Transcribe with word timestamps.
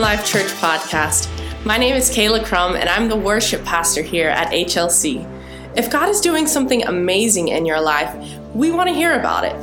Life 0.00 0.24
Church 0.24 0.46
podcast. 0.52 1.28
My 1.66 1.76
name 1.76 1.94
is 1.94 2.10
Kayla 2.10 2.42
Crum, 2.44 2.76
and 2.76 2.88
I'm 2.88 3.08
the 3.08 3.16
worship 3.16 3.64
pastor 3.64 4.00
here 4.00 4.28
at 4.28 4.50
HLC. 4.50 5.26
If 5.76 5.90
God 5.90 6.08
is 6.08 6.20
doing 6.20 6.46
something 6.46 6.86
amazing 6.86 7.48
in 7.48 7.66
your 7.66 7.80
life, 7.80 8.14
we 8.54 8.70
want 8.70 8.88
to 8.88 8.94
hear 8.94 9.18
about 9.18 9.44
it. 9.44 9.56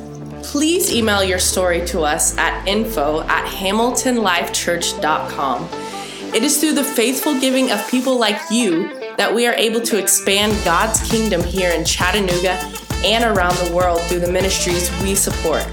Please 0.44 0.94
email 0.94 1.23
your 1.23 1.39
story 1.39 1.86
to 1.88 2.02
us 2.02 2.38
at 2.38 2.68
info 2.68 3.21
at 3.21 3.45
hamiltonlifechurch.com. 3.45 5.70
It 6.34 6.43
is 6.43 6.59
through 6.59 6.73
the 6.73 6.84
faithful 6.84 7.39
giving 7.39 7.71
of 7.71 7.89
people 7.89 8.20
like 8.20 8.39
you 8.52 8.89
that 9.18 9.34
we 9.34 9.48
are 9.48 9.55
able 9.55 9.82
to 9.82 9.98
expand 9.98 10.54
God's 10.64 11.02
kingdom 11.09 11.43
here 11.43 11.71
in 11.71 11.84
Chattanooga 11.84 12.59
and 13.04 13.23
around 13.23 13.55
the 13.55 13.73
world 13.73 14.02
through 14.04 14.20
the 14.20 14.32
ministries 14.32 14.91
we 15.02 15.16
support. 15.16 15.66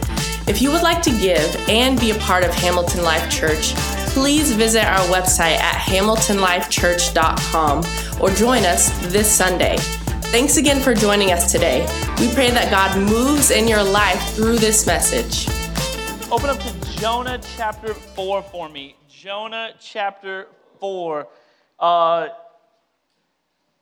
If 0.48 0.62
you 0.62 0.70
would 0.70 0.82
like 0.82 1.02
to 1.02 1.10
give 1.10 1.68
and 1.68 2.00
be 2.00 2.12
a 2.12 2.18
part 2.20 2.45
of 2.45 2.54
Hamilton 2.54 3.02
Life 3.02 3.30
Church, 3.30 3.74
please 4.16 4.52
visit 4.52 4.82
our 4.82 5.06
website 5.08 5.58
at 5.58 5.76
hamiltonlifechurch.com 5.76 7.84
or 8.18 8.30
join 8.30 8.64
us 8.64 8.88
this 9.12 9.30
Sunday. 9.30 9.76
Thanks 10.32 10.56
again 10.56 10.80
for 10.80 10.94
joining 10.94 11.32
us 11.32 11.52
today. 11.52 11.82
We 12.18 12.32
pray 12.32 12.50
that 12.50 12.70
God 12.70 12.98
moves 12.98 13.50
in 13.50 13.68
your 13.68 13.82
life 13.82 14.34
through 14.34 14.56
this 14.56 14.86
message. 14.86 15.46
Open 16.32 16.48
up 16.48 16.58
to 16.60 16.72
Jonah 16.98 17.38
chapter 17.58 17.92
4 17.92 18.42
for 18.44 18.70
me. 18.70 18.96
Jonah 19.06 19.74
chapter 19.78 20.46
4. 20.80 21.28
Uh, 21.78 22.28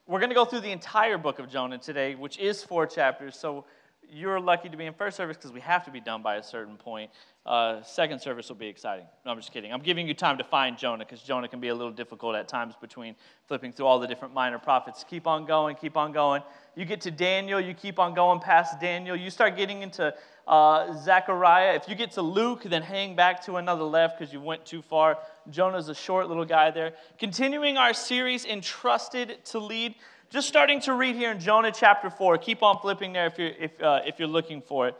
we're 0.08 0.18
going 0.18 0.30
to 0.30 0.34
go 0.34 0.44
through 0.44 0.62
the 0.62 0.72
entire 0.72 1.16
book 1.16 1.38
of 1.38 1.48
Jonah 1.48 1.78
today, 1.78 2.16
which 2.16 2.40
is 2.40 2.60
four 2.60 2.88
chapters. 2.88 3.38
So 3.38 3.66
you're 4.10 4.40
lucky 4.40 4.68
to 4.68 4.76
be 4.76 4.86
in 4.86 4.94
first 4.94 5.16
service 5.16 5.36
because 5.36 5.52
we 5.52 5.60
have 5.60 5.84
to 5.84 5.92
be 5.92 6.00
done 6.00 6.22
by 6.22 6.38
a 6.38 6.42
certain 6.42 6.76
point. 6.76 7.12
Uh, 7.46 7.82
second 7.82 8.20
service 8.20 8.48
will 8.48 8.56
be 8.56 8.68
exciting. 8.68 9.04
No, 9.26 9.30
I'm 9.30 9.36
just 9.36 9.52
kidding. 9.52 9.70
I'm 9.70 9.82
giving 9.82 10.08
you 10.08 10.14
time 10.14 10.38
to 10.38 10.44
find 10.44 10.78
Jonah 10.78 11.04
because 11.04 11.20
Jonah 11.20 11.46
can 11.46 11.60
be 11.60 11.68
a 11.68 11.74
little 11.74 11.92
difficult 11.92 12.36
at 12.36 12.48
times 12.48 12.74
between 12.80 13.14
flipping 13.46 13.70
through 13.70 13.84
all 13.84 13.98
the 13.98 14.06
different 14.06 14.32
minor 14.32 14.58
prophets. 14.58 15.04
Keep 15.08 15.26
on 15.26 15.44
going, 15.44 15.76
keep 15.76 15.94
on 15.94 16.12
going. 16.12 16.42
You 16.74 16.86
get 16.86 17.02
to 17.02 17.10
Daniel, 17.10 17.60
you 17.60 17.74
keep 17.74 17.98
on 17.98 18.14
going 18.14 18.40
past 18.40 18.80
Daniel. 18.80 19.14
You 19.14 19.28
start 19.28 19.58
getting 19.58 19.82
into 19.82 20.14
uh, 20.46 20.96
Zechariah. 21.02 21.74
If 21.74 21.86
you 21.86 21.94
get 21.94 22.12
to 22.12 22.22
Luke, 22.22 22.62
then 22.62 22.80
hang 22.80 23.14
back 23.14 23.44
to 23.44 23.56
another 23.56 23.84
left 23.84 24.18
because 24.18 24.32
you 24.32 24.40
went 24.40 24.64
too 24.64 24.80
far. 24.80 25.18
Jonah's 25.50 25.90
a 25.90 25.94
short 25.94 26.28
little 26.28 26.46
guy 26.46 26.70
there. 26.70 26.94
Continuing 27.18 27.76
our 27.76 27.92
series, 27.92 28.46
Entrusted 28.46 29.44
to 29.46 29.58
Lead. 29.58 29.96
Just 30.30 30.48
starting 30.48 30.80
to 30.80 30.94
read 30.94 31.14
here 31.14 31.30
in 31.30 31.40
Jonah 31.40 31.72
chapter 31.72 32.08
4. 32.08 32.38
Keep 32.38 32.62
on 32.62 32.78
flipping 32.78 33.12
there 33.12 33.26
if 33.26 33.38
you're, 33.38 33.52
if, 33.58 33.82
uh, 33.82 34.00
if 34.06 34.18
you're 34.18 34.28
looking 34.28 34.62
for 34.62 34.88
it. 34.88 34.96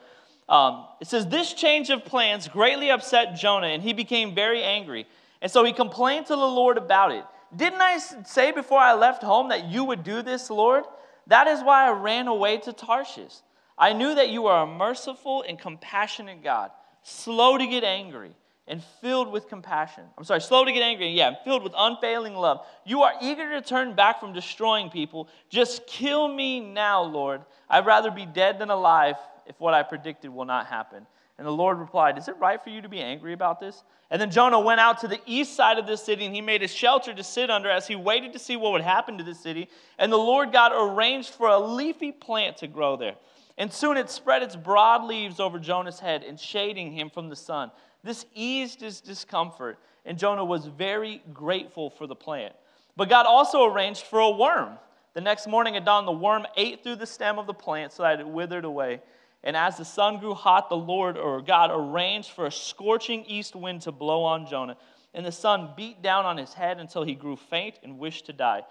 Um, 0.48 0.87
it 1.00 1.09
says, 1.09 1.27
This 1.27 1.53
change 1.53 1.91
of 1.91 2.05
plans 2.05 2.48
greatly 2.48 2.91
upset 2.91 3.37
Jonah, 3.37 3.69
and 3.69 3.83
he 3.83 3.92
became 3.92 4.34
very 4.34 4.62
angry. 4.62 5.06
And 5.41 5.50
so 5.50 5.64
he 5.64 5.73
complained 5.73 6.27
to 6.27 6.37
the 6.37 6.47
Lord 6.47 6.78
about 6.78 7.12
it. 7.12 7.25
Didn't 7.55 7.81
I 7.81 7.98
say 7.98 8.50
before 8.50 8.78
I 8.78 8.95
left 8.95 9.22
home 9.22 9.50
that 9.50 9.67
you 9.67 9.84
would 9.84 10.03
do 10.03 10.22
this, 10.22 10.50
Lord? 10.50 10.84
That 11.27 11.47
is 11.47 11.62
why 11.62 11.87
I 11.87 11.92
ran 11.92 12.28
away 12.28 12.59
to 12.59 12.72
Tarshish. 12.72 13.34
I 13.78 13.92
knew 13.92 14.15
that 14.15 14.31
you 14.31 14.47
are 14.47 14.65
a 14.65 14.67
merciful 14.67 15.45
and 15.47 15.59
compassionate 15.59 16.42
God, 16.42 16.70
slow 17.03 17.59
to 17.59 17.67
get 17.67 17.84
angry 17.84 18.33
and 18.67 18.83
filled 19.00 19.31
with 19.31 19.48
compassion. 19.48 20.05
I'm 20.17 20.25
sorry, 20.25 20.41
slow 20.41 20.65
to 20.65 20.72
get 20.72 20.83
angry, 20.83 21.11
yeah, 21.11 21.34
filled 21.45 21.62
with 21.62 21.75
unfailing 21.77 22.34
love. 22.34 22.65
You 22.87 23.03
are 23.03 23.12
eager 23.20 23.50
to 23.50 23.61
turn 23.61 23.95
back 23.95 24.20
from 24.20 24.33
destroying 24.33 24.91
people. 24.91 25.28
Just 25.50 25.87
kill 25.87 26.28
me 26.28 26.61
now, 26.61 27.03
Lord. 27.03 27.42
I'd 27.69 27.87
rather 27.87 28.11
be 28.11 28.27
dead 28.27 28.59
than 28.59 28.70
alive 28.70 29.17
if 29.47 29.59
what 29.61 29.75
I 29.75 29.83
predicted 29.83 30.31
will 30.31 30.45
not 30.45 30.67
happen. 30.67 31.06
And 31.37 31.47
the 31.47 31.53
Lord 31.53 31.78
replied, 31.78 32.17
Is 32.17 32.28
it 32.28 32.37
right 32.39 32.62
for 32.62 32.70
you 32.70 32.81
to 32.83 32.89
be 32.89 33.00
angry 33.00 33.33
about 33.33 33.59
this? 33.59 33.83
And 34.11 34.20
then 34.20 34.31
Jonah 34.31 34.60
went 34.60 34.81
out 34.81 35.00
to 35.00 35.09
the 35.09 35.21
east 35.27 35.55
side 35.56 35.78
of 35.78 35.87
the 35.87 35.97
city 35.97 36.25
and 36.25 36.34
he 36.34 36.41
made 36.41 36.62
a 36.62 36.69
shelter 36.69 37.12
to 37.12 37.25
sit 37.25 37.50
under 37.50 37.69
as 37.69 37.88
he 37.88 37.97
waited 37.97 38.33
to 38.34 38.38
see 38.38 38.56
what 38.56 38.72
would 38.72 38.83
happen 38.83 39.19
to 39.19 39.25
the 39.25 39.34
city. 39.34 39.69
And 39.99 40.12
the 40.12 40.16
Lord 40.16 40.53
God 40.53 40.72
arranged 40.75 41.31
for 41.31 41.49
a 41.49 41.59
leafy 41.59 42.12
plant 42.12 42.59
to 42.59 42.69
grow 42.69 42.97
there. 42.97 43.16
And 43.59 43.72
soon 43.72 43.97
it 43.97 44.10
spread 44.10 44.43
its 44.43 44.56
broad 44.56 45.04
leaves 45.04 45.41
over 45.41 45.59
Jonah's 45.59 46.00
head 46.00 46.22
and 46.22 46.38
shading 46.38 46.93
him 46.93 47.10
from 47.10 47.28
the 47.28 47.37
sun. 47.37 47.71
This 48.03 48.27
eased 48.34 48.81
his 48.81 49.00
discomfort, 49.00 49.78
and 50.04 50.19
Jonah 50.19 50.44
was 50.44 50.66
very 50.66 51.22
grateful 51.33 51.91
for 51.91 52.06
the 52.06 52.16
plant. 52.16 52.54
But 52.97 53.09
God 53.09 53.27
also 53.27 53.65
arranged 53.65 54.04
for 54.04 54.21
a 54.21 54.31
worm. 54.31 54.77
The 55.15 55.21
next 55.21 55.47
morning 55.47 55.77
at 55.77 55.84
dawn, 55.84 56.04
the 56.04 56.12
worm 56.12 56.47
ate 56.56 56.83
through 56.83 56.97
the 56.97 57.06
stem 57.06 57.38
of 57.38 57.47
the 57.47 57.54
plant 57.54 57.93
so 57.93 58.03
that 58.03 58.21
it 58.21 58.28
withered 58.28 58.65
away. 58.65 59.00
And 59.44 59.56
as 59.56 59.77
the 59.77 59.84
sun 59.84 60.19
grew 60.19 60.32
hot, 60.32 60.71
the 60.71 60.77
Lord 60.77 61.19
or 61.19 61.43
God 61.43 61.71
arranged 61.71 62.31
for 62.31 62.47
a 62.47 62.50
scorching 62.50 63.25
east 63.27 63.55
wind 63.55 63.82
to 63.82 63.93
blow 63.93 64.25
on 64.25 64.47
Jonah. 64.47 64.77
And 65.12 65.25
the 65.25 65.32
sun 65.32 65.75
beat 65.77 66.03
down 66.03 66.25
on 66.25 66.38
his 66.38 66.55
head 66.55 66.81
until 66.81 67.05
he 67.05 67.15
grew 67.15 67.37
faint 67.37 67.78
and 67.83 67.99
wished 67.99 68.27
to 68.27 68.33
die. 68.33 68.62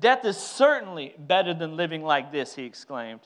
Death 0.00 0.24
is 0.24 0.38
certainly 0.38 1.14
better 1.18 1.52
than 1.52 1.76
living 1.76 2.02
like 2.02 2.32
this, 2.32 2.54
he 2.54 2.64
exclaimed. 2.64 3.20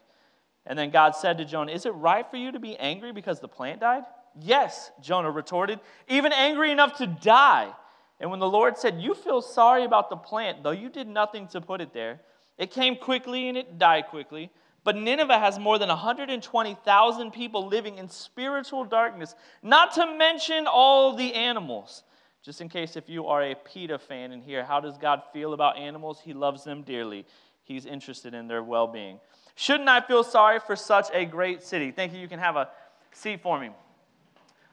And 0.66 0.76
then 0.76 0.90
God 0.90 1.14
said 1.14 1.38
to 1.38 1.44
Jonah, 1.44 1.70
Is 1.70 1.86
it 1.86 1.90
right 1.90 2.28
for 2.28 2.36
you 2.36 2.50
to 2.50 2.58
be 2.58 2.76
angry 2.76 3.12
because 3.12 3.38
the 3.38 3.48
plant 3.48 3.80
died? 3.80 4.02
Yes, 4.40 4.90
Jonah 5.00 5.30
retorted, 5.30 5.78
even 6.08 6.32
angry 6.32 6.72
enough 6.72 6.98
to 6.98 7.06
die. 7.06 7.72
And 8.18 8.30
when 8.30 8.40
the 8.40 8.48
Lord 8.48 8.76
said, 8.76 9.00
You 9.00 9.14
feel 9.14 9.42
sorry 9.42 9.84
about 9.84 10.10
the 10.10 10.16
plant, 10.16 10.64
though 10.64 10.72
you 10.72 10.88
did 10.88 11.06
nothing 11.06 11.46
to 11.48 11.60
put 11.60 11.80
it 11.80 11.94
there, 11.94 12.20
it 12.58 12.72
came 12.72 12.96
quickly 12.96 13.48
and 13.48 13.56
it 13.56 13.78
died 13.78 14.06
quickly. 14.08 14.50
But 14.86 14.94
Nineveh 14.94 15.40
has 15.40 15.58
more 15.58 15.80
than 15.80 15.88
120,000 15.88 17.32
people 17.32 17.66
living 17.66 17.98
in 17.98 18.08
spiritual 18.08 18.84
darkness, 18.84 19.34
not 19.60 19.92
to 19.94 20.16
mention 20.16 20.68
all 20.68 21.16
the 21.16 21.34
animals. 21.34 22.04
Just 22.40 22.60
in 22.60 22.68
case 22.68 22.94
if 22.94 23.08
you 23.08 23.26
are 23.26 23.42
a 23.42 23.56
PETA 23.56 23.98
fan 23.98 24.30
in 24.30 24.40
here, 24.40 24.64
how 24.64 24.78
does 24.78 24.96
God 24.96 25.24
feel 25.32 25.54
about 25.54 25.76
animals? 25.76 26.20
He 26.24 26.32
loves 26.32 26.62
them 26.62 26.82
dearly. 26.82 27.26
He's 27.64 27.84
interested 27.84 28.32
in 28.32 28.46
their 28.46 28.62
well 28.62 28.86
being. 28.86 29.18
Shouldn't 29.56 29.88
I 29.88 30.02
feel 30.02 30.22
sorry 30.22 30.60
for 30.60 30.76
such 30.76 31.08
a 31.12 31.24
great 31.24 31.64
city? 31.64 31.90
Thank 31.90 32.12
you. 32.12 32.20
You 32.20 32.28
can 32.28 32.38
have 32.38 32.54
a 32.54 32.68
seat 33.10 33.42
for 33.42 33.58
me. 33.58 33.70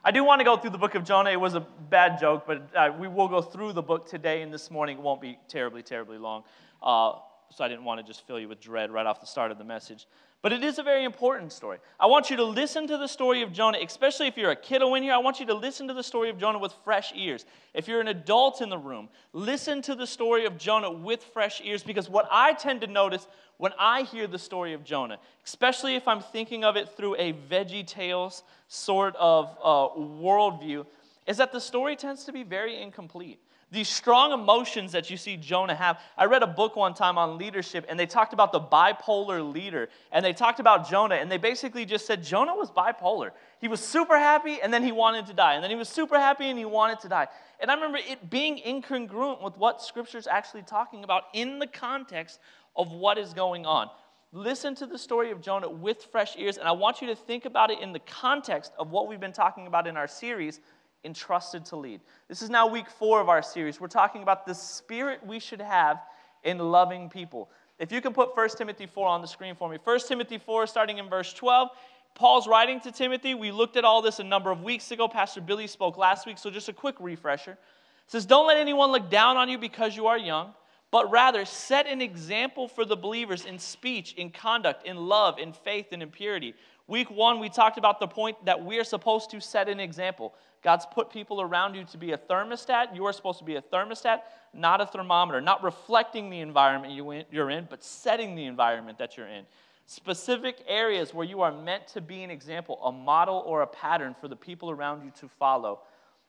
I 0.04 0.12
do 0.12 0.22
want 0.22 0.38
to 0.38 0.44
go 0.44 0.56
through 0.56 0.70
the 0.70 0.78
book 0.78 0.94
of 0.94 1.02
Jonah. 1.02 1.30
It 1.30 1.40
was 1.40 1.56
a 1.56 1.66
bad 1.90 2.20
joke, 2.20 2.44
but 2.46 2.70
uh, 2.76 2.92
we 2.96 3.08
will 3.08 3.26
go 3.26 3.42
through 3.42 3.72
the 3.72 3.82
book 3.82 4.08
today 4.08 4.42
and 4.42 4.54
this 4.54 4.70
morning. 4.70 4.98
It 4.98 5.02
won't 5.02 5.20
be 5.20 5.40
terribly, 5.48 5.82
terribly 5.82 6.18
long. 6.18 6.44
Uh, 6.80 7.14
so 7.50 7.64
I 7.64 7.68
didn't 7.68 7.84
want 7.84 8.00
to 8.00 8.06
just 8.06 8.26
fill 8.26 8.38
you 8.38 8.48
with 8.48 8.60
dread 8.60 8.90
right 8.90 9.06
off 9.06 9.20
the 9.20 9.26
start 9.26 9.50
of 9.50 9.58
the 9.58 9.64
message. 9.64 10.06
But 10.42 10.52
it 10.52 10.62
is 10.62 10.78
a 10.78 10.82
very 10.82 11.04
important 11.04 11.52
story. 11.52 11.78
I 11.98 12.04
want 12.04 12.28
you 12.28 12.36
to 12.36 12.44
listen 12.44 12.86
to 12.88 12.98
the 12.98 13.06
story 13.06 13.40
of 13.40 13.50
Jonah, 13.50 13.78
especially 13.82 14.26
if 14.26 14.36
you're 14.36 14.50
a 14.50 14.56
kiddo 14.56 14.94
in 14.94 15.02
here. 15.02 15.14
I 15.14 15.18
want 15.18 15.40
you 15.40 15.46
to 15.46 15.54
listen 15.54 15.88
to 15.88 15.94
the 15.94 16.02
story 16.02 16.28
of 16.28 16.36
Jonah 16.36 16.58
with 16.58 16.74
fresh 16.84 17.12
ears. 17.16 17.46
If 17.72 17.88
you're 17.88 18.02
an 18.02 18.08
adult 18.08 18.60
in 18.60 18.68
the 18.68 18.76
room, 18.76 19.08
listen 19.32 19.80
to 19.82 19.94
the 19.94 20.06
story 20.06 20.44
of 20.44 20.58
Jonah 20.58 20.90
with 20.90 21.22
fresh 21.22 21.62
ears 21.64 21.82
because 21.82 22.10
what 22.10 22.28
I 22.30 22.52
tend 22.52 22.82
to 22.82 22.86
notice 22.86 23.26
when 23.56 23.72
I 23.78 24.02
hear 24.02 24.26
the 24.26 24.38
story 24.38 24.74
of 24.74 24.84
Jonah, 24.84 25.18
especially 25.46 25.94
if 25.94 26.06
I'm 26.06 26.20
thinking 26.20 26.62
of 26.62 26.76
it 26.76 26.90
through 26.94 27.14
a 27.16 27.32
VeggieTales 27.32 28.42
sort 28.68 29.16
of 29.16 29.56
uh, 29.62 29.98
worldview, 29.98 30.84
is 31.26 31.38
that 31.38 31.52
the 31.52 31.60
story 31.60 31.96
tends 31.96 32.24
to 32.24 32.32
be 32.32 32.42
very 32.42 32.82
incomplete 32.82 33.40
these 33.74 33.88
strong 33.88 34.32
emotions 34.32 34.92
that 34.92 35.10
you 35.10 35.16
see 35.16 35.36
Jonah 35.36 35.74
have. 35.74 36.00
I 36.16 36.24
read 36.26 36.42
a 36.42 36.46
book 36.46 36.76
one 36.76 36.94
time 36.94 37.18
on 37.18 37.36
leadership, 37.36 37.84
and 37.88 37.98
they 37.98 38.06
talked 38.06 38.32
about 38.32 38.52
the 38.52 38.60
bipolar 38.60 39.52
leader. 39.52 39.88
And 40.12 40.24
they 40.24 40.32
talked 40.32 40.60
about 40.60 40.88
Jonah, 40.88 41.16
and 41.16 41.30
they 41.30 41.36
basically 41.36 41.84
just 41.84 42.06
said 42.06 42.22
Jonah 42.22 42.54
was 42.54 42.70
bipolar. 42.70 43.32
He 43.60 43.68
was 43.68 43.80
super 43.80 44.16
happy, 44.16 44.60
and 44.62 44.72
then 44.72 44.82
he 44.82 44.92
wanted 44.92 45.26
to 45.26 45.34
die. 45.34 45.54
And 45.54 45.62
then 45.62 45.70
he 45.70 45.76
was 45.76 45.88
super 45.88 46.18
happy, 46.18 46.48
and 46.48 46.58
he 46.58 46.64
wanted 46.64 47.00
to 47.00 47.08
die. 47.08 47.26
And 47.60 47.70
I 47.70 47.74
remember 47.74 47.98
it 47.98 48.30
being 48.30 48.58
incongruent 48.58 49.42
with 49.42 49.58
what 49.58 49.82
Scripture's 49.82 50.26
actually 50.26 50.62
talking 50.62 51.04
about 51.04 51.24
in 51.34 51.58
the 51.58 51.66
context 51.66 52.38
of 52.76 52.92
what 52.92 53.18
is 53.18 53.34
going 53.34 53.66
on. 53.66 53.90
Listen 54.32 54.74
to 54.74 54.86
the 54.86 54.98
story 54.98 55.30
of 55.30 55.40
Jonah 55.40 55.70
with 55.70 56.08
fresh 56.10 56.36
ears, 56.36 56.58
and 56.58 56.66
I 56.66 56.72
want 56.72 57.00
you 57.00 57.06
to 57.08 57.14
think 57.14 57.44
about 57.44 57.70
it 57.70 57.80
in 57.80 57.92
the 57.92 58.00
context 58.00 58.72
of 58.78 58.90
what 58.90 59.06
we've 59.06 59.20
been 59.20 59.32
talking 59.32 59.68
about 59.68 59.86
in 59.86 59.96
our 59.96 60.08
series 60.08 60.60
entrusted 61.04 61.64
to 61.66 61.76
lead. 61.76 62.00
This 62.28 62.42
is 62.42 62.50
now 62.50 62.66
week 62.66 62.88
four 62.88 63.20
of 63.20 63.28
our 63.28 63.42
series. 63.42 63.80
We're 63.80 63.88
talking 63.88 64.22
about 64.22 64.46
the 64.46 64.54
spirit 64.54 65.24
we 65.26 65.38
should 65.38 65.60
have 65.60 66.00
in 66.42 66.58
loving 66.58 67.08
people. 67.08 67.50
If 67.78 67.90
you 67.90 68.00
can 68.00 68.12
put 68.12 68.36
1 68.36 68.48
Timothy 68.50 68.86
4 68.86 69.08
on 69.08 69.20
the 69.20 69.26
screen 69.26 69.54
for 69.54 69.68
me. 69.68 69.78
1 69.82 70.00
Timothy 70.06 70.38
4, 70.38 70.66
starting 70.66 70.98
in 70.98 71.08
verse 71.08 71.32
12. 71.32 71.68
Paul's 72.14 72.46
writing 72.46 72.80
to 72.80 72.92
Timothy. 72.92 73.34
We 73.34 73.50
looked 73.50 73.76
at 73.76 73.84
all 73.84 74.00
this 74.00 74.20
a 74.20 74.24
number 74.24 74.50
of 74.50 74.62
weeks 74.62 74.90
ago. 74.92 75.08
Pastor 75.08 75.40
Billy 75.40 75.66
spoke 75.66 75.98
last 75.98 76.26
week, 76.26 76.38
so 76.38 76.50
just 76.50 76.68
a 76.68 76.72
quick 76.72 76.94
refresher. 77.00 77.52
It 77.52 77.58
says, 78.06 78.24
Don't 78.24 78.46
let 78.46 78.56
anyone 78.56 78.92
look 78.92 79.10
down 79.10 79.36
on 79.36 79.48
you 79.48 79.58
because 79.58 79.96
you 79.96 80.06
are 80.06 80.18
young, 80.18 80.54
but 80.92 81.10
rather 81.10 81.44
set 81.44 81.88
an 81.88 82.00
example 82.00 82.68
for 82.68 82.84
the 82.84 82.96
believers 82.96 83.44
in 83.44 83.58
speech, 83.58 84.14
in 84.14 84.30
conduct, 84.30 84.86
in 84.86 84.96
love, 84.96 85.40
in 85.40 85.52
faith, 85.52 85.86
and 85.90 86.02
in 86.02 86.10
purity. 86.10 86.54
Week 86.86 87.10
one, 87.10 87.40
we 87.40 87.48
talked 87.48 87.78
about 87.78 87.98
the 87.98 88.06
point 88.06 88.44
that 88.44 88.62
we 88.62 88.78
are 88.78 88.84
supposed 88.84 89.30
to 89.30 89.40
set 89.40 89.68
an 89.70 89.80
example. 89.80 90.34
God's 90.62 90.86
put 90.86 91.10
people 91.10 91.40
around 91.40 91.74
you 91.74 91.84
to 91.84 91.98
be 91.98 92.12
a 92.12 92.18
thermostat. 92.18 92.94
You 92.94 93.06
are 93.06 93.12
supposed 93.12 93.38
to 93.38 93.44
be 93.44 93.56
a 93.56 93.62
thermostat, 93.62 94.20
not 94.52 94.82
a 94.82 94.86
thermometer, 94.86 95.40
not 95.40 95.62
reflecting 95.64 96.28
the 96.28 96.40
environment 96.40 97.26
you're 97.30 97.50
in, 97.50 97.66
but 97.70 97.82
setting 97.82 98.34
the 98.34 98.44
environment 98.44 98.98
that 98.98 99.16
you're 99.16 99.28
in. 99.28 99.46
Specific 99.86 100.62
areas 100.66 101.14
where 101.14 101.26
you 101.26 101.40
are 101.40 101.52
meant 101.52 101.86
to 101.88 102.00
be 102.00 102.22
an 102.22 102.30
example, 102.30 102.78
a 102.84 102.92
model 102.92 103.42
or 103.46 103.62
a 103.62 103.66
pattern 103.66 104.14
for 104.20 104.28
the 104.28 104.36
people 104.36 104.70
around 104.70 105.04
you 105.04 105.12
to 105.20 105.28
follow 105.28 105.80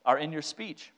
are 0.04 0.18
in 0.18 0.32
your 0.32 0.42
speech, 0.42 0.92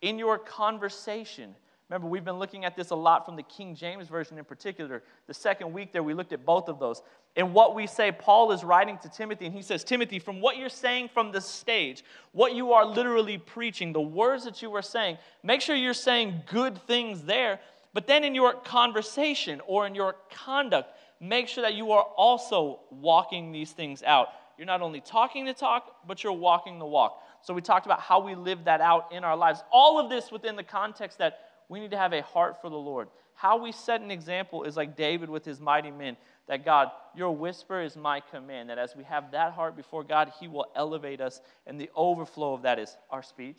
in 0.00 0.18
your 0.18 0.38
conversation. 0.38 1.54
Remember, 1.88 2.06
we've 2.06 2.24
been 2.24 2.38
looking 2.38 2.66
at 2.66 2.76
this 2.76 2.90
a 2.90 2.94
lot 2.94 3.24
from 3.24 3.36
the 3.36 3.42
King 3.42 3.74
James 3.74 4.08
Version 4.08 4.36
in 4.36 4.44
particular. 4.44 5.02
The 5.26 5.32
second 5.32 5.72
week 5.72 5.90
there, 5.90 6.02
we 6.02 6.12
looked 6.12 6.34
at 6.34 6.44
both 6.44 6.68
of 6.68 6.78
those. 6.78 7.00
And 7.34 7.54
what 7.54 7.74
we 7.74 7.86
say, 7.86 8.12
Paul 8.12 8.52
is 8.52 8.62
writing 8.62 8.98
to 8.98 9.08
Timothy, 9.08 9.46
and 9.46 9.54
he 9.54 9.62
says, 9.62 9.84
Timothy, 9.84 10.18
from 10.18 10.40
what 10.40 10.58
you're 10.58 10.68
saying 10.68 11.08
from 11.14 11.32
the 11.32 11.40
stage, 11.40 12.04
what 12.32 12.54
you 12.54 12.72
are 12.74 12.84
literally 12.84 13.38
preaching, 13.38 13.94
the 13.94 14.00
words 14.02 14.44
that 14.44 14.60
you 14.60 14.74
are 14.74 14.82
saying, 14.82 15.16
make 15.42 15.62
sure 15.62 15.74
you're 15.74 15.94
saying 15.94 16.42
good 16.50 16.76
things 16.86 17.22
there. 17.22 17.58
But 17.94 18.06
then 18.06 18.22
in 18.22 18.34
your 18.34 18.52
conversation 18.52 19.62
or 19.66 19.86
in 19.86 19.94
your 19.94 20.16
conduct, 20.30 20.90
make 21.20 21.48
sure 21.48 21.62
that 21.62 21.74
you 21.74 21.92
are 21.92 22.02
also 22.02 22.80
walking 22.90 23.50
these 23.50 23.72
things 23.72 24.02
out. 24.02 24.28
You're 24.58 24.66
not 24.66 24.82
only 24.82 25.00
talking 25.00 25.46
the 25.46 25.54
talk, 25.54 26.06
but 26.06 26.22
you're 26.22 26.32
walking 26.32 26.78
the 26.78 26.86
walk. 26.86 27.22
So 27.40 27.54
we 27.54 27.62
talked 27.62 27.86
about 27.86 28.00
how 28.00 28.20
we 28.20 28.34
live 28.34 28.64
that 28.64 28.80
out 28.82 29.12
in 29.12 29.24
our 29.24 29.36
lives. 29.36 29.62
All 29.72 29.98
of 29.98 30.10
this 30.10 30.30
within 30.30 30.56
the 30.56 30.64
context 30.64 31.18
that 31.18 31.47
we 31.68 31.80
need 31.80 31.90
to 31.90 31.98
have 31.98 32.12
a 32.12 32.22
heart 32.22 32.60
for 32.60 32.70
the 32.70 32.76
Lord. 32.76 33.08
How 33.34 33.62
we 33.62 33.72
set 33.72 34.00
an 34.00 34.10
example 34.10 34.64
is 34.64 34.76
like 34.76 34.96
David 34.96 35.28
with 35.28 35.44
his 35.44 35.60
mighty 35.60 35.90
men 35.90 36.16
that 36.48 36.64
God, 36.64 36.90
your 37.14 37.30
whisper 37.30 37.80
is 37.80 37.94
my 37.94 38.20
command. 38.20 38.70
That 38.70 38.78
as 38.78 38.96
we 38.96 39.04
have 39.04 39.30
that 39.32 39.52
heart 39.52 39.76
before 39.76 40.02
God, 40.02 40.32
He 40.40 40.48
will 40.48 40.66
elevate 40.74 41.20
us. 41.20 41.40
And 41.66 41.78
the 41.78 41.90
overflow 41.94 42.54
of 42.54 42.62
that 42.62 42.78
is 42.78 42.96
our 43.10 43.22
speech, 43.22 43.58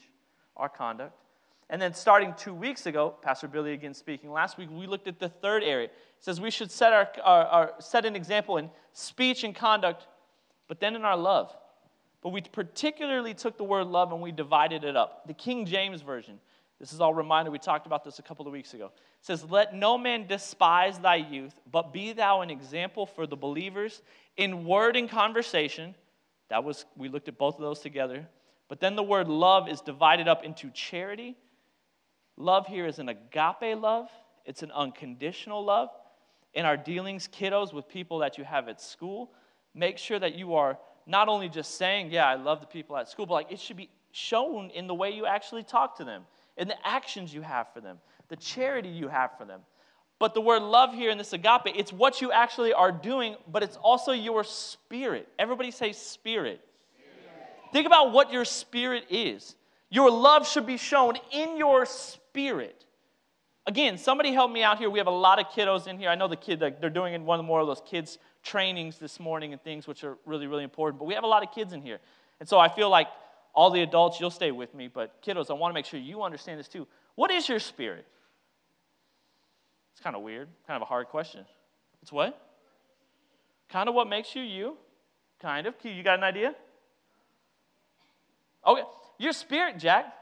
our 0.58 0.70
conduct. 0.70 1.14
And 1.70 1.80
then 1.80 1.94
starting 1.94 2.34
two 2.36 2.54
weeks 2.54 2.88
ago, 2.88 3.16
Pastor 3.22 3.48
Billy 3.48 3.74
again 3.74 3.94
speaking 3.94 4.32
last 4.32 4.58
week, 4.58 4.70
we 4.72 4.88
looked 4.88 5.08
at 5.08 5.20
the 5.20 5.30
third 5.30 5.64
area. 5.64 5.86
It 5.86 5.94
says 6.20 6.42
we 6.42 6.50
should 6.50 6.72
set, 6.72 6.94
our, 6.94 7.08
our, 7.24 7.46
our 7.46 7.74
set 7.80 8.06
an 8.06 8.16
example 8.16 8.58
in 8.58 8.72
speech 8.92 9.44
and 9.44 9.54
conduct, 9.54 10.08
but 10.68 10.80
then 10.80 10.96
in 10.96 11.06
our 11.06 11.16
love. 11.16 11.56
But 12.24 12.30
we 12.30 12.42
particularly 12.42 13.36
took 13.36 13.56
the 13.58 13.64
word 13.64 13.86
love 13.86 14.12
and 14.12 14.20
we 14.20 14.32
divided 14.32 14.84
it 14.84 14.98
up. 14.98 15.28
The 15.28 15.36
King 15.36 15.68
James 15.68 16.02
Version 16.02 16.40
this 16.80 16.94
is 16.94 17.02
all 17.02 17.14
reminder. 17.14 17.52
We 17.52 17.60
talked 17.60 17.86
about 17.86 18.06
this 18.06 18.20
a 18.20 18.22
couple 18.22 18.48
of 18.48 18.54
weeks 18.54 18.74
ago. 18.74 18.86
It 18.86 19.26
says, 19.26 19.44
Let 19.44 19.76
no 19.76 19.98
man 19.98 20.28
despise 20.28 20.98
thy 20.98 21.16
youth, 21.16 21.54
but 21.70 21.92
be 21.92 22.14
thou 22.14 22.42
an 22.42 22.50
example 22.50 23.06
for 23.06 23.28
the 23.28 23.36
believers 23.36 24.02
in 24.38 24.66
word 24.66 24.96
and 24.96 25.10
conversation. 25.10 25.94
That 26.50 26.64
was, 26.64 26.86
we 26.96 27.10
looked 27.10 27.28
at 27.28 27.38
both 27.38 27.56
of 27.56 27.62
those 27.62 27.80
together. 27.80 28.28
But 28.70 28.80
then 28.80 28.96
the 28.96 29.04
word 29.04 29.28
love 29.28 29.68
is 29.68 29.82
divided 29.82 30.28
up 30.28 30.46
into 30.46 30.70
charity. 30.70 31.36
Love 32.38 32.66
here 32.66 32.86
is 32.86 33.00
an 33.00 33.10
agape 33.10 33.78
love, 33.78 34.10
it's 34.46 34.64
an 34.64 34.72
unconditional 34.72 35.64
love. 35.64 35.90
In 36.54 36.66
our 36.66 36.78
dealings, 36.78 37.28
kiddos, 37.28 37.74
with 37.74 37.90
people 37.90 38.20
that 38.20 38.38
you 38.38 38.44
have 38.46 38.70
at 38.70 38.82
school, 38.82 39.32
make 39.76 39.98
sure 39.98 40.18
that 40.18 40.34
you 40.34 40.56
are 40.56 40.80
not 41.06 41.28
only 41.28 41.50
just 41.50 41.76
saying, 41.76 42.10
Yeah, 42.10 42.26
I 42.26 42.36
love 42.36 42.62
the 42.62 42.68
people 42.68 42.96
at 42.96 43.10
school, 43.10 43.26
but 43.26 43.34
like 43.34 43.52
it 43.52 43.60
should 43.60 43.76
be 43.76 43.90
shown 44.12 44.70
in 44.70 44.88
the 44.88 44.96
way 44.96 45.12
you 45.12 45.26
actually 45.26 45.64
talk 45.64 45.98
to 45.98 46.06
them 46.06 46.24
and 46.60 46.70
the 46.70 46.88
actions 46.88 47.34
you 47.34 47.42
have 47.42 47.74
for 47.74 47.82
them, 47.82 47.98
the 48.28 48.36
charity 48.36 48.90
you 48.90 49.08
have 49.08 49.32
for 49.38 49.46
them. 49.46 49.62
But 50.20 50.34
the 50.34 50.42
word 50.42 50.62
love 50.62 50.94
here 50.94 51.10
in 51.10 51.18
this 51.18 51.32
agape, 51.32 51.74
it's 51.76 51.94
what 51.94 52.22
you 52.22 52.32
actually 52.32 52.74
are 52.74 52.92
doing, 52.92 53.38
but 53.48 53.64
it's 53.64 53.78
also 53.78 54.12
your 54.12 54.44
spirit. 54.44 55.30
Everybody 55.40 55.72
say 55.72 55.94
spirit. 55.94 56.60
spirit. 56.98 57.72
Think 57.72 57.88
about 57.88 58.12
what 58.12 58.32
your 58.32 58.44
spirit 58.44 59.06
is. 59.10 59.56
Your 59.90 60.12
love 60.12 60.48
should 60.48 60.66
be 60.66 60.78
shown 60.78 61.14
in 61.32 61.58
your 61.58 61.86
spirit. 61.86 62.86
Again, 63.66 63.98
somebody 63.98 64.34
help 64.34 64.52
me 64.52 64.62
out 64.62 64.78
here. 64.78 64.90
We 64.90 65.00
have 65.00 65.08
a 65.08 65.12
lot 65.12 65.40
of 65.40 65.48
kiddos 65.48 65.88
in 65.88 65.98
here. 65.98 66.10
I 66.10 66.16
know 66.16 66.28
the 66.28 66.36
kid, 66.36 66.60
they're 66.60 66.90
doing 66.90 67.26
one 67.26 67.44
more 67.46 67.62
of 67.62 67.68
those 67.68 67.82
kids' 67.86 68.18
trainings 68.44 68.98
this 68.98 69.20
morning 69.20 69.54
and 69.54 69.62
things, 69.64 69.88
which 69.88 70.04
are 70.04 70.18
really, 70.26 70.48
really 70.48 70.64
important. 70.64 71.00
But 71.00 71.06
we 71.06 71.14
have 71.14 71.24
a 71.24 71.28
lot 71.28 71.44
of 71.44 71.52
kids 71.52 71.72
in 71.72 71.82
here. 71.82 72.00
And 72.40 72.50
so 72.50 72.60
I 72.60 72.68
feel 72.68 72.90
like 72.90 73.08
all 73.54 73.72
the 73.72 73.82
adults, 73.82 74.20
you'll 74.20 74.30
stay 74.30 74.52
with 74.52 74.74
me, 74.74 74.88
but 74.88 75.22
kiddos, 75.24 75.50
I 75.50 75.54
want 75.54 75.72
to 75.72 75.74
make 75.74 75.86
sure 75.86 76.00
you 76.00 76.24
understand 76.24 76.60
this 76.60 76.68
too. 76.68 76.88
What 77.16 77.32
is 77.32 77.50
your 77.50 77.60
spirit? 77.60 78.06
It's 79.94 80.02
kind 80.02 80.16
of 80.16 80.22
weird, 80.22 80.48
kind 80.66 80.78
of 80.78 80.82
a 80.84 80.86
hard 80.86 81.08
question. 81.08 81.46
It's 82.02 82.12
what? 82.12 82.40
Kind 83.70 83.90
of 83.90 83.96
what 83.96 84.08
makes 84.08 84.36
you 84.36 84.42
you? 84.42 84.78
Kind 85.42 85.68
of. 85.68 85.76
You 85.84 86.04
got 86.04 86.18
an 86.18 86.24
idea? 86.24 86.56
Okay. 88.66 88.84
Your 89.18 89.34
spirit, 89.34 89.78
Jack. 89.78 90.14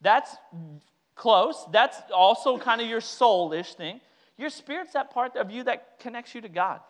That's 0.00 0.36
close. 1.14 1.66
That's 1.72 1.96
also 2.14 2.58
kind 2.58 2.80
of 2.80 2.86
your 2.86 3.00
soulish 3.00 3.74
thing. 3.74 4.00
Your 4.36 4.50
spirit's 4.50 4.92
that 4.92 5.10
part 5.10 5.36
of 5.36 5.50
you 5.50 5.64
that 5.64 5.98
connects 5.98 6.34
you 6.34 6.40
to 6.40 6.48
God. 6.48 6.80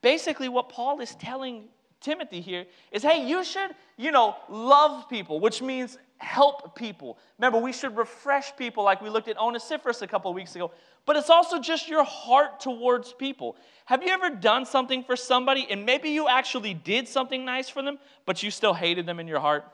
Basically, 0.00 0.48
what 0.48 0.70
Paul 0.70 1.00
is 1.00 1.14
telling 1.14 1.64
Timothy 2.02 2.40
here 2.40 2.66
is 2.90 3.02
hey, 3.02 3.26
you 3.26 3.44
should, 3.44 3.70
you 3.96 4.10
know, 4.10 4.36
love 4.48 5.08
people, 5.08 5.40
which 5.40 5.62
means 5.62 5.98
help 6.18 6.76
people. 6.76 7.18
Remember, 7.38 7.58
we 7.58 7.72
should 7.72 7.96
refresh 7.96 8.56
people 8.56 8.84
like 8.84 9.00
we 9.00 9.08
looked 9.08 9.28
at 9.28 9.36
Onesiphorus 9.36 10.02
a 10.02 10.06
couple 10.06 10.32
weeks 10.32 10.54
ago. 10.54 10.70
But 11.04 11.16
it's 11.16 11.30
also 11.30 11.58
just 11.60 11.88
your 11.88 12.04
heart 12.04 12.60
towards 12.60 13.12
people. 13.12 13.56
Have 13.86 14.02
you 14.02 14.10
ever 14.10 14.30
done 14.30 14.64
something 14.64 15.02
for 15.02 15.16
somebody 15.16 15.66
and 15.68 15.84
maybe 15.84 16.10
you 16.10 16.28
actually 16.28 16.74
did 16.74 17.08
something 17.08 17.44
nice 17.44 17.68
for 17.68 17.82
them, 17.82 17.98
but 18.24 18.42
you 18.42 18.50
still 18.50 18.74
hated 18.74 19.06
them 19.06 19.18
in 19.18 19.26
your 19.26 19.40
heart? 19.40 19.64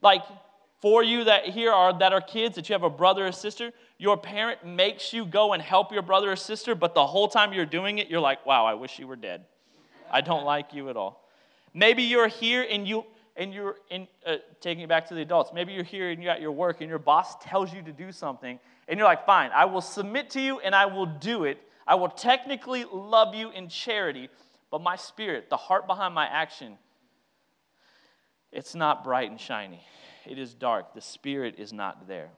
Like, 0.00 0.22
for 0.80 1.04
you 1.04 1.22
that 1.24 1.46
here 1.46 1.72
are 1.72 1.96
that 2.00 2.12
are 2.12 2.20
kids 2.20 2.56
that 2.56 2.68
you 2.68 2.72
have 2.72 2.82
a 2.82 2.90
brother 2.90 3.28
or 3.28 3.32
sister 3.32 3.72
your 3.98 4.16
parent 4.16 4.66
makes 4.66 5.12
you 5.12 5.24
go 5.24 5.52
and 5.52 5.62
help 5.62 5.92
your 5.92 6.02
brother 6.02 6.32
or 6.32 6.36
sister 6.36 6.74
but 6.74 6.92
the 6.92 7.06
whole 7.06 7.28
time 7.28 7.52
you're 7.52 7.64
doing 7.64 7.98
it 7.98 8.08
you're 8.08 8.20
like 8.20 8.44
wow 8.44 8.66
i 8.66 8.74
wish 8.74 8.98
you 8.98 9.06
were 9.06 9.16
dead 9.16 9.44
I 10.12 10.20
don't 10.20 10.44
like 10.44 10.74
you 10.74 10.88
at 10.90 10.96
all. 10.96 11.28
Maybe 11.74 12.02
you're 12.02 12.28
here 12.28 12.66
and 12.68 12.86
you 12.86 13.04
and 13.34 13.54
you're 13.54 13.76
in, 13.88 14.06
uh, 14.26 14.36
taking 14.60 14.84
it 14.84 14.88
back 14.88 15.08
to 15.08 15.14
the 15.14 15.22
adults. 15.22 15.52
Maybe 15.54 15.72
you're 15.72 15.84
here 15.84 16.10
and 16.10 16.22
you're 16.22 16.32
at 16.32 16.40
your 16.42 16.52
work 16.52 16.82
and 16.82 16.90
your 16.90 16.98
boss 16.98 17.34
tells 17.42 17.72
you 17.72 17.80
to 17.82 17.92
do 17.92 18.12
something 18.12 18.58
and 18.88 18.98
you're 18.98 19.08
like, 19.08 19.24
fine, 19.24 19.50
I 19.54 19.64
will 19.64 19.80
submit 19.80 20.30
to 20.30 20.40
you 20.40 20.60
and 20.60 20.74
I 20.74 20.86
will 20.86 21.06
do 21.06 21.44
it. 21.44 21.58
I 21.86 21.94
will 21.94 22.10
technically 22.10 22.84
love 22.92 23.34
you 23.34 23.50
in 23.50 23.68
charity, 23.68 24.28
but 24.70 24.82
my 24.82 24.96
spirit, 24.96 25.48
the 25.48 25.56
heart 25.56 25.86
behind 25.86 26.14
my 26.14 26.26
action, 26.26 26.76
it's 28.52 28.74
not 28.74 29.02
bright 29.02 29.30
and 29.30 29.40
shiny. 29.40 29.82
It 30.26 30.38
is 30.38 30.54
dark. 30.54 30.94
The 30.94 31.00
spirit 31.00 31.54
is 31.58 31.72
not 31.72 32.06
there. 32.06 32.28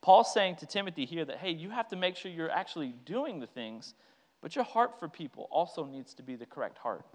Paul's 0.00 0.32
saying 0.32 0.56
to 0.56 0.66
Timothy 0.66 1.04
here 1.04 1.24
that, 1.24 1.36
hey, 1.36 1.50
you 1.50 1.70
have 1.70 1.88
to 1.88 1.96
make 1.96 2.16
sure 2.16 2.30
you're 2.30 2.50
actually 2.50 2.94
doing 3.04 3.40
the 3.40 3.46
things 3.46 3.94
but 4.44 4.54
your 4.54 4.64
heart 4.66 5.00
for 5.00 5.08
people 5.08 5.48
also 5.50 5.86
needs 5.86 6.12
to 6.12 6.22
be 6.22 6.36
the 6.36 6.44
correct 6.44 6.76
heart. 6.76 7.06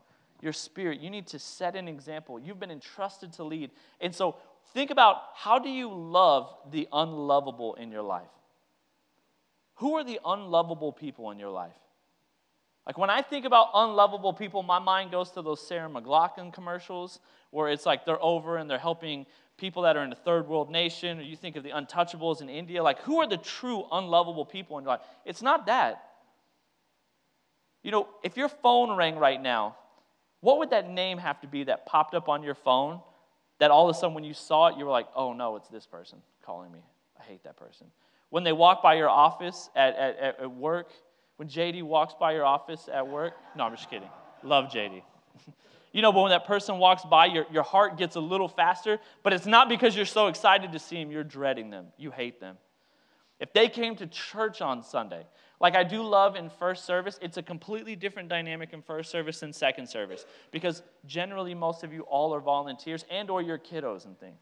Your 0.42 0.52
spirit, 0.52 1.00
you 1.00 1.12
need 1.12 1.28
to 1.28 1.38
set 1.38 1.76
an 1.76 1.88
example. 1.88 2.40
You've 2.40 2.60
been 2.60 2.72
entrusted 2.72 3.34
to 3.34 3.44
lead. 3.44 3.70
And 4.02 4.16
so 4.16 4.38
think 4.74 4.90
about 4.90 5.18
how 5.36 5.60
do 5.60 5.70
you 5.70 5.94
love 5.94 6.52
the 6.72 6.88
unlovable 6.92 7.76
in 7.76 7.92
your 7.92 8.02
life? 8.02 8.32
Who 9.76 9.94
are 9.94 10.04
the 10.04 10.20
unlovable 10.26 10.92
people 10.92 11.30
in 11.30 11.38
your 11.38 11.52
life? 11.52 11.78
Like 12.88 12.98
when 12.98 13.12
I 13.12 13.22
think 13.22 13.46
about 13.46 13.68
unlovable 13.76 14.34
people, 14.34 14.64
my 14.64 14.80
mind 14.80 15.12
goes 15.12 15.30
to 15.34 15.44
those 15.44 15.62
Sarah 15.62 15.88
McLachlan 15.88 16.52
commercials 16.52 17.20
where 17.52 17.70
it's 17.70 17.86
like 17.86 18.06
they're 18.06 18.24
over 18.24 18.58
and 18.58 18.68
they're 18.68 18.80
helping 18.80 19.28
people 19.58 19.84
that 19.84 19.96
are 19.96 20.04
in 20.04 20.12
a 20.12 20.16
third 20.16 20.48
world 20.48 20.72
nation, 20.72 21.20
or 21.20 21.22
you 21.22 21.36
think 21.36 21.58
of 21.58 21.64
the 21.64 21.70
untouchables 21.70 22.42
in 22.42 22.50
India. 22.50 22.82
Like, 22.82 23.02
who 23.02 23.20
are 23.20 23.28
the 23.28 23.38
true 23.38 23.86
unlovable 23.92 24.46
people 24.46 24.80
in 24.80 24.84
your 24.84 24.94
life? 24.94 25.02
It's 25.26 25.44
not 25.44 25.68
that. 25.68 26.09
You 27.84 27.92
know, 27.92 28.08
if 28.24 28.38
your 28.38 28.50
phone 28.50 28.96
rang 28.96 29.18
right 29.18 29.42
now, 29.42 29.78
what 30.42 30.60
would 30.60 30.70
that 30.72 30.90
name 30.90 31.18
have 31.18 31.42
to 31.42 31.48
be 31.48 31.66
that 31.66 31.86
popped 31.86 32.14
up 32.14 32.30
on 32.30 32.44
your 32.44 32.56
phone 32.56 33.02
that 33.60 33.72
all 33.72 33.90
of 33.90 33.96
a 33.96 34.00
sudden 34.00 34.14
when 34.14 34.24
you 34.24 34.34
saw 34.34 34.68
it, 34.68 34.78
you 34.78 34.86
were 34.86 34.92
like, 34.92 35.08
oh 35.16 35.34
no, 35.34 35.56
it's 35.56 35.68
this 35.68 35.86
person 35.86 36.20
calling 36.44 36.72
me. 36.72 36.80
I 37.20 37.24
hate 37.24 37.44
that 37.44 37.58
person. 37.58 37.88
When 38.30 38.44
they 38.44 38.54
walk 38.54 38.82
by 38.82 38.96
your 38.96 39.10
office 39.10 39.70
at, 39.76 39.96
at, 39.96 40.40
at 40.40 40.52
work, 40.52 40.90
when 41.38 41.48
JD 41.48 41.84
walks 41.84 42.14
by 42.20 42.34
your 42.34 42.46
office 42.46 42.90
at 42.92 43.08
work, 43.08 43.34
no, 43.56 43.66
I'm 43.66 43.76
just 43.76 43.90
kidding. 43.90 44.10
Love 44.44 44.66
JD. 44.66 45.02
you 45.92 46.02
know, 46.02 46.12
but 46.12 46.22
when 46.22 46.30
that 46.30 46.46
person 46.46 46.78
walks 46.78 47.04
by, 47.04 47.26
your, 47.26 47.46
your 47.52 47.64
heart 47.64 47.98
gets 47.98 48.16
a 48.16 48.20
little 48.20 48.48
faster, 48.48 49.00
but 49.24 49.34
it's 49.34 49.46
not 49.46 49.68
because 49.68 49.96
you're 49.96 50.06
so 50.06 50.28
excited 50.28 50.72
to 50.72 50.80
see 50.80 50.98
him, 50.98 51.12
you're 51.12 51.24
dreading 51.24 51.70
them. 51.70 51.88
You 51.98 52.12
hate 52.12 52.40
them. 52.40 52.58
If 53.40 53.54
they 53.54 53.70
came 53.70 53.96
to 53.98 54.08
church 54.08 54.62
on 54.62 54.84
Sunday, 54.84 55.26
like 55.60 55.76
I 55.76 55.84
do 55.84 56.02
love 56.02 56.36
in 56.36 56.50
first 56.50 56.86
service, 56.86 57.20
it's 57.22 57.38
a 57.38 57.44
completely 57.44 57.96
different 57.96 58.30
dynamic 58.30 58.72
in 58.72 58.82
first 58.82 59.12
service 59.12 59.42
than 59.42 59.52
second 59.52 59.88
service 59.88 60.26
because 60.52 60.84
generally 61.06 61.54
most 61.54 61.84
of 61.84 61.92
you 61.92 62.02
all 62.04 62.34
are 62.34 62.40
volunteers 62.40 63.04
and 63.12 63.30
or 63.30 63.42
your 63.42 63.58
kiddos 63.58 64.06
and 64.06 64.18
things. 64.20 64.42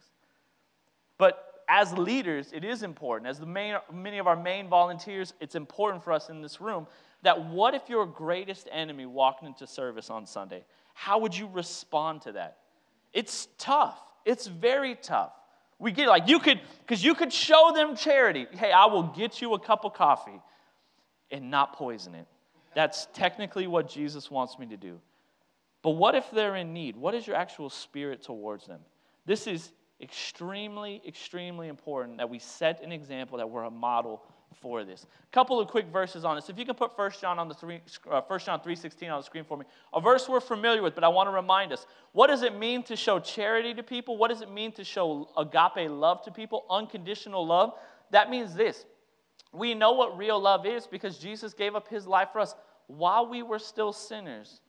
But 1.18 1.64
as 1.68 1.92
leaders, 1.94 2.52
it 2.54 2.64
is 2.64 2.84
important. 2.84 3.30
As 3.30 3.40
the 3.40 3.48
main, 3.48 3.78
many 3.92 4.20
of 4.20 4.28
our 4.28 4.36
main 4.36 4.70
volunteers, 4.70 5.34
it's 5.42 5.56
important 5.56 6.04
for 6.04 6.14
us 6.14 6.30
in 6.30 6.42
this 6.42 6.62
room 6.62 6.86
that 7.24 7.46
what 7.50 7.74
if 7.74 7.90
your 7.90 8.06
greatest 8.06 8.70
enemy 8.72 9.08
walked 9.08 9.44
into 9.44 9.66
service 9.66 10.12
on 10.12 10.26
Sunday? 10.26 10.64
How 10.94 11.18
would 11.18 11.36
you 11.36 11.50
respond 11.52 12.22
to 12.24 12.34
that? 12.34 12.58
It's 13.12 13.48
tough. 13.58 14.00
It's 14.24 14.46
very 14.46 14.96
tough. 14.96 15.32
We 15.80 15.92
get 15.92 16.08
like 16.08 16.28
you 16.28 16.40
could, 16.40 16.62
because 16.82 17.04
you 17.04 17.16
could 17.16 17.34
show 17.34 17.72
them 17.74 17.96
charity. 17.96 18.46
Hey, 18.52 18.72
I 18.72 18.86
will 18.86 19.04
get 19.04 19.42
you 19.42 19.56
a 19.56 19.60
cup 19.60 19.84
of 19.84 19.94
coffee 19.94 20.40
and 21.32 21.50
not 21.50 21.74
poison 21.74 22.16
it. 22.16 22.28
That's 22.76 23.08
technically 23.14 23.68
what 23.68 23.90
Jesus 23.90 24.30
wants 24.30 24.60
me 24.60 24.66
to 24.68 24.78
do. 24.78 25.00
But 25.82 25.92
what 25.92 26.16
if 26.16 26.30
they're 26.32 26.56
in 26.56 26.74
need? 26.74 26.96
What 26.96 27.16
is 27.16 27.26
your 27.26 27.36
actual 27.36 27.70
spirit 27.70 28.22
towards 28.22 28.66
them? 28.68 28.82
This 29.26 29.48
is 29.48 29.72
extremely, 30.02 31.02
extremely 31.08 31.68
important 31.70 32.18
that 32.18 32.30
we 32.30 32.40
set 32.40 32.84
an 32.84 32.92
example, 32.92 33.38
that 33.38 33.50
we're 33.50 33.64
a 33.64 33.72
model 33.72 34.22
for 34.62 34.84
this. 34.84 35.06
A 35.06 35.34
couple 35.34 35.60
of 35.60 35.68
quick 35.68 35.88
verses 35.88 36.26
on 36.26 36.36
this. 36.36 36.50
If 36.50 36.58
you 36.58 36.66
can 36.66 36.76
put 36.76 36.98
1 36.98 37.12
John 37.22 37.38
on 37.40 37.48
the 37.48 37.54
three, 37.54 37.82
uh, 38.10 38.22
1 38.22 38.40
John 38.40 38.60
3:16 38.60 39.10
on 39.10 39.20
the 39.20 39.24
screen 39.24 39.44
for 39.44 39.58
me. 39.58 39.66
A 39.94 40.02
verse 40.02 40.28
we're 40.28 40.40
familiar 40.40 40.82
with, 40.82 40.96
but 40.96 41.04
I 41.04 41.10
want 41.10 41.28
to 41.28 41.32
remind 41.32 41.72
us. 41.72 41.86
What 42.14 42.28
does 42.28 42.44
it 42.44 42.56
mean 42.56 42.84
to 42.84 42.96
show 42.96 43.20
charity 43.20 43.74
to 43.74 43.84
people? 43.84 44.18
What 44.18 44.30
does 44.30 44.42
it 44.42 44.50
mean 44.50 44.72
to 44.74 44.84
show 44.84 45.30
agape 45.38 45.90
love 45.90 46.24
to 46.24 46.32
people? 46.32 46.66
Unconditional 46.70 47.46
love. 47.46 47.74
That 48.12 48.30
means 48.30 48.56
this. 48.56 48.86
We 49.54 49.74
know 49.74 49.94
what 49.94 50.18
real 50.18 50.40
love 50.40 50.66
is 50.66 50.88
because 50.88 51.18
Jesus 51.18 51.54
gave 51.54 51.76
up 51.76 51.88
his 51.88 52.08
life 52.08 52.30
for 52.34 52.40
us 52.40 52.56
while 52.88 53.28
we 53.28 53.44
were 53.44 53.60
still 53.60 53.94
sinners 53.94 54.62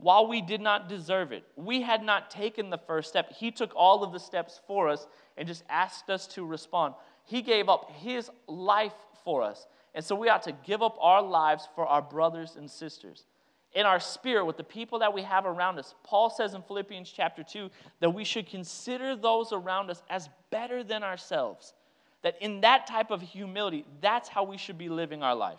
while 0.00 0.26
we 0.26 0.40
did 0.40 0.60
not 0.60 0.88
deserve 0.88 1.32
it. 1.32 1.44
We 1.56 1.82
had 1.82 2.02
not 2.02 2.30
taken 2.30 2.70
the 2.70 2.78
first 2.78 3.08
step. 3.08 3.32
He 3.32 3.50
took 3.50 3.72
all 3.76 4.02
of 4.02 4.12
the 4.12 4.18
steps 4.18 4.60
for 4.66 4.88
us 4.88 5.06
and 5.36 5.46
just 5.46 5.62
asked 5.68 6.10
us 6.10 6.26
to 6.28 6.44
respond. 6.44 6.94
He 7.24 7.42
gave 7.42 7.68
up 7.68 7.90
His 7.90 8.30
life 8.46 8.94
for 9.24 9.42
us. 9.42 9.66
And 9.94 10.04
so 10.04 10.14
we 10.14 10.28
ought 10.28 10.42
to 10.44 10.52
give 10.64 10.82
up 10.82 10.96
our 11.00 11.22
lives 11.22 11.68
for 11.74 11.86
our 11.86 12.02
brothers 12.02 12.56
and 12.56 12.70
sisters. 12.70 13.26
In 13.72 13.86
our 13.86 14.00
spirit, 14.00 14.46
with 14.46 14.56
the 14.56 14.64
people 14.64 14.98
that 15.00 15.12
we 15.12 15.22
have 15.22 15.46
around 15.46 15.78
us, 15.78 15.94
Paul 16.02 16.30
says 16.30 16.54
in 16.54 16.62
Philippians 16.62 17.10
chapter 17.10 17.44
2 17.44 17.70
that 18.00 18.10
we 18.10 18.24
should 18.24 18.48
consider 18.48 19.14
those 19.14 19.52
around 19.52 19.90
us 19.90 20.02
as 20.08 20.28
better 20.50 20.82
than 20.82 21.04
ourselves. 21.04 21.74
That 22.22 22.36
in 22.40 22.60
that 22.62 22.86
type 22.86 23.10
of 23.10 23.22
humility, 23.22 23.84
that's 24.00 24.28
how 24.28 24.44
we 24.44 24.58
should 24.58 24.78
be 24.78 24.88
living 24.88 25.22
our 25.22 25.34
life. 25.34 25.58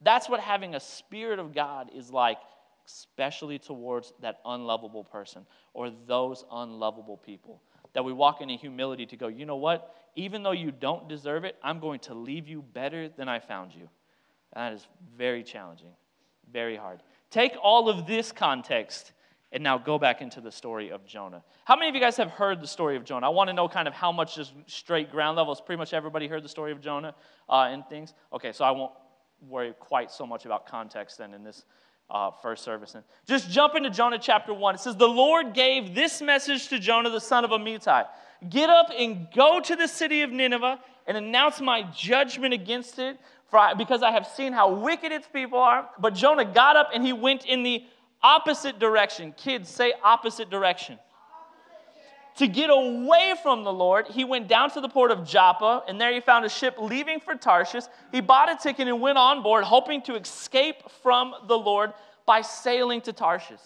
That's 0.00 0.28
what 0.28 0.40
having 0.40 0.74
a 0.74 0.80
spirit 0.80 1.38
of 1.38 1.54
God 1.54 1.90
is 1.94 2.10
like 2.10 2.38
especially 2.88 3.58
towards 3.58 4.12
that 4.20 4.40
unlovable 4.46 5.04
person 5.04 5.44
or 5.74 5.90
those 6.06 6.44
unlovable 6.50 7.18
people. 7.18 7.60
That 7.92 8.04
we 8.04 8.12
walk 8.12 8.40
in 8.40 8.50
a 8.50 8.56
humility 8.56 9.06
to 9.06 9.16
go, 9.16 9.28
you 9.28 9.44
know 9.44 9.56
what? 9.56 9.94
Even 10.16 10.42
though 10.42 10.52
you 10.52 10.70
don't 10.70 11.08
deserve 11.08 11.44
it, 11.44 11.56
I'm 11.62 11.80
going 11.80 12.00
to 12.00 12.14
leave 12.14 12.48
you 12.48 12.62
better 12.62 13.08
than 13.08 13.28
I 13.28 13.38
found 13.38 13.74
you. 13.74 13.88
That 14.54 14.72
is 14.72 14.86
very 15.16 15.42
challenging, 15.42 15.92
very 16.50 16.76
hard. 16.76 17.02
Take 17.30 17.52
all 17.62 17.88
of 17.88 18.06
this 18.06 18.32
context 18.32 19.12
and 19.52 19.62
now 19.62 19.78
go 19.78 19.98
back 19.98 20.20
into 20.20 20.40
the 20.40 20.52
story 20.52 20.90
of 20.90 21.06
Jonah. 21.06 21.42
How 21.64 21.74
many 21.76 21.88
of 21.88 21.94
you 21.94 22.00
guys 22.00 22.16
have 22.18 22.30
heard 22.30 22.60
the 22.60 22.66
story 22.66 22.96
of 22.96 23.04
Jonah? 23.04 23.26
I 23.26 23.30
want 23.30 23.48
to 23.48 23.54
know 23.54 23.68
kind 23.68 23.88
of 23.88 23.94
how 23.94 24.12
much 24.12 24.36
just 24.36 24.52
straight 24.66 25.10
ground 25.10 25.36
level. 25.36 25.52
levels. 25.52 25.60
Pretty 25.64 25.78
much 25.78 25.94
everybody 25.94 26.26
heard 26.26 26.44
the 26.44 26.48
story 26.48 26.72
of 26.72 26.80
Jonah 26.80 27.14
uh, 27.48 27.68
and 27.70 27.86
things. 27.86 28.12
Okay, 28.32 28.52
so 28.52 28.64
I 28.64 28.70
won't 28.72 28.92
worry 29.40 29.72
quite 29.78 30.10
so 30.10 30.26
much 30.26 30.44
about 30.44 30.66
context 30.66 31.18
then 31.18 31.32
in 31.32 31.44
this 31.44 31.64
uh, 32.10 32.30
first 32.42 32.64
service. 32.64 32.94
And 32.94 33.04
just 33.26 33.50
jump 33.50 33.74
into 33.74 33.90
Jonah 33.90 34.18
chapter 34.18 34.52
1. 34.52 34.74
It 34.74 34.80
says, 34.80 34.96
The 34.96 35.08
Lord 35.08 35.54
gave 35.54 35.94
this 35.94 36.20
message 36.20 36.68
to 36.68 36.78
Jonah, 36.78 37.10
the 37.10 37.20
son 37.20 37.44
of 37.44 37.50
Amittai 37.50 38.06
Get 38.48 38.70
up 38.70 38.90
and 38.96 39.26
go 39.34 39.60
to 39.60 39.74
the 39.74 39.88
city 39.88 40.22
of 40.22 40.30
Nineveh 40.30 40.78
and 41.06 41.16
announce 41.16 41.60
my 41.60 41.82
judgment 41.94 42.54
against 42.54 42.98
it, 42.98 43.18
for 43.50 43.58
I, 43.58 43.74
because 43.74 44.02
I 44.02 44.12
have 44.12 44.26
seen 44.26 44.52
how 44.52 44.74
wicked 44.74 45.10
its 45.10 45.26
people 45.26 45.58
are. 45.58 45.88
But 45.98 46.14
Jonah 46.14 46.44
got 46.44 46.76
up 46.76 46.90
and 46.94 47.04
he 47.04 47.12
went 47.12 47.46
in 47.46 47.62
the 47.62 47.82
opposite 48.22 48.78
direction. 48.78 49.32
Kids, 49.36 49.68
say 49.68 49.92
opposite 50.02 50.50
direction. 50.50 50.98
To 52.36 52.46
get 52.46 52.70
away 52.70 53.34
from 53.42 53.64
the 53.64 53.72
Lord, 53.72 54.06
he 54.06 54.24
went 54.24 54.46
down 54.46 54.70
to 54.70 54.80
the 54.80 54.88
port 54.88 55.10
of 55.10 55.26
Joppa, 55.26 55.82
and 55.88 56.00
there 56.00 56.12
he 56.12 56.20
found 56.20 56.44
a 56.44 56.48
ship 56.48 56.76
leaving 56.78 57.18
for 57.18 57.34
Tarshish. 57.34 57.84
He 58.12 58.20
bought 58.20 58.48
a 58.48 58.56
ticket 58.56 58.86
and 58.86 59.00
went 59.00 59.18
on 59.18 59.42
board, 59.42 59.64
hoping 59.64 60.02
to 60.02 60.14
escape 60.14 60.76
from 61.02 61.34
the 61.48 61.58
Lord 61.58 61.92
by 62.26 62.42
sailing 62.42 63.00
to 63.02 63.12
Tarshish. 63.12 63.58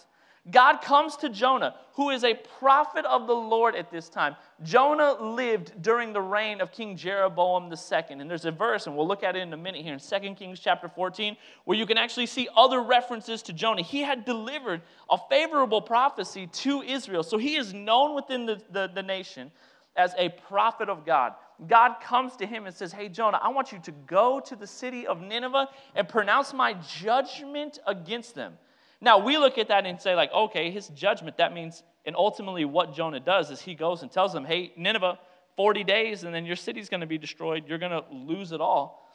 God 0.50 0.78
comes 0.78 1.16
to 1.18 1.28
Jonah, 1.28 1.76
who 1.94 2.10
is 2.10 2.24
a 2.24 2.34
prophet 2.34 3.04
of 3.04 3.28
the 3.28 3.34
Lord 3.34 3.76
at 3.76 3.92
this 3.92 4.08
time. 4.08 4.34
Jonah 4.64 5.12
lived 5.22 5.80
during 5.80 6.12
the 6.12 6.20
reign 6.20 6.60
of 6.60 6.72
King 6.72 6.96
Jeroboam 6.96 7.72
II. 7.72 8.02
And 8.10 8.28
there's 8.28 8.44
a 8.44 8.50
verse, 8.50 8.88
and 8.88 8.96
we'll 8.96 9.06
look 9.06 9.22
at 9.22 9.36
it 9.36 9.40
in 9.40 9.52
a 9.52 9.56
minute 9.56 9.82
here 9.82 9.94
in 9.94 10.00
2 10.00 10.34
Kings 10.34 10.58
chapter 10.58 10.88
14, 10.88 11.36
where 11.64 11.78
you 11.78 11.86
can 11.86 11.96
actually 11.96 12.26
see 12.26 12.48
other 12.56 12.82
references 12.82 13.40
to 13.42 13.52
Jonah. 13.52 13.82
He 13.82 14.02
had 14.02 14.24
delivered 14.24 14.82
a 15.08 15.18
favorable 15.30 15.80
prophecy 15.80 16.48
to 16.48 16.82
Israel. 16.82 17.22
So 17.22 17.38
he 17.38 17.54
is 17.54 17.72
known 17.72 18.16
within 18.16 18.44
the, 18.44 18.60
the, 18.72 18.90
the 18.92 19.02
nation 19.02 19.52
as 19.96 20.12
a 20.18 20.30
prophet 20.48 20.88
of 20.88 21.06
God. 21.06 21.34
God 21.68 22.00
comes 22.02 22.34
to 22.36 22.46
him 22.46 22.66
and 22.66 22.74
says, 22.74 22.92
Hey, 22.92 23.08
Jonah, 23.08 23.38
I 23.40 23.50
want 23.50 23.70
you 23.70 23.78
to 23.80 23.92
go 23.92 24.40
to 24.40 24.56
the 24.56 24.66
city 24.66 25.06
of 25.06 25.20
Nineveh 25.20 25.68
and 25.94 26.08
pronounce 26.08 26.52
my 26.52 26.72
judgment 26.72 27.78
against 27.86 28.34
them. 28.34 28.54
Now, 29.02 29.18
we 29.18 29.36
look 29.36 29.58
at 29.58 29.66
that 29.68 29.84
and 29.84 30.00
say, 30.00 30.14
like, 30.14 30.32
okay, 30.32 30.70
his 30.70 30.86
judgment, 30.88 31.36
that 31.38 31.52
means, 31.52 31.82
and 32.06 32.14
ultimately 32.14 32.64
what 32.64 32.94
Jonah 32.94 33.18
does 33.18 33.50
is 33.50 33.60
he 33.60 33.74
goes 33.74 34.02
and 34.02 34.10
tells 34.10 34.32
them, 34.32 34.44
hey, 34.44 34.72
Nineveh, 34.76 35.18
40 35.56 35.82
days, 35.82 36.22
and 36.22 36.32
then 36.32 36.46
your 36.46 36.54
city's 36.54 36.88
going 36.88 37.00
to 37.00 37.06
be 37.06 37.18
destroyed. 37.18 37.64
You're 37.66 37.78
going 37.78 37.90
to 37.90 38.04
lose 38.12 38.52
it 38.52 38.60
all. 38.60 39.08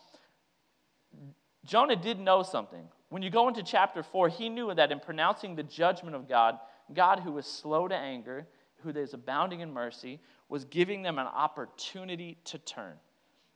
Jonah 1.65 1.95
did 1.95 2.19
know 2.19 2.43
something. 2.43 2.83
When 3.09 3.21
you 3.21 3.29
go 3.29 3.47
into 3.47 3.63
chapter 3.63 4.03
4, 4.03 4.27
he 4.27 4.49
knew 4.49 4.73
that 4.73 4.91
in 4.91 4.99
pronouncing 4.99 5.55
the 5.55 5.63
judgment 5.63 6.17
of 6.17 6.27
God, 6.27 6.59
God, 6.93 7.21
who 7.21 7.37
is 7.37 7.45
slow 7.45 7.87
to 7.87 7.95
anger, 7.95 8.45
who 8.83 8.89
is 8.89 9.13
abounding 9.13 9.61
in 9.61 9.73
mercy, 9.73 10.19
was 10.49 10.65
giving 10.65 11.01
them 11.01 11.17
an 11.17 11.27
opportunity 11.27 12.37
to 12.45 12.57
turn. 12.59 12.93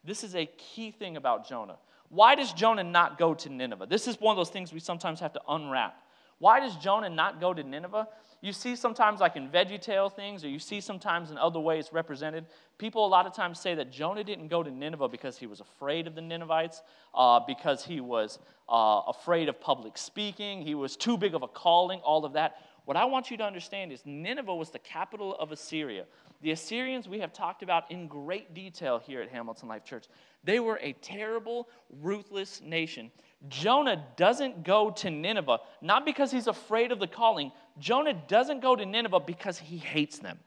This 0.05 0.23
is 0.23 0.35
a 0.35 0.45
key 0.45 0.91
thing 0.91 1.17
about 1.17 1.47
Jonah. 1.47 1.77
Why 2.07 2.35
does 2.35 2.53
Jonah 2.53 2.85
not 2.85 3.17
go 3.17 3.33
to 3.33 3.50
Nineveh? 3.50 3.85
This 3.85 4.07
is 4.07 4.19
one 4.19 4.33
of 4.33 4.38
those 4.38 4.50
things 4.50 4.71
we 4.73 4.79
sometimes 4.79 5.19
have 5.19 5.33
to 5.33 5.41
unwrap. 5.47 5.97
Why 6.41 6.60
does 6.60 6.75
Jonah 6.77 7.07
not 7.07 7.39
go 7.39 7.53
to 7.53 7.62
Nineveh? 7.62 8.07
You 8.41 8.51
see 8.51 8.75
sometimes, 8.75 9.19
like 9.19 9.36
in 9.36 9.48
VeggieTale 9.48 10.12
things, 10.12 10.43
or 10.43 10.50
you 10.50 10.57
see 10.57 10.81
sometimes 10.81 11.29
in 11.29 11.38
other 11.38 11.60
ways 11.60 11.89
represented, 11.93 12.48
people 12.79 13.05
a 13.05 13.07
lot 13.07 13.27
of 13.27 13.36
times 13.36 13.60
say 13.60 13.75
that 13.75 13.91
Jonah 13.91 14.24
didn't 14.24 14.48
go 14.48 14.63
to 14.63 14.71
Nineveh 14.71 15.07
because 15.07 15.38
he 15.38 15.45
was 15.45 15.60
afraid 15.60 16.07
of 16.07 16.15
the 16.15 16.21
Ninevites, 16.21 16.81
uh, 17.13 17.41
because 17.45 17.86
he 17.86 18.01
was 18.01 18.39
uh, 18.67 19.01
afraid 19.05 19.50
of 19.50 19.62
public 19.62 20.00
speaking, 20.00 20.63
he 20.63 20.74
was 20.74 20.98
too 20.98 21.15
big 21.15 21.36
of 21.36 21.43
a 21.43 21.48
calling, 21.48 22.00
all 22.00 22.25
of 22.25 22.33
that. 22.33 22.55
What 22.86 22.98
I 22.98 23.05
want 23.05 23.29
you 23.29 23.38
to 23.38 23.43
understand 23.43 23.91
is 23.91 24.01
Nineveh 24.03 24.55
was 24.55 24.71
the 24.71 24.79
capital 24.79 25.36
of 25.36 25.51
Assyria. 25.51 26.05
The 26.41 26.50
Assyrians 26.50 27.07
we 27.07 27.19
have 27.19 27.33
talked 27.33 27.62
about 27.62 27.91
in 27.91 28.07
great 28.07 28.55
detail 28.55 28.98
here 28.98 29.21
at 29.21 29.29
Hamilton 29.29 29.69
Life 29.69 29.86
Church. 29.86 30.05
They 30.43 30.60
were 30.60 30.79
a 30.81 30.93
terrible, 30.93 31.69
ruthless 32.01 32.62
nation. 32.62 33.12
Jonah 33.48 34.05
doesn't 34.17 34.63
go 34.63 34.91
to 34.91 35.10
Nineveh, 35.10 35.60
not 35.81 36.05
because 36.05 36.31
he's 36.31 36.48
afraid 36.48 36.91
of 36.91 37.00
the 37.00 37.07
calling. 37.07 37.51
Jonah 37.79 38.13
doesn't 38.27 38.62
go 38.62 38.75
to 38.75 38.86
Nineveh 38.86 39.21
because 39.21 39.57
he 39.57 39.77
hates 39.77 40.19
them. 40.19 40.39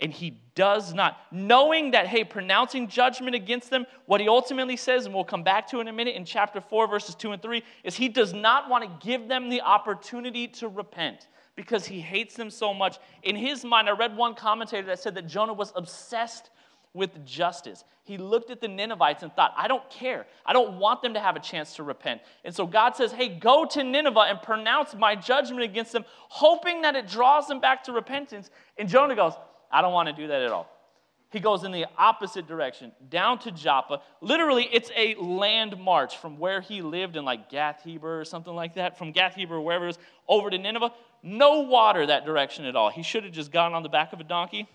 And 0.00 0.12
he 0.12 0.40
does 0.54 0.94
not. 0.94 1.18
Knowing 1.32 1.90
that, 1.90 2.06
hey, 2.06 2.22
pronouncing 2.22 2.86
judgment 2.86 3.34
against 3.34 3.68
them, 3.68 3.84
what 4.06 4.20
he 4.20 4.28
ultimately 4.28 4.76
says, 4.76 5.06
and 5.06 5.14
we'll 5.14 5.24
come 5.24 5.42
back 5.42 5.66
to 5.70 5.80
in 5.80 5.88
a 5.88 5.92
minute 5.92 6.14
in 6.14 6.24
chapter 6.24 6.60
4, 6.60 6.86
verses 6.86 7.16
2 7.16 7.32
and 7.32 7.42
3, 7.42 7.62
is 7.82 7.96
he 7.96 8.08
does 8.08 8.32
not 8.32 8.70
want 8.70 8.84
to 8.84 9.06
give 9.06 9.26
them 9.26 9.48
the 9.48 9.60
opportunity 9.60 10.46
to 10.46 10.68
repent 10.68 11.26
because 11.56 11.84
he 11.84 12.00
hates 12.00 12.36
them 12.36 12.50
so 12.50 12.72
much. 12.72 12.98
In 13.24 13.34
his 13.34 13.64
mind, 13.64 13.88
I 13.88 13.92
read 13.92 14.16
one 14.16 14.36
commentator 14.36 14.86
that 14.86 15.00
said 15.00 15.16
that 15.16 15.26
Jonah 15.26 15.52
was 15.52 15.72
obsessed 15.74 16.50
with 16.94 17.24
justice. 17.24 17.84
He 18.04 18.16
looked 18.16 18.50
at 18.50 18.60
the 18.60 18.68
Ninevites 18.68 19.22
and 19.22 19.32
thought, 19.32 19.52
I 19.56 19.68
don't 19.68 19.88
care. 19.90 20.26
I 20.46 20.52
don't 20.52 20.78
want 20.78 21.02
them 21.02 21.14
to 21.14 21.20
have 21.20 21.36
a 21.36 21.40
chance 21.40 21.76
to 21.76 21.82
repent. 21.82 22.22
And 22.44 22.54
so 22.54 22.66
God 22.66 22.96
says, 22.96 23.12
Hey, 23.12 23.28
go 23.28 23.66
to 23.66 23.84
Nineveh 23.84 24.26
and 24.28 24.40
pronounce 24.40 24.94
my 24.94 25.14
judgment 25.14 25.62
against 25.62 25.92
them, 25.92 26.04
hoping 26.28 26.82
that 26.82 26.96
it 26.96 27.06
draws 27.06 27.46
them 27.46 27.60
back 27.60 27.84
to 27.84 27.92
repentance. 27.92 28.50
And 28.78 28.88
Jonah 28.88 29.14
goes, 29.14 29.34
I 29.70 29.82
don't 29.82 29.92
want 29.92 30.08
to 30.08 30.14
do 30.14 30.26
that 30.28 30.42
at 30.42 30.50
all. 30.50 30.70
He 31.30 31.40
goes 31.40 31.64
in 31.64 31.72
the 31.72 31.84
opposite 31.98 32.46
direction, 32.46 32.92
down 33.10 33.38
to 33.40 33.50
Joppa. 33.50 34.00
Literally, 34.22 34.66
it's 34.72 34.90
a 34.96 35.14
land 35.16 35.78
march 35.78 36.16
from 36.16 36.38
where 36.38 36.62
he 36.62 36.80
lived 36.80 37.16
in 37.16 37.24
like 37.26 37.50
Gath 37.50 37.82
Hepher 37.84 38.22
or 38.22 38.24
something 38.24 38.54
like 38.54 38.76
that, 38.76 38.96
from 38.96 39.12
Gath 39.12 39.34
Hepher, 39.34 39.62
wherever 39.62 39.84
it 39.84 39.88
was, 39.88 39.98
over 40.26 40.48
to 40.48 40.56
Nineveh. 40.56 40.90
No 41.22 41.60
water 41.60 42.06
that 42.06 42.24
direction 42.24 42.64
at 42.64 42.76
all. 42.76 42.88
He 42.88 43.02
should 43.02 43.24
have 43.24 43.32
just 43.34 43.52
gone 43.52 43.74
on 43.74 43.82
the 43.82 43.90
back 43.90 44.14
of 44.14 44.20
a 44.20 44.24
donkey 44.24 44.66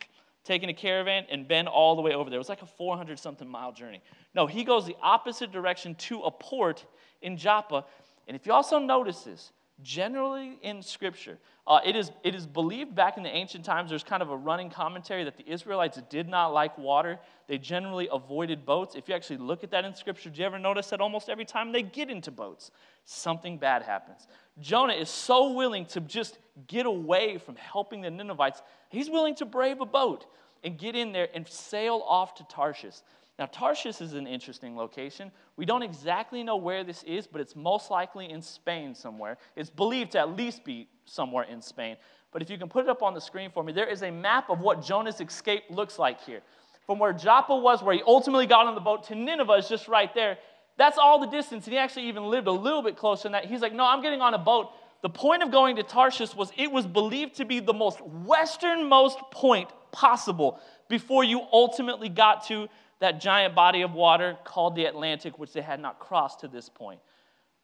taking 0.44 0.70
a 0.70 0.74
caravan 0.74 1.26
and 1.30 1.48
been 1.48 1.68
all 1.68 1.96
the 1.96 2.02
way 2.02 2.14
over 2.14 2.30
there. 2.30 2.38
It 2.38 2.40
was 2.40 2.50
like 2.50 2.62
a 2.62 2.68
400 2.68 3.18
something 3.20 3.48
mile 3.48 3.72
journey. 3.72 4.02
No, 4.36 4.48
he 4.48 4.64
goes 4.64 4.86
the 4.86 4.96
opposite 5.02 5.52
direction 5.52 5.96
to 5.96 6.22
a 6.22 6.32
port 6.32 6.86
in 7.22 7.38
Joppa. 7.38 7.86
And 8.28 8.36
if 8.36 8.46
you 8.46 8.54
also 8.54 8.80
notice 8.80 9.22
this, 9.22 9.52
generally 9.82 10.58
in 10.62 10.82
Scripture, 10.82 11.38
uh, 11.66 11.80
it, 11.86 11.96
is, 11.96 12.12
it 12.24 12.36
is 12.36 12.46
believed 12.46 12.94
back 12.94 13.16
in 13.16 13.24
the 13.24 13.30
ancient 13.30 13.64
times, 13.64 13.90
there's 13.90 14.04
kind 14.04 14.22
of 14.22 14.30
a 14.30 14.36
running 14.36 14.70
commentary 14.70 15.24
that 15.24 15.38
the 15.38 15.50
Israelites 15.50 15.98
did 16.10 16.28
not 16.28 16.48
like 16.54 16.78
water. 16.78 17.18
They 17.48 17.58
generally 17.58 18.10
avoided 18.12 18.66
boats. 18.66 18.96
If 18.96 19.08
you 19.08 19.16
actually 19.16 19.38
look 19.38 19.64
at 19.64 19.72
that 19.72 19.86
in 19.86 19.96
Scripture, 19.96 20.30
do 20.30 20.42
you 20.42 20.46
ever 20.46 20.60
notice 20.60 20.90
that 20.90 21.00
almost 21.00 21.30
every 21.30 21.46
time 21.46 21.72
they 21.72 21.82
get 21.82 22.10
into 22.10 22.32
boats, 22.32 22.72
something 23.06 23.58
bad 23.58 23.82
happens? 23.82 24.28
Jonah 24.60 24.94
is 24.94 25.10
so 25.10 25.54
willing 25.54 25.86
to 25.88 26.02
just 26.02 26.38
get 26.68 26.86
away 26.86 27.38
from 27.38 27.56
helping 27.56 28.02
the 28.02 28.12
Ninevites, 28.12 28.62
he's 28.94 29.10
willing 29.10 29.36
to 29.36 29.46
brave 29.46 29.82
a 29.82 29.86
boat 29.86 30.26
and 30.64 30.78
get 30.78 30.96
in 30.96 31.12
there 31.12 31.28
and 31.34 31.48
sail 31.48 32.04
off 32.08 32.36
to 32.36 32.44
Tarshish. 32.46 32.96
Now, 33.40 33.48
Tarshish 33.48 34.00
is 34.00 34.14
an 34.14 34.28
interesting 34.28 34.78
location. 34.78 35.32
We 35.58 35.66
don't 35.66 35.82
exactly 35.82 36.44
know 36.44 36.56
where 36.56 36.84
this 36.84 37.02
is, 37.04 37.26
but 37.26 37.42
it's 37.42 37.56
most 37.56 37.90
likely 37.90 38.30
in 38.30 38.42
Spain 38.42 38.94
somewhere. 38.94 39.38
It's 39.56 39.72
believed 39.72 40.12
to 40.12 40.20
at 40.20 40.36
least 40.36 40.64
be 40.64 40.88
somewhere 41.06 41.44
in 41.44 41.62
Spain. 41.62 41.98
But 42.32 42.42
if 42.42 42.50
you 42.50 42.58
can 42.58 42.70
put 42.70 42.86
it 42.86 42.90
up 42.90 43.02
on 43.02 43.14
the 43.14 43.22
screen 43.22 43.50
for 43.52 43.64
me, 43.64 43.74
there 43.74 43.88
is 43.88 44.04
a 44.04 44.12
map 44.12 44.50
of 44.50 44.60
what 44.60 44.84
Jonah's 44.84 45.20
escape 45.20 45.64
looks 45.70 45.98
like 45.98 46.22
here. 46.22 46.42
From 46.86 47.00
where 47.00 47.14
Joppa 47.14 47.56
was, 47.56 47.82
where 47.82 47.96
he 47.96 48.04
ultimately 48.06 48.46
got 48.46 48.68
on 48.68 48.76
the 48.76 48.82
boat, 48.82 49.04
to 49.06 49.16
Nineveh 49.16 49.54
is 49.54 49.70
just 49.70 49.88
right 49.88 50.14
there. 50.14 50.38
That's 50.78 50.98
all 50.98 51.20
the 51.20 51.28
distance. 51.28 51.66
And 51.66 51.74
he 51.74 51.78
actually 51.78 52.08
even 52.08 52.26
lived 52.26 52.48
a 52.48 52.52
little 52.52 52.82
bit 52.82 52.98
closer 52.98 53.24
than 53.24 53.34
that. 53.34 53.46
He's 53.46 53.62
like, 53.62 53.74
No, 53.74 53.86
I'm 53.86 54.02
getting 54.02 54.22
on 54.22 54.34
a 54.34 54.40
boat. 54.40 54.72
The 55.04 55.10
point 55.10 55.44
of 55.44 55.52
going 55.52 55.76
to 55.76 55.84
Tarshish 55.84 56.34
was 56.34 56.52
it 56.58 56.72
was 56.72 56.88
believed 56.88 57.36
to 57.36 57.46
be 57.46 57.60
the 57.60 57.74
most 57.74 58.02
westernmost 58.02 59.20
point 59.32 59.70
possible 59.92 60.60
before 60.88 61.26
you 61.26 61.42
ultimately 61.52 62.08
got 62.08 62.48
to 62.48 62.70
that 63.00 63.20
giant 63.20 63.54
body 63.54 63.82
of 63.82 63.94
water 63.94 64.38
called 64.46 64.76
the 64.78 64.86
Atlantic, 64.86 65.38
which 65.38 65.52
they 65.52 65.62
had 65.62 65.82
not 65.82 66.00
crossed 66.00 66.40
to 66.40 66.48
this 66.48 66.70
point. 66.70 67.02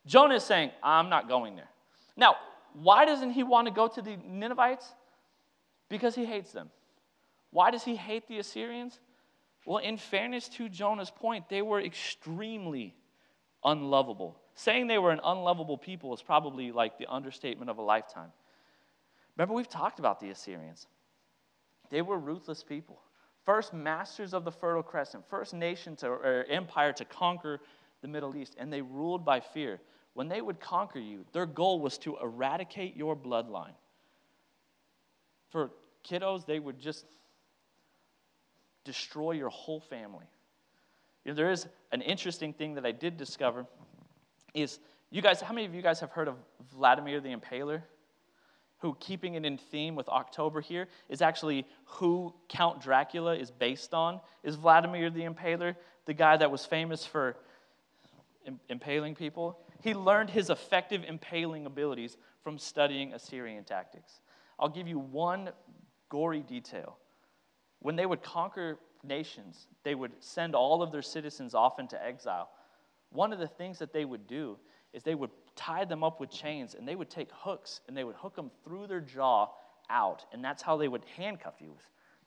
Jonah 0.06 0.36
is 0.36 0.44
saying, 0.44 0.72
I'm 0.84 1.08
not 1.08 1.30
going 1.30 1.56
there. 1.56 1.70
Now, 2.18 2.36
why 2.74 3.06
doesn't 3.06 3.32
he 3.32 3.44
want 3.44 3.68
to 3.68 3.74
go 3.74 3.88
to 3.88 4.02
the 4.02 4.18
Ninevites? 4.28 4.94
Because 5.88 6.16
he 6.16 6.26
hates 6.26 6.52
them. 6.52 6.70
Why 7.52 7.72
does 7.72 7.84
he 7.84 7.96
hate 7.96 8.28
the 8.28 8.40
Assyrians? 8.40 9.00
Well, 9.66 9.78
in 9.78 9.96
fairness 9.96 10.50
to 10.50 10.68
Jonah's 10.68 11.10
point, 11.10 11.48
they 11.48 11.62
were 11.62 11.80
extremely 11.80 12.96
unlovable. 13.64 14.39
Saying 14.56 14.88
they 14.88 14.98
were 14.98 15.12
an 15.12 15.22
unlovable 15.24 15.78
people 15.78 16.14
is 16.14 16.22
probably 16.22 16.72
like 16.72 16.98
the 16.98 17.08
understatement 17.08 17.70
of 17.70 17.78
a 17.78 17.82
lifetime. 17.82 18.32
Remember, 19.38 19.54
we've 19.54 19.70
talked 19.70 20.00
about 20.00 20.20
the 20.20 20.30
Assyrians. 20.30 20.88
They 21.90 22.02
were 22.02 22.20
ruthless 22.20 22.64
people. 22.64 23.00
First 23.46 23.74
masters 23.74 24.34
of 24.34 24.44
the 24.44 24.52
Fertile 24.52 24.84
Crescent, 24.84 25.24
first 25.30 25.54
nation 25.54 25.96
to, 25.98 26.08
or 26.10 26.46
empire 26.50 26.92
to 26.94 27.06
conquer 27.06 27.60
the 28.02 28.08
Middle 28.08 28.36
East, 28.36 28.56
and 28.60 28.72
they 28.72 28.82
ruled 28.82 29.26
by 29.26 29.40
fear. 29.40 29.80
When 30.14 30.28
they 30.28 30.42
would 30.42 30.60
conquer 30.60 31.00
you, 31.00 31.26
their 31.32 31.46
goal 31.46 31.80
was 31.80 31.98
to 32.00 32.18
eradicate 32.22 32.96
your 32.96 33.16
bloodline. 33.16 33.74
For 35.50 35.72
kiddos, 36.08 36.46
they 36.46 36.60
would 36.60 36.80
just 36.80 37.06
destroy 38.84 39.32
your 39.32 39.50
whole 39.50 39.80
family. 39.80 40.26
You 41.24 41.32
know, 41.32 41.36
there 41.36 41.52
is 41.52 41.68
an 41.92 42.02
interesting 42.02 42.54
thing 42.54 42.76
that 42.76 42.86
I 42.86 42.92
did 42.92 43.18
discover 43.18 43.66
is 44.54 44.80
you 45.12 45.22
guys, 45.22 45.42
how 45.42 45.54
many 45.54 45.66
of 45.66 45.74
you 45.74 45.82
guys 45.82 46.00
have 46.00 46.12
heard 46.12 46.28
of 46.28 46.36
Vladimir 46.74 47.20
the 47.20 47.36
Impaler? 47.36 47.82
Who, 48.80 48.96
keeping 49.00 49.34
it 49.34 49.46
in 49.46 49.58
theme 49.58 49.96
with 49.96 50.08
October 50.08 50.62
here, 50.62 50.88
is 51.10 51.22
actually 51.22 51.68
who 51.86 52.34
Count 52.48 52.82
Dracula 52.82 53.36
is 53.36 53.52
based 53.52 53.94
on, 53.94 54.22
is 54.42 54.56
Vladimir 54.56 55.10
the 55.10 55.24
Impaler, 55.24 55.76
the 56.06 56.14
guy 56.14 56.38
that 56.38 56.50
was 56.50 56.66
famous 56.66 57.06
for 57.06 57.36
impaling 58.70 59.16
people. 59.16 59.60
He 59.82 59.94
learned 59.94 60.30
his 60.30 60.50
effective 60.50 61.04
impaling 61.06 61.66
abilities 61.66 62.16
from 62.42 62.58
studying 62.58 63.14
Assyrian 63.14 63.66
tactics. 63.66 64.22
I'll 64.58 64.70
give 64.70 64.88
you 64.88 65.00
one 65.00 65.50
gory 66.08 66.42
detail. 66.42 66.98
When 67.80 67.96
they 67.96 68.06
would 68.06 68.24
conquer 68.24 68.78
nations, 69.04 69.68
they 69.84 69.96
would 69.96 70.12
send 70.20 70.56
all 70.56 70.82
of 70.82 70.92
their 70.92 71.02
citizens 71.02 71.54
off 71.54 71.80
into 71.80 72.02
exile. 72.04 72.50
One 73.12 73.34
of 73.34 73.40
the 73.40 73.48
things 73.48 73.80
that 73.80 73.94
they 73.94 74.06
would 74.06 74.28
do 74.28 74.58
is 74.94 75.04
they 75.04 75.16
would 75.16 75.32
tie 75.56 75.86
them 75.86 76.04
up 76.04 76.20
with 76.20 76.30
chains 76.30 76.76
and 76.76 76.88
they 76.88 76.96
would 76.96 77.10
take 77.10 77.30
hooks 77.32 77.82
and 77.88 77.96
they 77.96 78.04
would 78.04 78.16
hook 78.16 78.36
them 78.36 78.52
through 78.64 78.88
their 78.88 79.02
jaw 79.02 79.50
out. 79.90 80.26
And 80.32 80.44
that's 80.44 80.62
how 80.62 80.78
they 80.78 80.88
would 80.88 81.04
handcuff 81.18 81.56
you 81.60 81.74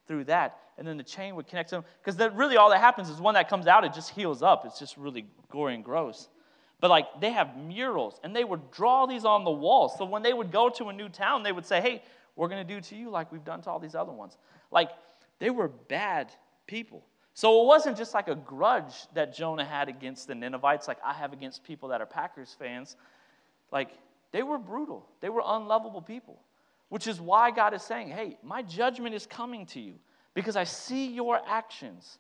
through 0.07 0.25
that. 0.25 0.59
And 0.79 0.87
then 0.87 0.97
the 0.97 1.05
chain 1.05 1.37
would 1.37 1.47
connect 1.47 1.71
them. 1.71 1.85
Because 2.03 2.19
really 2.35 2.57
all 2.57 2.71
that 2.71 2.81
happens 2.81 3.09
is 3.09 3.21
when 3.21 3.35
that 3.35 3.49
comes 3.49 3.67
out, 3.67 3.85
it 3.85 3.93
just 3.93 4.11
heals 4.11 4.43
up. 4.43 4.65
It's 4.65 4.79
just 4.79 4.97
really 4.97 5.27
gory 5.51 5.75
and 5.75 5.85
gross. 5.85 6.29
But 6.81 6.91
like 6.91 7.21
they 7.21 7.31
have 7.31 7.57
murals 7.57 8.19
and 8.25 8.35
they 8.35 8.45
would 8.45 8.71
draw 8.73 9.07
these 9.07 9.25
on 9.25 9.45
the 9.45 9.51
walls. 9.51 9.97
So 9.97 10.05
when 10.05 10.23
they 10.23 10.33
would 10.33 10.51
go 10.51 10.69
to 10.71 10.89
a 10.89 10.93
new 10.93 11.09
town, 11.09 11.43
they 11.43 11.53
would 11.53 11.67
say, 11.67 11.81
hey, 11.81 12.03
we're 12.35 12.49
going 12.49 12.66
to 12.66 12.75
do 12.75 12.81
to 12.81 12.97
you 12.97 13.11
like 13.11 13.31
we've 13.31 13.45
done 13.45 13.62
to 13.62 13.71
all 13.71 13.79
these 13.79 13.95
other 13.95 14.12
ones. 14.12 14.37
Like 14.71 14.90
they 15.38 15.51
were 15.51 15.68
bad 15.68 16.33
people. 16.66 17.05
So 17.35 17.62
it 17.62 17.66
wasn't 17.66 17.97
just 17.97 18.12
like 18.14 18.29
a 18.29 18.35
grudge 18.35 18.95
that 19.14 19.35
Jonah 19.35 19.64
had 19.64 19.88
against 19.88 20.27
the 20.27 20.35
Ninevites, 20.35 20.87
like 20.87 20.99
I 21.05 21.14
have 21.14 21.33
against 21.33 21.64
people 21.64 21.88
that 21.88 22.01
are 22.01 22.07
Packers 22.07 22.55
fans. 22.59 22.97
Like 23.71 23.90
they 24.33 24.42
were 24.42 24.59
brutal, 24.59 25.07
they 25.21 25.31
were 25.31 25.42
unlovable 25.45 26.03
people, 26.03 26.38
which 26.88 27.07
is 27.07 27.21
why 27.21 27.51
God 27.51 27.73
is 27.73 27.83
saying, 27.83 28.09
hey, 28.09 28.37
my 28.42 28.62
judgment 28.62 29.14
is 29.14 29.27
coming 29.27 29.64
to 29.66 29.81
you 29.81 29.95
because 30.35 30.57
I 30.57 30.64
see 30.64 31.07
your 31.07 31.40
actions. 31.47 32.18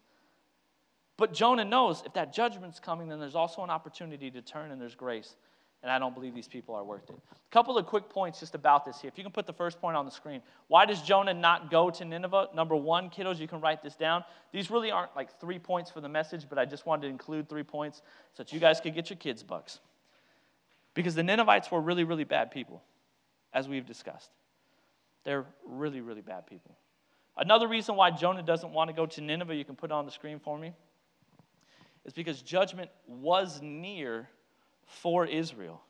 But 1.18 1.34
Jonah 1.34 1.64
knows 1.64 2.02
if 2.06 2.14
that 2.14 2.32
judgment's 2.32 2.80
coming, 2.80 3.08
then 3.08 3.20
there's 3.20 3.34
also 3.34 3.62
an 3.62 3.70
opportunity 3.70 4.30
to 4.30 4.40
turn 4.40 4.70
and 4.70 4.80
there's 4.80 4.94
grace 4.94 5.36
and 5.82 5.90
I 5.90 5.98
don't 5.98 6.14
believe 6.14 6.34
these 6.34 6.48
people 6.48 6.74
are 6.74 6.84
worth 6.84 7.10
it. 7.10 7.18
A 7.30 7.50
couple 7.50 7.76
of 7.76 7.86
quick 7.86 8.08
points 8.08 8.38
just 8.40 8.54
about 8.54 8.84
this 8.84 9.00
here. 9.00 9.08
If 9.08 9.18
you 9.18 9.24
can 9.24 9.32
put 9.32 9.46
the 9.46 9.52
first 9.52 9.80
point 9.80 9.96
on 9.96 10.04
the 10.04 10.10
screen. 10.10 10.40
Why 10.68 10.86
does 10.86 11.02
Jonah 11.02 11.34
not 11.34 11.70
go 11.70 11.90
to 11.90 12.04
Nineveh? 12.04 12.48
Number 12.54 12.76
one, 12.76 13.10
kiddos, 13.10 13.38
you 13.38 13.48
can 13.48 13.60
write 13.60 13.82
this 13.82 13.96
down. 13.96 14.24
These 14.52 14.70
really 14.70 14.90
aren't 14.90 15.14
like 15.16 15.40
three 15.40 15.58
points 15.58 15.90
for 15.90 16.00
the 16.00 16.08
message, 16.08 16.46
but 16.48 16.58
I 16.58 16.64
just 16.64 16.86
wanted 16.86 17.02
to 17.02 17.08
include 17.08 17.48
three 17.48 17.64
points 17.64 18.02
so 18.32 18.44
that 18.44 18.52
you 18.52 18.60
guys 18.60 18.80
could 18.80 18.94
get 18.94 19.10
your 19.10 19.16
kids' 19.16 19.42
bucks. 19.42 19.80
Because 20.94 21.14
the 21.14 21.22
Ninevites 21.22 21.70
were 21.70 21.80
really, 21.80 22.04
really 22.04 22.24
bad 22.24 22.50
people, 22.50 22.82
as 23.52 23.68
we've 23.68 23.86
discussed. 23.86 24.30
They're 25.24 25.46
really, 25.64 26.00
really 26.00 26.20
bad 26.20 26.46
people. 26.46 26.76
Another 27.36 27.66
reason 27.66 27.96
why 27.96 28.10
Jonah 28.10 28.42
doesn't 28.42 28.72
want 28.72 28.88
to 28.90 28.94
go 28.94 29.06
to 29.06 29.20
Nineveh, 29.20 29.54
you 29.54 29.64
can 29.64 29.74
put 29.74 29.90
it 29.90 29.94
on 29.94 30.04
the 30.04 30.10
screen 30.12 30.38
for 30.38 30.58
me, 30.58 30.74
is 32.04 32.12
because 32.12 32.42
judgment 32.42 32.90
was 33.06 33.60
near 33.62 34.28
for 34.86 35.26
Israel. 35.26 35.82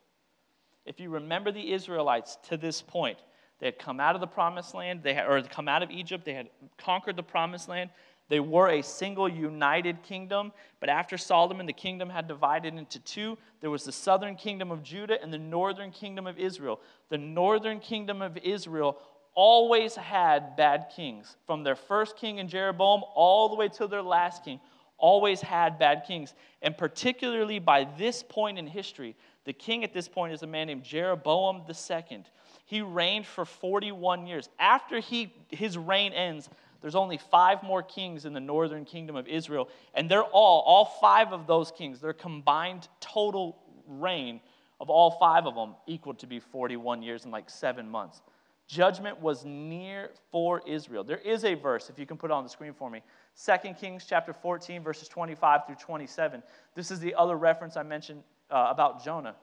If 0.85 1.01
you 1.01 1.11
remember 1.11 1.53
the 1.53 1.73
Israelites 1.73 2.39
to 2.49 2.57
this 2.57 2.83
point, 2.83 3.19
they 3.61 3.67
had 3.67 3.79
come 3.79 4.01
out 4.01 4.15
of 4.15 4.21
the 4.21 4.27
promised 4.27 4.75
land, 4.75 5.03
they 5.03 5.15
had, 5.15 5.27
or 5.27 5.41
come 5.43 5.69
out 5.69 5.83
of 5.83 5.91
Egypt, 5.91 6.25
they 6.25 6.35
had 6.35 6.49
conquered 6.79 7.17
the 7.17 7.23
promised 7.23 7.69
land. 7.69 7.91
They 8.29 8.41
were 8.41 8.69
a 8.69 8.83
single 8.83 9.29
united 9.29 10.03
kingdom, 10.03 10.53
but 10.81 10.89
after 10.89 11.19
Solomon, 11.19 11.67
the 11.67 11.73
kingdom 11.73 12.09
had 12.09 12.27
divided 12.27 12.75
into 12.75 12.99
two. 13.01 13.37
There 13.61 13.71
was 13.71 13.85
the 13.85 13.93
southern 13.93 14.37
kingdom 14.37 14.71
of 14.71 14.83
Judah 14.83 15.23
and 15.23 15.33
the 15.33 15.39
northern 15.39 15.91
kingdom 15.91 16.27
of 16.27 16.39
Israel. 16.39 16.81
The 17.11 17.19
northern 17.19 17.79
kingdom 17.79 18.23
of 18.23 18.37
Israel 18.39 18.99
always 19.35 19.95
had 19.95 20.57
bad 20.57 20.87
kings, 20.95 21.37
from 21.47 21.63
their 21.63 21.77
first 21.77 22.17
king 22.17 22.39
in 22.39 22.49
Jeroboam 22.49 23.03
all 23.15 23.49
the 23.49 23.57
way 23.57 23.69
to 23.69 23.87
their 23.87 24.03
last 24.03 24.45
king 24.45 24.61
always 25.03 25.43
had 25.43 25.79
bad 25.79 26.05
kings. 26.07 26.33
And 26.63 26.79
particularly 26.79 27.59
by 27.59 27.87
this 27.99 28.23
point 28.23 28.59
in 28.59 28.67
history, 28.67 29.15
the 29.45 29.53
king 29.53 29.85
at 29.85 29.93
this 29.93 30.09
point 30.09 30.33
is 30.33 30.43
a 30.43 30.47
man 30.47 30.69
named 30.69 30.85
Jeroboam 30.85 31.63
II. 31.69 32.25
He 32.65 32.81
reigned 32.81 33.27
for 33.27 33.45
41 33.45 34.27
years. 34.27 34.49
After 34.59 35.01
he, 35.01 35.35
his 35.51 35.77
reign 35.77 36.13
ends, 36.13 36.49
there's 36.81 36.95
only 36.95 37.19
five 37.19 37.63
more 37.63 37.83
kings 37.83 38.25
in 38.25 38.33
the 38.33 38.41
northern 38.41 38.85
kingdom 38.85 39.17
of 39.17 39.27
Israel. 39.29 39.69
And 39.93 40.09
they're 40.09 40.23
all, 40.23 40.61
all 40.61 40.85
five 40.85 41.33
of 41.33 41.47
those 41.47 41.71
kings, 41.71 42.01
their 42.01 42.13
combined 42.13 42.89
total 43.01 43.59
reign 43.87 44.41
of 44.81 44.89
all 44.89 45.13
five 45.13 45.47
of 45.47 45.55
them 45.55 45.75
equal 45.87 46.15
to 46.15 46.27
be 46.27 46.41
41 46.41 47.03
years 47.03 47.25
and 47.25 47.33
like 47.33 47.51
seven 47.51 47.89
months. 47.89 48.23
Judgment 48.69 49.21
was 49.21 49.45
near 49.45 50.11
for 50.31 50.63
Israel. 50.67 51.05
There 51.05 51.19
is 51.19 51.45
a 51.45 51.55
verse, 51.55 51.91
if 51.91 51.99
you 51.99 52.07
can 52.07 52.17
put 52.17 52.31
it 52.31 52.35
on 52.35 52.43
the 52.43 52.49
screen 52.49 52.73
for 52.73 52.89
me, 52.89 53.03
2 53.45 53.75
Kings 53.75 54.05
chapter 54.09 54.33
14, 54.33 54.83
verses 54.83 55.09
25 55.09 55.67
through 55.67 55.77
27. 55.77 56.43
This 56.75 56.91
is 56.91 57.01
the 57.01 57.15
other 57.15 57.37
reference 57.37 57.77
I 57.77 57.83
mentioned 57.83 58.23
uh, 58.51 58.69
about 58.71 59.05
Jonah. 59.05 59.31
It 59.31 59.37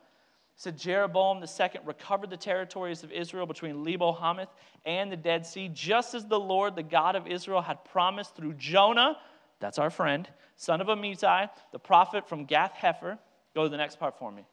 said 0.56 0.78
Jeroboam 0.78 1.44
II 1.44 1.70
recovered 1.86 2.30
the 2.30 2.38
territories 2.38 3.04
of 3.04 3.12
Israel 3.12 3.46
between 3.46 3.84
Lebo 3.84 4.12
Hamath 4.12 4.50
and 4.86 5.12
the 5.12 5.18
Dead 5.18 5.46
Sea, 5.46 5.70
just 5.74 6.14
as 6.14 6.26
the 6.26 6.40
Lord, 6.40 6.76
the 6.76 6.84
God 6.84 7.16
of 7.16 7.28
Israel, 7.28 7.62
had 7.62 7.84
promised 7.86 8.36
through 8.36 8.54
Jonah, 8.54 9.18
that's 9.60 9.80
our 9.80 9.90
friend, 9.90 10.28
son 10.56 10.82
of 10.82 10.88
Amittai, 10.88 11.50
the 11.72 11.80
prophet 11.80 12.28
from 12.28 12.46
Gath 12.46 12.74
Hepher. 12.74 13.18
Go 13.56 13.64
to 13.64 13.70
the 13.70 13.78
next 13.78 14.00
part 14.00 14.20
for 14.20 14.32
me. 14.32 14.46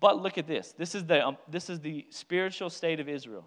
But 0.00 0.22
look 0.22 0.38
at 0.38 0.46
this. 0.46 0.72
This 0.78 0.94
is 0.94 1.04
the, 1.04 1.26
um, 1.26 1.36
this 1.50 1.68
is 1.68 1.80
the 1.80 2.06
spiritual 2.10 2.70
state 2.70 3.00
of 3.00 3.08
Israel. 3.08 3.46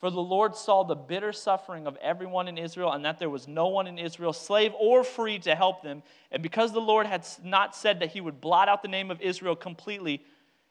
For 0.00 0.10
the 0.10 0.20
Lord 0.20 0.56
saw 0.56 0.82
the 0.82 0.94
bitter 0.94 1.30
suffering 1.30 1.86
of 1.86 1.96
everyone 1.96 2.48
in 2.48 2.56
Israel, 2.56 2.92
and 2.92 3.04
that 3.04 3.18
there 3.18 3.28
was 3.28 3.46
no 3.46 3.68
one 3.68 3.86
in 3.86 3.98
Israel, 3.98 4.32
slave 4.32 4.72
or 4.80 5.04
free, 5.04 5.38
to 5.40 5.54
help 5.54 5.82
them. 5.82 6.02
And 6.32 6.42
because 6.42 6.72
the 6.72 6.80
Lord 6.80 7.06
had 7.06 7.26
not 7.44 7.76
said 7.76 8.00
that 8.00 8.10
he 8.10 8.22
would 8.22 8.40
blot 8.40 8.68
out 8.68 8.80
the 8.80 8.88
name 8.88 9.10
of 9.10 9.20
Israel 9.20 9.54
completely, 9.54 10.24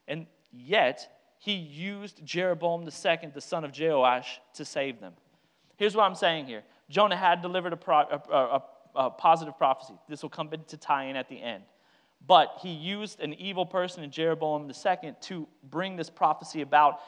and 0.07 0.25
yet 0.51 1.07
he 1.37 1.53
used 1.53 2.25
Jeroboam 2.25 2.81
II, 2.81 3.29
the 3.33 3.41
son 3.41 3.63
of 3.63 3.71
Jehoash, 3.71 4.39
to 4.55 4.65
save 4.65 4.99
them. 4.99 5.13
Here's 5.77 5.95
what 5.95 6.03
I'm 6.03 6.15
saying 6.15 6.47
here 6.47 6.63
Jonah 6.89 7.15
had 7.15 7.43
delivered 7.43 7.73
a, 7.73 7.77
pro, 7.77 7.99
a, 7.99 8.21
a, 8.33 8.63
a 8.95 9.09
positive 9.11 9.57
prophecy. 9.59 9.93
This 10.09 10.23
will 10.23 10.29
come 10.29 10.49
to 10.49 10.77
tie 10.77 11.05
in 11.05 11.15
at 11.15 11.29
the 11.29 11.39
end. 11.39 11.63
But 12.25 12.57
he 12.61 12.69
used 12.69 13.21
an 13.21 13.33
evil 13.35 13.65
person 13.65 14.03
in 14.03 14.11
Jeroboam 14.11 14.69
II 14.69 15.13
to 15.21 15.47
bring 15.63 15.95
this 15.95 16.09
prophecy 16.09 16.61
about 16.61 16.99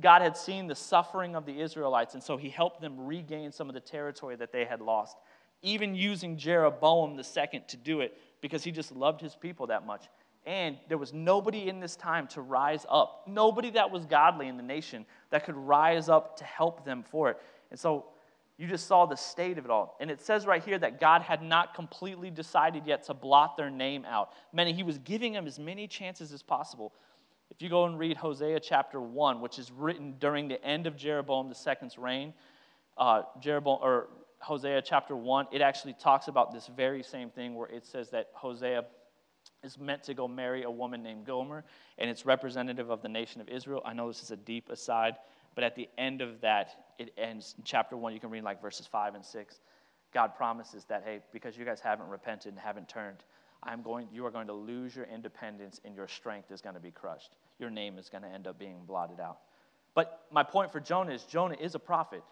God 0.00 0.22
had 0.22 0.36
seen 0.36 0.66
the 0.66 0.74
suffering 0.74 1.34
of 1.34 1.44
the 1.44 1.60
Israelites, 1.60 2.14
and 2.14 2.22
so 2.22 2.36
he 2.36 2.48
helped 2.48 2.80
them 2.80 3.06
regain 3.06 3.50
some 3.52 3.68
of 3.68 3.74
the 3.74 3.80
territory 3.80 4.36
that 4.36 4.52
they 4.52 4.64
had 4.64 4.80
lost. 4.80 5.16
even 5.62 5.94
using 5.94 6.36
Jeroboam 6.36 7.16
the 7.16 7.24
second 7.24 7.66
to 7.68 7.76
do 7.76 8.00
it 8.00 8.16
because 8.40 8.62
he 8.62 8.70
just 8.70 8.94
loved 8.94 9.20
his 9.20 9.34
people 9.34 9.66
that 9.68 9.86
much. 9.86 10.06
And 10.46 10.78
there 10.88 10.98
was 10.98 11.12
nobody 11.12 11.68
in 11.68 11.80
this 11.80 11.96
time 11.96 12.26
to 12.28 12.40
rise 12.40 12.86
up, 12.88 13.24
nobody 13.26 13.70
that 13.70 13.90
was 13.90 14.06
godly 14.06 14.48
in 14.48 14.56
the 14.56 14.62
nation 14.62 15.04
that 15.30 15.44
could 15.44 15.56
rise 15.56 16.08
up 16.08 16.36
to 16.38 16.44
help 16.44 16.84
them 16.84 17.02
for 17.02 17.30
it. 17.30 17.38
And 17.70 17.78
so 17.78 18.06
you 18.56 18.66
just 18.66 18.86
saw 18.86 19.04
the 19.04 19.16
state 19.16 19.58
of 19.58 19.64
it 19.64 19.70
all. 19.70 19.96
And 20.00 20.10
it 20.10 20.20
says 20.22 20.46
right 20.46 20.62
here 20.62 20.78
that 20.78 21.00
God 21.00 21.22
had 21.22 21.42
not 21.42 21.74
completely 21.74 22.30
decided 22.30 22.86
yet 22.86 23.04
to 23.04 23.14
blot 23.14 23.56
their 23.56 23.70
name 23.70 24.04
out, 24.04 24.32
meaning 24.52 24.74
he 24.74 24.82
was 24.82 24.98
giving 24.98 25.32
them 25.32 25.46
as 25.46 25.58
many 25.58 25.86
chances 25.86 26.32
as 26.32 26.42
possible. 26.42 26.92
If 27.50 27.62
you 27.62 27.68
go 27.68 27.84
and 27.84 27.98
read 27.98 28.16
Hosea 28.16 28.60
chapter 28.60 29.00
1, 29.00 29.40
which 29.40 29.58
is 29.58 29.72
written 29.72 30.14
during 30.18 30.48
the 30.48 30.62
end 30.64 30.86
of 30.86 30.96
Jeroboam 30.96 31.48
II's 31.48 31.98
reign, 31.98 32.34
uh, 32.96 33.22
Jeroboam, 33.40 33.78
or 33.82 34.08
Hosea 34.40 34.82
chapter 34.82 35.16
1, 35.16 35.48
it 35.52 35.60
actually 35.60 35.94
talks 35.94 36.28
about 36.28 36.52
this 36.52 36.66
very 36.68 37.02
same 37.02 37.30
thing 37.30 37.54
where 37.54 37.68
it 37.68 37.86
says 37.86 38.10
that 38.10 38.28
Hosea 38.34 38.84
is 39.64 39.78
meant 39.78 40.02
to 40.04 40.14
go 40.14 40.28
marry 40.28 40.62
a 40.62 40.70
woman 40.70 41.02
named 41.02 41.24
Gomer, 41.24 41.64
and 41.96 42.08
it's 42.08 42.24
representative 42.24 42.90
of 42.90 43.02
the 43.02 43.08
nation 43.08 43.40
of 43.40 43.48
Israel. 43.48 43.82
I 43.84 43.92
know 43.92 44.08
this 44.08 44.22
is 44.22 44.30
a 44.30 44.36
deep 44.36 44.68
aside, 44.68 45.16
but 45.54 45.64
at 45.64 45.74
the 45.74 45.88
end 45.98 46.20
of 46.20 46.40
that, 46.42 46.92
it 46.98 47.12
ends 47.16 47.54
in 47.58 47.64
chapter 47.64 47.96
1. 47.96 48.12
You 48.12 48.20
can 48.20 48.30
read 48.30 48.44
like 48.44 48.62
verses 48.62 48.86
5 48.86 49.14
and 49.14 49.24
6. 49.24 49.60
God 50.12 50.36
promises 50.36 50.84
that, 50.84 51.02
hey, 51.04 51.20
because 51.32 51.56
you 51.56 51.64
guys 51.64 51.80
haven't 51.80 52.08
repented 52.08 52.52
and 52.52 52.60
haven't 52.60 52.88
turned, 52.88 53.24
I'm 53.62 53.82
going, 53.82 54.08
you 54.12 54.24
are 54.24 54.30
going 54.30 54.46
to 54.46 54.52
lose 54.52 54.94
your 54.94 55.06
independence 55.06 55.80
and 55.84 55.94
your 55.94 56.08
strength 56.08 56.50
is 56.50 56.60
going 56.60 56.74
to 56.74 56.80
be 56.80 56.90
crushed. 56.90 57.32
Your 57.58 57.70
name 57.70 57.98
is 57.98 58.08
going 58.08 58.22
to 58.22 58.28
end 58.28 58.46
up 58.46 58.58
being 58.58 58.84
blotted 58.86 59.20
out. 59.20 59.38
But 59.94 60.26
my 60.30 60.42
point 60.42 60.70
for 60.70 60.80
Jonah 60.80 61.12
is 61.12 61.24
Jonah 61.24 61.56
is 61.58 61.74
a 61.74 61.78
prophet 61.78 62.22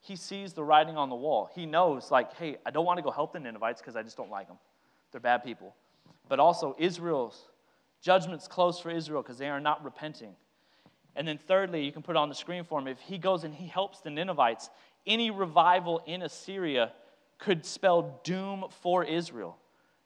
he 0.00 0.16
sees 0.16 0.52
the 0.52 0.64
writing 0.64 0.96
on 0.96 1.08
the 1.08 1.16
wall. 1.16 1.50
He 1.54 1.66
knows, 1.66 2.10
like, 2.10 2.34
hey, 2.34 2.56
I 2.64 2.70
don't 2.70 2.86
want 2.86 2.98
to 2.98 3.02
go 3.02 3.10
help 3.10 3.32
the 3.32 3.40
Ninevites 3.40 3.80
because 3.80 3.96
I 3.96 4.02
just 4.02 4.16
don't 4.16 4.30
like 4.30 4.48
them. 4.48 4.58
They're 5.10 5.20
bad 5.20 5.44
people. 5.44 5.74
But 6.28 6.38
also, 6.38 6.76
Israel's 6.78 7.48
judgment's 8.00 8.46
close 8.46 8.78
for 8.78 8.90
Israel 8.90 9.22
because 9.22 9.38
they 9.38 9.48
are 9.48 9.60
not 9.60 9.84
repenting. 9.84 10.34
And 11.16 11.26
then, 11.26 11.38
thirdly, 11.38 11.84
you 11.84 11.90
can 11.90 12.02
put 12.02 12.16
on 12.16 12.28
the 12.28 12.34
screen 12.34 12.64
for 12.64 12.78
him. 12.78 12.86
If 12.86 13.00
he 13.00 13.18
goes 13.18 13.44
and 13.44 13.52
he 13.52 13.66
helps 13.66 14.00
the 14.00 14.10
Ninevites, 14.10 14.70
any 15.06 15.30
revival 15.30 16.02
in 16.06 16.22
Assyria 16.22 16.92
could 17.38 17.64
spell 17.64 18.20
doom 18.22 18.66
for 18.82 19.04
Israel, 19.04 19.56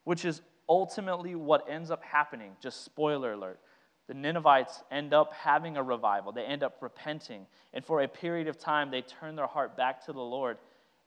which 0.04 0.24
is 0.24 0.40
ultimately 0.72 1.34
what 1.34 1.68
ends 1.68 1.90
up 1.90 2.02
happening. 2.02 2.52
Just 2.60 2.84
spoiler 2.84 3.32
alert 3.32 3.60
the 4.08 4.14
Ninevites 4.14 4.82
end 4.90 5.14
up 5.14 5.32
having 5.32 5.76
a 5.76 5.82
revival. 5.82 6.32
They 6.32 6.44
end 6.44 6.62
up 6.62 6.76
repenting. 6.80 7.46
And 7.72 7.84
for 7.84 8.02
a 8.02 8.08
period 8.08 8.48
of 8.48 8.58
time, 8.58 8.90
they 8.90 9.00
turn 9.00 9.36
their 9.36 9.46
heart 9.46 9.76
back 9.76 10.04
to 10.06 10.12
the 10.12 10.20
Lord. 10.20 10.58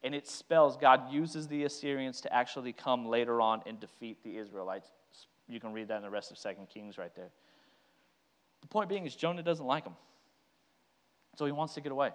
And 0.03 0.15
it 0.15 0.27
spells 0.27 0.77
God 0.77 1.11
uses 1.11 1.47
the 1.47 1.65
Assyrians 1.65 2.21
to 2.21 2.33
actually 2.33 2.73
come 2.73 3.05
later 3.05 3.41
on 3.41 3.61
and 3.65 3.79
defeat 3.79 4.23
the 4.23 4.37
Israelites. 4.37 4.87
You 5.47 5.59
can 5.59 5.73
read 5.73 5.89
that 5.89 5.97
in 5.97 6.01
the 6.03 6.09
rest 6.09 6.31
of 6.31 6.37
Second 6.37 6.69
Kings 6.69 6.97
right 6.97 7.13
there. 7.15 7.29
The 8.61 8.67
point 8.67 8.89
being 8.89 9.05
is 9.05 9.15
Jonah 9.15 9.43
doesn't 9.43 9.65
like 9.65 9.83
them. 9.83 9.95
So 11.35 11.45
he 11.45 11.51
wants 11.51 11.73
to 11.75 11.81
get 11.81 11.91
away. 11.91 12.11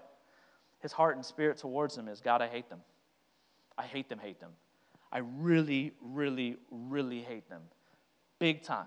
His 0.81 0.93
heart 0.93 1.15
and 1.15 1.25
spirit 1.25 1.59
towards 1.59 1.95
them 1.95 2.09
is 2.09 2.21
God, 2.21 2.41
I 2.41 2.49
hate 2.49 2.71
them. 2.71 2.81
I 3.77 3.85
hate 3.85 4.09
them, 4.09 4.19
hate 4.19 4.41
them. 4.41 4.51
I 5.13 5.19
really, 5.19 5.93
really, 6.01 6.57
really 6.71 7.21
hate 7.21 7.49
them. 7.49 7.63
Big 8.39 8.63
time. 8.63 8.87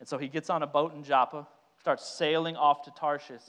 And 0.00 0.08
so 0.08 0.18
he 0.18 0.28
gets 0.28 0.50
on 0.50 0.62
a 0.62 0.66
boat 0.66 0.94
in 0.94 1.04
Joppa, 1.04 1.46
starts 1.78 2.06
sailing 2.06 2.56
off 2.56 2.82
to 2.82 2.90
Tarshish. 2.90 3.42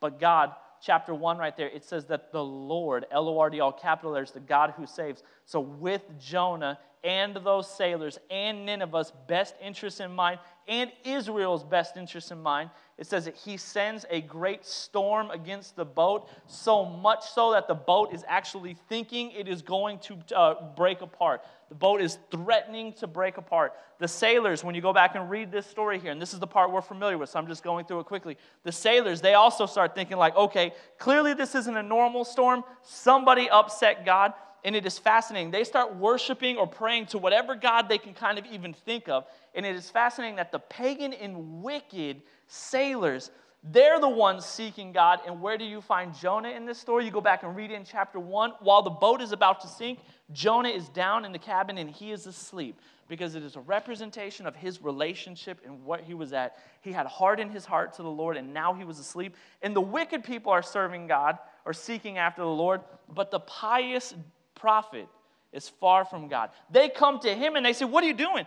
But 0.00 0.18
God, 0.18 0.52
chapter 0.82 1.14
1 1.14 1.38
right 1.38 1.56
there, 1.56 1.68
it 1.68 1.84
says 1.84 2.06
that 2.06 2.32
the 2.32 2.42
Lord, 2.42 3.06
L 3.10 3.28
O 3.28 3.38
R 3.38 3.48
D, 3.48 3.60
all 3.60 3.72
capital 3.72 4.12
letters, 4.12 4.32
the 4.32 4.40
God 4.40 4.74
who 4.76 4.86
saves. 4.86 5.22
So 5.44 5.60
with 5.60 6.02
Jonah 6.18 6.78
and 7.02 7.34
those 7.36 7.68
sailors 7.74 8.18
and 8.30 8.66
Nineveh's 8.66 9.12
best 9.26 9.54
interest 9.62 10.00
in 10.00 10.14
mind 10.14 10.38
and 10.70 10.92
Israel's 11.04 11.64
best 11.64 11.96
interest 11.96 12.30
in 12.30 12.40
mind, 12.40 12.70
it 12.96 13.06
says 13.06 13.24
that 13.24 13.34
he 13.34 13.56
sends 13.56 14.06
a 14.08 14.20
great 14.20 14.64
storm 14.64 15.30
against 15.32 15.74
the 15.74 15.84
boat, 15.84 16.28
so 16.46 16.84
much 16.84 17.24
so 17.24 17.50
that 17.52 17.66
the 17.66 17.74
boat 17.74 18.14
is 18.14 18.24
actually 18.28 18.76
thinking 18.88 19.32
it 19.32 19.48
is 19.48 19.62
going 19.62 19.98
to 19.98 20.18
uh, 20.36 20.74
break 20.76 21.00
apart. 21.00 21.42
The 21.70 21.74
boat 21.74 22.00
is 22.00 22.18
threatening 22.30 22.92
to 22.94 23.08
break 23.08 23.36
apart. 23.36 23.72
The 23.98 24.06
sailors, 24.06 24.62
when 24.62 24.76
you 24.76 24.80
go 24.80 24.92
back 24.92 25.16
and 25.16 25.28
read 25.28 25.50
this 25.50 25.66
story 25.66 25.98
here, 25.98 26.12
and 26.12 26.22
this 26.22 26.34
is 26.34 26.38
the 26.38 26.46
part 26.46 26.70
we're 26.70 26.82
familiar 26.82 27.18
with, 27.18 27.30
so 27.30 27.40
I'm 27.40 27.48
just 27.48 27.64
going 27.64 27.84
through 27.84 28.00
it 28.00 28.06
quickly. 28.06 28.36
The 28.62 28.72
sailors, 28.72 29.20
they 29.20 29.34
also 29.34 29.66
start 29.66 29.96
thinking, 29.96 30.18
like, 30.18 30.36
okay, 30.36 30.72
clearly 30.98 31.34
this 31.34 31.56
isn't 31.56 31.76
a 31.76 31.82
normal 31.82 32.24
storm. 32.24 32.62
Somebody 32.82 33.50
upset 33.50 34.06
God 34.06 34.34
and 34.64 34.76
it 34.76 34.86
is 34.86 34.98
fascinating. 34.98 35.50
They 35.50 35.64
start 35.64 35.94
worshiping 35.96 36.56
or 36.56 36.66
praying 36.66 37.06
to 37.06 37.18
whatever 37.18 37.54
God 37.54 37.88
they 37.88 37.98
can 37.98 38.14
kind 38.14 38.38
of 38.38 38.46
even 38.46 38.74
think 38.74 39.08
of. 39.08 39.24
And 39.54 39.64
it 39.64 39.74
is 39.74 39.90
fascinating 39.90 40.36
that 40.36 40.52
the 40.52 40.58
pagan 40.58 41.12
and 41.12 41.62
wicked 41.62 42.22
sailors, 42.46 43.30
they're 43.62 44.00
the 44.00 44.08
ones 44.08 44.44
seeking 44.44 44.92
God. 44.92 45.20
And 45.26 45.40
where 45.40 45.56
do 45.56 45.64
you 45.64 45.80
find 45.80 46.14
Jonah 46.14 46.50
in 46.50 46.66
this 46.66 46.78
story? 46.78 47.04
You 47.04 47.10
go 47.10 47.20
back 47.20 47.42
and 47.42 47.56
read 47.56 47.70
it 47.70 47.74
in 47.74 47.84
chapter 47.84 48.20
1. 48.20 48.52
While 48.60 48.82
the 48.82 48.90
boat 48.90 49.20
is 49.20 49.32
about 49.32 49.60
to 49.62 49.68
sink, 49.68 50.00
Jonah 50.32 50.68
is 50.68 50.88
down 50.88 51.24
in 51.24 51.32
the 51.32 51.38
cabin 51.38 51.78
and 51.78 51.90
he 51.90 52.12
is 52.12 52.26
asleep 52.26 52.78
because 53.08 53.34
it 53.34 53.42
is 53.42 53.56
a 53.56 53.60
representation 53.60 54.46
of 54.46 54.54
his 54.54 54.80
relationship 54.82 55.60
and 55.66 55.84
what 55.84 56.00
he 56.00 56.14
was 56.14 56.32
at. 56.32 56.56
He 56.80 56.92
had 56.92 57.06
hardened 57.06 57.50
his 57.50 57.64
heart 57.64 57.92
to 57.94 58.02
the 58.02 58.10
Lord 58.10 58.36
and 58.36 58.54
now 58.54 58.72
he 58.72 58.84
was 58.84 58.98
asleep. 58.98 59.36
And 59.62 59.74
the 59.74 59.80
wicked 59.80 60.22
people 60.22 60.52
are 60.52 60.62
serving 60.62 61.08
God 61.08 61.38
or 61.64 61.72
seeking 61.72 62.18
after 62.18 62.42
the 62.42 62.48
Lord, 62.48 62.82
but 63.12 63.30
the 63.30 63.40
pious 63.40 64.14
prophet 64.60 65.08
is 65.52 65.68
far 65.68 66.04
from 66.04 66.28
God. 66.28 66.50
They 66.70 66.88
come 66.88 67.18
to 67.20 67.34
him 67.34 67.56
and 67.56 67.64
they 67.64 67.72
say, 67.72 67.84
What 67.84 68.04
are 68.04 68.06
you 68.06 68.14
doing? 68.14 68.46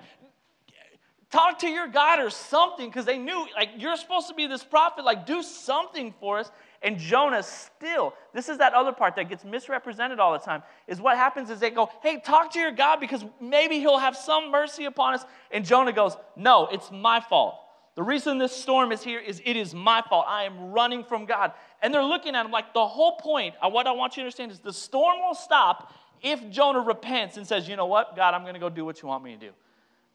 Talk 1.31 1.59
to 1.59 1.67
your 1.67 1.87
God 1.87 2.19
or 2.19 2.29
something, 2.29 2.87
because 2.87 3.05
they 3.05 3.17
knew, 3.17 3.47
like, 3.55 3.69
you're 3.77 3.97
supposed 3.97 4.27
to 4.27 4.35
be 4.35 4.45
this 4.45 4.63
prophet, 4.63 5.03
like, 5.03 5.25
do 5.25 5.41
something 5.41 6.13
for 6.19 6.37
us. 6.37 6.51
And 6.83 6.99
Jonah 6.99 7.41
still, 7.41 8.13
this 8.35 8.49
is 8.49 8.59
that 8.59 8.73
other 8.73 8.91
part 8.91 9.15
that 9.15 9.29
gets 9.29 9.43
misrepresented 9.43 10.19
all 10.19 10.33
the 10.33 10.37
time, 10.37 10.61
is 10.87 11.01
what 11.01 11.17
happens 11.17 11.49
is 11.49 11.59
they 11.59 11.71
go, 11.71 11.89
Hey, 12.03 12.21
talk 12.23 12.53
to 12.53 12.59
your 12.59 12.71
God 12.71 12.99
because 12.99 13.25
maybe 13.41 13.79
he'll 13.79 13.97
have 13.97 14.15
some 14.15 14.51
mercy 14.51 14.85
upon 14.85 15.15
us. 15.15 15.25
And 15.49 15.65
Jonah 15.65 15.93
goes, 15.93 16.15
No, 16.35 16.67
it's 16.67 16.91
my 16.91 17.19
fault. 17.19 17.55
The 17.95 18.03
reason 18.03 18.39
this 18.39 18.55
storm 18.55 18.91
is 18.91 19.03
here 19.03 19.19
is 19.19 19.41
it 19.45 19.55
is 19.55 19.73
my 19.73 20.01
fault. 20.01 20.25
I 20.27 20.43
am 20.43 20.71
running 20.71 21.03
from 21.03 21.25
God. 21.25 21.53
And 21.81 21.93
they're 21.93 22.03
looking 22.03 22.35
at 22.35 22.45
him 22.45 22.51
like 22.51 22.73
the 22.73 22.87
whole 22.87 23.17
point, 23.17 23.53
uh, 23.61 23.69
what 23.69 23.85
I 23.85 23.91
want 23.91 24.17
you 24.17 24.21
to 24.21 24.25
understand 24.25 24.51
is 24.51 24.59
the 24.59 24.73
storm 24.73 25.19
will 25.19 25.35
stop 25.35 25.93
if 26.23 26.49
Jonah 26.49 26.79
repents 26.79 27.37
and 27.37 27.45
says, 27.45 27.67
you 27.67 27.75
know 27.75 27.85
what, 27.85 28.15
God, 28.15 28.33
I'm 28.33 28.41
going 28.41 28.55
to 28.55 28.59
go 28.59 28.69
do 28.69 28.85
what 28.85 29.01
you 29.01 29.07
want 29.07 29.23
me 29.23 29.33
to 29.33 29.39
do. 29.39 29.51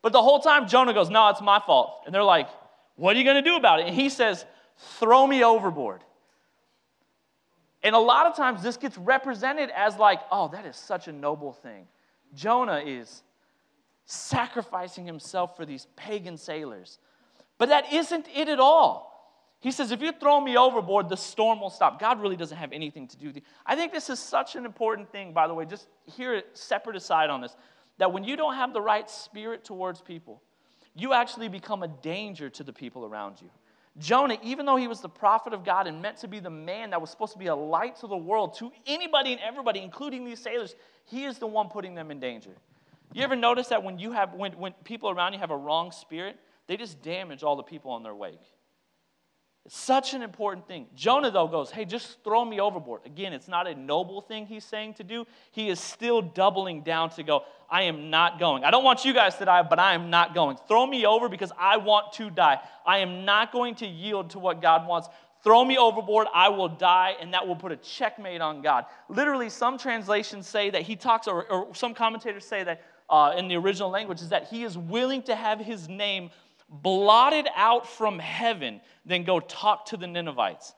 But 0.03 0.13
the 0.13 0.23
whole 0.23 0.41
time, 0.41 0.67
Jonah 0.67 0.95
goes, 0.95 1.11
no, 1.11 1.29
it's 1.29 1.41
my 1.41 1.61
fault. 1.61 2.03
And 2.07 2.15
they're 2.15 2.25
like, 2.25 2.49
what 2.97 3.15
are 3.15 3.19
you 3.19 3.25
going 3.25 3.43
to 3.43 3.49
do 3.49 3.57
about 3.57 3.81
it? 3.81 3.87
And 3.87 3.95
he 3.95 4.09
says, 4.09 4.45
throw 4.99 5.27
me 5.27 5.45
overboard. 5.45 6.03
And 7.83 7.95
a 7.95 7.99
lot 7.99 8.27
of 8.27 8.37
times 8.37 8.63
this 8.63 8.77
gets 8.77 8.99
represented 8.99 9.71
as 9.71 9.97
like, 9.99 10.21
oh, 10.33 10.49
that 10.49 10.67
is 10.67 10.77
such 10.77 11.09
a 11.09 11.13
noble 11.13 11.53
thing. 11.53 11.87
Jonah 12.35 12.83
is 12.85 13.23
sacrificing 14.05 15.07
himself 15.07 15.57
for 15.57 15.65
these 15.65 15.87
pagan 15.95 16.37
sailors. 16.37 16.99
But 17.59 17.69
that 17.69 17.93
isn't 17.93 18.27
it 18.35 18.49
at 18.49 18.59
all. 18.59 19.08
He 19.61 19.73
says, 19.73 19.91
if 19.91 20.01
you 20.01 20.13
throw 20.13 20.41
me 20.41 20.57
overboard, 20.57 21.09
the 21.09 21.17
storm 21.17 21.61
will 21.61 21.71
stop. 21.71 21.99
God 21.99 22.21
really 22.21 22.37
doesn't 22.37 22.57
have 22.57 22.73
anything 22.73 23.09
to 23.09 23.17
do 23.17 23.27
with 23.27 23.37
you. 23.37 23.43
I 23.67 23.75
think 23.75 23.93
this 23.93 24.09
is 24.09 24.21
such 24.21 24.55
an 24.55 24.65
important 24.65 25.11
thing, 25.11 25.33
by 25.33 25.49
the 25.49 25.55
way, 25.55 25.65
just 25.65 25.89
hear 26.07 26.35
it 26.35 26.47
separate 26.53 26.95
aside 26.95 27.29
on 27.29 27.41
this, 27.41 27.57
that 27.99 28.13
when 28.13 28.23
you 28.23 28.37
don't 28.37 28.55
have 28.55 28.73
the 28.73 28.81
right 28.81 29.11
spirit 29.11 29.65
towards 29.65 30.01
people, 30.01 30.41
you 30.95 31.13
actually 31.13 31.49
become 31.49 31.83
a 31.83 31.89
danger 31.89 32.49
to 32.51 32.63
the 32.63 32.73
people 32.73 33.05
around 33.05 33.43
you. 33.43 33.51
Jonah, 33.99 34.39
even 34.45 34.65
though 34.65 34.77
he 34.77 34.87
was 34.87 35.01
the 35.01 35.09
prophet 35.09 35.53
of 35.53 35.65
God 35.65 35.89
and 35.89 36.01
meant 36.01 36.19
to 36.19 36.29
be 36.29 36.39
the 36.39 36.51
man 36.51 36.91
that 36.91 37.01
was 37.01 37.11
supposed 37.11 37.33
to 37.33 37.39
be 37.39 37.49
a 37.49 37.57
light 37.57 37.97
to 37.97 38.07
the 38.07 38.17
world, 38.17 38.55
to 38.59 38.71
anybody 38.87 39.33
and 39.33 39.41
everybody, 39.41 39.81
including 39.81 40.25
these 40.25 40.41
sailors, 40.41 40.77
he 41.05 41.25
is 41.25 41.39
the 41.39 41.49
one 41.49 41.69
putting 41.69 41.97
them 41.97 42.13
in 42.13 42.21
danger. 42.21 42.53
You 43.13 43.25
ever 43.25 43.35
notice 43.35 43.69
that 43.69 43.83
when 43.83 43.99
you 43.99 44.13
have 44.13 44.35
when, 44.35 44.53
when 44.53 44.73
people 44.85 45.11
around 45.11 45.33
you 45.33 45.41
have 45.41 45.51
a 45.51 45.57
wrong 45.57 45.91
spirit, 45.91 46.39
they 46.69 46.77
just 46.77 47.03
damage 47.03 47.43
all 47.43 47.57
the 47.57 47.63
people 47.65 47.91
on 47.91 48.05
their 48.05 48.15
wake? 48.15 48.39
Such 49.71 50.15
an 50.15 50.23
important 50.23 50.67
thing. 50.67 50.87
Jonah, 50.95 51.31
though, 51.31 51.47
goes, 51.47 51.71
Hey, 51.71 51.85
just 51.85 52.25
throw 52.25 52.43
me 52.43 52.59
overboard. 52.59 53.03
Again, 53.05 53.35
it's 53.35 53.49
not 53.49 53.67
a 53.67 53.75
noble 53.75 54.23
thing 54.23 54.47
he's 54.47 54.65
saying 54.65 54.95
to 54.95 55.05
do. 55.05 55.27
He 55.51 55.69
is 55.69 55.79
still 55.79 56.23
doubling 56.23 56.83
down 56.83 57.11
to 57.11 57.23
go, 57.23 57.45
I 57.71 57.83
am 57.83 58.09
not 58.09 58.39
going. 58.39 58.65
I 58.65 58.71
don't 58.71 58.83
want 58.83 59.05
you 59.05 59.13
guys 59.13 59.37
to 59.37 59.45
die, 59.45 59.63
but 59.63 59.79
I 59.79 59.93
am 59.93 60.09
not 60.09 60.35
going. 60.35 60.57
Throw 60.69 60.87
me 60.87 61.05
over 61.05 61.29
because 61.29 61.53
I 61.59 61.77
want 61.77 62.15
to 62.15 62.31
die. 62.31 62.61
I 62.87 62.99
am 62.99 63.27
not 63.27 63.53
going 63.53 63.75
to 63.77 63.87
yield 63.87 64.31
to 64.31 64.39
what 64.39 64.63
God 64.63 64.87
wants. 64.87 65.09
Throw 65.45 65.65
me 65.65 65.77
overboard, 65.77 66.27
I 66.35 66.49
will 66.49 66.69
die, 66.69 67.15
and 67.21 67.35
that 67.35 67.47
will 67.47 67.57
put 67.57 67.71
a 67.71 67.77
checkmate 67.77 68.41
on 68.41 68.63
God. 68.63 68.87
Literally, 69.09 69.51
some 69.51 69.79
translations 69.79 70.49
say 70.49 70.71
that 70.71 70.83
he 70.83 70.97
talks, 70.97 71.29
or, 71.29 71.45
or 71.45 71.75
some 71.75 71.95
commentators 71.95 72.45
say 72.45 72.65
that 72.65 72.83
uh, 73.09 73.35
in 73.37 73.49
the 73.49 73.57
original 73.57 73.91
language, 73.91 74.21
is 74.21 74.31
that 74.31 74.49
he 74.49 74.65
is 74.65 74.77
willing 74.77 75.23
to 75.23 75.37
have 75.37 75.61
his 75.61 75.89
name 75.89 76.31
blotted 76.69 77.47
out 77.55 77.89
from 77.89 78.19
heaven, 78.19 78.81
then 79.05 79.25
go 79.25 79.41
talk 79.41 79.87
to 79.87 79.97
the 79.97 80.07
Ninevites. 80.07 80.75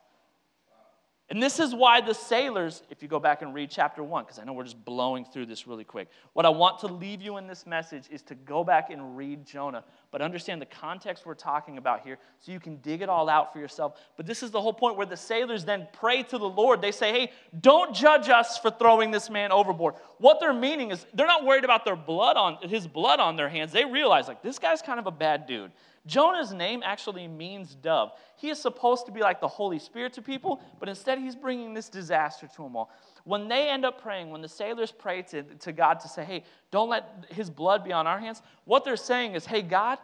And 1.30 1.40
this 1.40 1.60
is 1.60 1.72
why 1.72 2.00
the 2.00 2.12
sailors, 2.12 2.82
if 2.90 3.02
you 3.02 3.08
go 3.08 3.20
back 3.20 3.40
and 3.40 3.54
read 3.54 3.70
chapter 3.70 4.02
one, 4.02 4.24
because 4.24 4.40
I 4.40 4.44
know 4.44 4.52
we're 4.52 4.64
just 4.64 4.84
blowing 4.84 5.24
through 5.24 5.46
this 5.46 5.64
really 5.64 5.84
quick, 5.84 6.08
what 6.32 6.44
I 6.44 6.48
want 6.48 6.80
to 6.80 6.88
leave 6.88 7.22
you 7.22 7.36
in 7.36 7.46
this 7.46 7.66
message 7.66 8.06
is 8.10 8.20
to 8.22 8.34
go 8.34 8.64
back 8.64 8.90
and 8.90 9.16
read 9.16 9.46
Jonah, 9.46 9.84
but 10.10 10.22
understand 10.22 10.60
the 10.60 10.66
context 10.66 11.24
we're 11.24 11.34
talking 11.34 11.78
about 11.78 12.00
here 12.00 12.18
so 12.40 12.50
you 12.50 12.58
can 12.58 12.78
dig 12.78 13.00
it 13.00 13.08
all 13.08 13.28
out 13.28 13.52
for 13.52 13.60
yourself. 13.60 14.00
But 14.16 14.26
this 14.26 14.42
is 14.42 14.50
the 14.50 14.60
whole 14.60 14.72
point 14.72 14.96
where 14.96 15.06
the 15.06 15.16
sailors 15.16 15.64
then 15.64 15.86
pray 15.92 16.24
to 16.24 16.36
the 16.36 16.48
Lord. 16.48 16.82
They 16.82 16.90
say, 16.90 17.12
hey, 17.12 17.32
don't 17.60 17.94
judge 17.94 18.28
us 18.28 18.58
for 18.58 18.72
throwing 18.72 19.12
this 19.12 19.30
man 19.30 19.52
overboard. 19.52 19.94
What 20.18 20.40
they're 20.40 20.52
meaning 20.52 20.90
is 20.90 21.06
they're 21.14 21.28
not 21.28 21.44
worried 21.44 21.64
about 21.64 21.84
their 21.84 21.94
blood 21.94 22.36
on 22.36 22.56
his 22.68 22.88
blood 22.88 23.20
on 23.20 23.36
their 23.36 23.48
hands. 23.48 23.70
They 23.70 23.84
realize, 23.84 24.26
like, 24.26 24.42
this 24.42 24.58
guy's 24.58 24.82
kind 24.82 24.98
of 24.98 25.06
a 25.06 25.12
bad 25.12 25.46
dude. 25.46 25.70
Jonah's 26.10 26.52
name 26.52 26.82
actually 26.84 27.28
means 27.28 27.76
dove. 27.76 28.10
He 28.36 28.50
is 28.50 28.60
supposed 28.60 29.06
to 29.06 29.12
be 29.12 29.20
like 29.20 29.40
the 29.40 29.46
Holy 29.46 29.78
Spirit 29.78 30.12
to 30.14 30.22
people, 30.22 30.60
but 30.80 30.88
instead 30.88 31.18
he's 31.18 31.36
bringing 31.36 31.72
this 31.72 31.88
disaster 31.88 32.48
to 32.48 32.62
them 32.64 32.74
all. 32.74 32.90
When 33.22 33.46
they 33.46 33.68
end 33.68 33.84
up 33.84 34.02
praying, 34.02 34.30
when 34.30 34.42
the 34.42 34.48
sailors 34.48 34.90
pray 34.90 35.22
to, 35.22 35.44
to 35.44 35.72
God 35.72 36.00
to 36.00 36.08
say, 36.08 36.24
hey, 36.24 36.44
don't 36.72 36.88
let 36.88 37.26
his 37.30 37.48
blood 37.48 37.84
be 37.84 37.92
on 37.92 38.08
our 38.08 38.18
hands, 38.18 38.42
what 38.64 38.84
they're 38.84 38.96
saying 38.96 39.34
is, 39.34 39.46
hey, 39.46 39.62
God, 39.62 39.98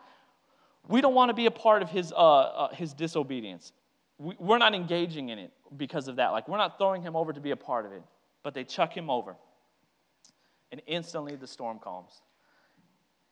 we 0.86 1.00
don't 1.00 1.14
want 1.14 1.30
to 1.30 1.34
be 1.34 1.46
a 1.46 1.50
part 1.50 1.82
of 1.82 1.90
his, 1.90 2.12
uh, 2.12 2.16
uh, 2.16 2.74
his 2.74 2.94
disobedience. 2.94 3.72
We, 4.18 4.36
we're 4.38 4.58
not 4.58 4.76
engaging 4.76 5.30
in 5.30 5.40
it 5.40 5.52
because 5.76 6.06
of 6.06 6.16
that. 6.16 6.28
Like, 6.28 6.46
we're 6.46 6.56
not 6.56 6.78
throwing 6.78 7.02
him 7.02 7.16
over 7.16 7.32
to 7.32 7.40
be 7.40 7.50
a 7.50 7.56
part 7.56 7.84
of 7.84 7.90
it. 7.90 8.02
But 8.44 8.54
they 8.54 8.62
chuck 8.62 8.96
him 8.96 9.10
over. 9.10 9.34
And 10.70 10.80
instantly 10.86 11.34
the 11.34 11.48
storm 11.48 11.80
calms. 11.80 12.22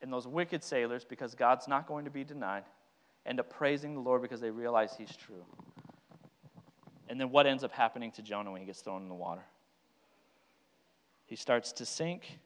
And 0.04 0.12
those 0.12 0.28
wicked 0.28 0.62
sailors, 0.62 1.02
because 1.02 1.34
God's 1.34 1.66
not 1.66 1.86
going 1.86 2.04
to 2.04 2.10
be 2.10 2.24
denied, 2.24 2.64
end 3.24 3.40
up 3.40 3.48
praising 3.48 3.94
the 3.94 4.00
Lord 4.00 4.20
because 4.20 4.38
they 4.38 4.50
realize 4.50 4.94
He's 4.98 5.16
true. 5.16 5.46
And 7.08 7.18
then 7.18 7.30
what 7.30 7.46
ends 7.46 7.64
up 7.64 7.72
happening 7.72 8.12
to 8.12 8.22
Jonah 8.22 8.52
when 8.52 8.60
he 8.60 8.66
gets 8.66 8.82
thrown 8.82 9.00
in 9.00 9.08
the 9.08 9.14
water? 9.14 9.40
He 11.24 11.36
starts 11.36 11.72
to 11.72 11.86
sink. 11.86 12.38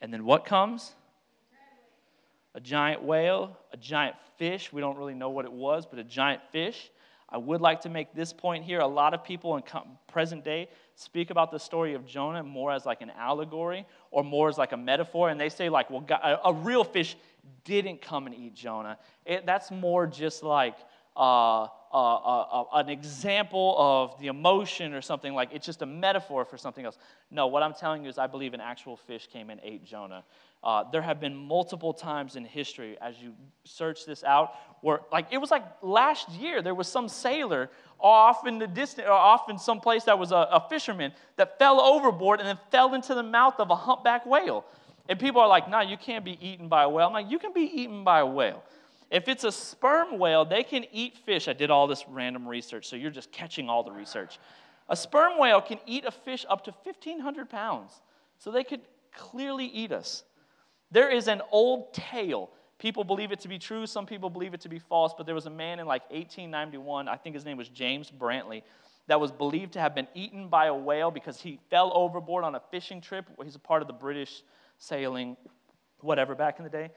And 0.00 0.12
then 0.12 0.24
what 0.24 0.44
comes? 0.44 0.94
A 2.54 2.60
giant 2.60 3.02
whale, 3.02 3.58
a 3.72 3.76
giant 3.76 4.14
fish. 4.38 4.72
We 4.72 4.80
don't 4.80 4.96
really 4.96 5.14
know 5.14 5.30
what 5.30 5.44
it 5.44 5.52
was, 5.52 5.86
but 5.86 5.98
a 5.98 6.04
giant 6.04 6.42
fish. 6.52 6.92
I 7.28 7.38
would 7.38 7.60
like 7.60 7.80
to 7.80 7.88
make 7.88 8.14
this 8.14 8.32
point 8.32 8.62
here. 8.62 8.78
A 8.78 8.86
lot 8.86 9.12
of 9.12 9.24
people 9.24 9.56
in 9.56 9.64
present 10.06 10.44
day 10.44 10.68
speak 10.96 11.30
about 11.30 11.50
the 11.50 11.58
story 11.58 11.94
of 11.94 12.06
Jonah 12.06 12.42
more 12.42 12.72
as 12.72 12.84
like 12.86 13.02
an 13.02 13.10
allegory 13.10 13.86
or 14.10 14.24
more 14.24 14.48
as 14.48 14.58
like 14.58 14.72
a 14.72 14.76
metaphor, 14.76 15.28
and 15.28 15.38
they 15.38 15.50
say 15.50 15.68
like, 15.68 15.90
well, 15.90 16.00
God, 16.00 16.40
a, 16.44 16.52
real 16.52 16.82
fish 16.82 17.16
didn't 17.64 18.00
come 18.00 18.26
and 18.26 18.34
eat 18.34 18.54
Jonah. 18.54 18.98
It, 19.24 19.46
that's 19.46 19.70
more 19.70 20.06
just 20.06 20.42
like 20.42 20.76
uh, 21.14 21.64
uh, 21.64 21.96
uh, 21.96 22.64
an 22.74 22.88
example 22.88 23.74
of 23.78 24.18
the 24.20 24.26
emotion 24.28 24.94
or 24.94 25.02
something 25.02 25.34
like 25.34 25.50
it's 25.52 25.66
just 25.66 25.82
a 25.82 25.86
metaphor 25.86 26.44
for 26.44 26.56
something 26.56 26.84
else. 26.84 26.98
No, 27.30 27.46
what 27.46 27.62
I'm 27.62 27.74
telling 27.74 28.02
you 28.02 28.08
is 28.08 28.18
I 28.18 28.26
believe 28.26 28.54
an 28.54 28.60
actual 28.60 28.96
fish 28.96 29.28
came 29.30 29.50
and 29.50 29.60
ate 29.62 29.84
Jonah. 29.84 30.24
Uh, 30.66 30.82
there 30.90 31.00
have 31.00 31.20
been 31.20 31.36
multiple 31.36 31.94
times 31.94 32.34
in 32.34 32.44
history, 32.44 32.98
as 33.00 33.14
you 33.22 33.32
search 33.62 34.04
this 34.04 34.24
out, 34.24 34.54
where, 34.80 34.98
like, 35.12 35.28
it 35.30 35.38
was 35.38 35.52
like 35.52 35.62
last 35.80 36.28
year, 36.30 36.60
there 36.60 36.74
was 36.74 36.88
some 36.88 37.08
sailor 37.08 37.70
off 38.00 38.48
in 38.48 38.58
the 38.58 38.66
distance, 38.66 39.06
or 39.06 39.12
off 39.12 39.48
in 39.48 39.60
some 39.60 39.78
place 39.80 40.02
that 40.02 40.18
was 40.18 40.32
a, 40.32 40.48
a 40.50 40.66
fisherman 40.68 41.12
that 41.36 41.56
fell 41.60 41.80
overboard 41.80 42.40
and 42.40 42.48
then 42.48 42.58
fell 42.72 42.94
into 42.94 43.14
the 43.14 43.22
mouth 43.22 43.54
of 43.60 43.70
a 43.70 43.76
humpback 43.76 44.26
whale. 44.26 44.64
And 45.08 45.20
people 45.20 45.40
are 45.40 45.46
like, 45.46 45.70
nah, 45.70 45.82
you 45.82 45.96
can't 45.96 46.24
be 46.24 46.36
eaten 46.44 46.66
by 46.66 46.82
a 46.82 46.88
whale. 46.88 47.06
I'm 47.06 47.12
like, 47.12 47.30
you 47.30 47.38
can 47.38 47.52
be 47.52 47.70
eaten 47.72 48.02
by 48.02 48.18
a 48.18 48.26
whale. 48.26 48.64
If 49.08 49.28
it's 49.28 49.44
a 49.44 49.52
sperm 49.52 50.18
whale, 50.18 50.44
they 50.44 50.64
can 50.64 50.84
eat 50.90 51.16
fish. 51.16 51.46
I 51.46 51.52
did 51.52 51.70
all 51.70 51.86
this 51.86 52.04
random 52.08 52.44
research, 52.44 52.88
so 52.88 52.96
you're 52.96 53.12
just 53.12 53.30
catching 53.30 53.70
all 53.70 53.84
the 53.84 53.92
research. 53.92 54.40
A 54.88 54.96
sperm 54.96 55.38
whale 55.38 55.60
can 55.60 55.78
eat 55.86 56.04
a 56.04 56.10
fish 56.10 56.44
up 56.48 56.64
to 56.64 56.72
1,500 56.82 57.48
pounds, 57.48 57.92
so 58.38 58.50
they 58.50 58.64
could 58.64 58.80
clearly 59.12 59.66
eat 59.66 59.92
us. 59.92 60.24
There 60.90 61.10
is 61.10 61.28
an 61.28 61.42
old 61.50 61.92
tale. 61.92 62.50
People 62.78 63.04
believe 63.04 63.32
it 63.32 63.40
to 63.40 63.48
be 63.48 63.58
true, 63.58 63.86
some 63.86 64.06
people 64.06 64.28
believe 64.28 64.52
it 64.52 64.60
to 64.62 64.68
be 64.68 64.78
false, 64.78 65.14
but 65.16 65.24
there 65.24 65.34
was 65.34 65.46
a 65.46 65.50
man 65.50 65.80
in 65.80 65.86
like 65.86 66.02
1891, 66.10 67.08
I 67.08 67.16
think 67.16 67.34
his 67.34 67.44
name 67.44 67.56
was 67.56 67.68
James 67.70 68.10
Brantley, 68.10 68.62
that 69.06 69.18
was 69.18 69.32
believed 69.32 69.72
to 69.74 69.80
have 69.80 69.94
been 69.94 70.08
eaten 70.14 70.48
by 70.48 70.66
a 70.66 70.74
whale 70.74 71.10
because 71.10 71.40
he 71.40 71.58
fell 71.70 71.90
overboard 71.94 72.44
on 72.44 72.54
a 72.54 72.60
fishing 72.70 73.00
trip. 73.00 73.26
He's 73.42 73.54
a 73.54 73.60
part 73.60 73.80
of 73.80 73.88
the 73.88 73.94
British 73.94 74.42
sailing, 74.78 75.36
whatever, 76.00 76.34
back 76.34 76.58
in 76.58 76.64
the 76.64 76.70
day. 76.70 76.90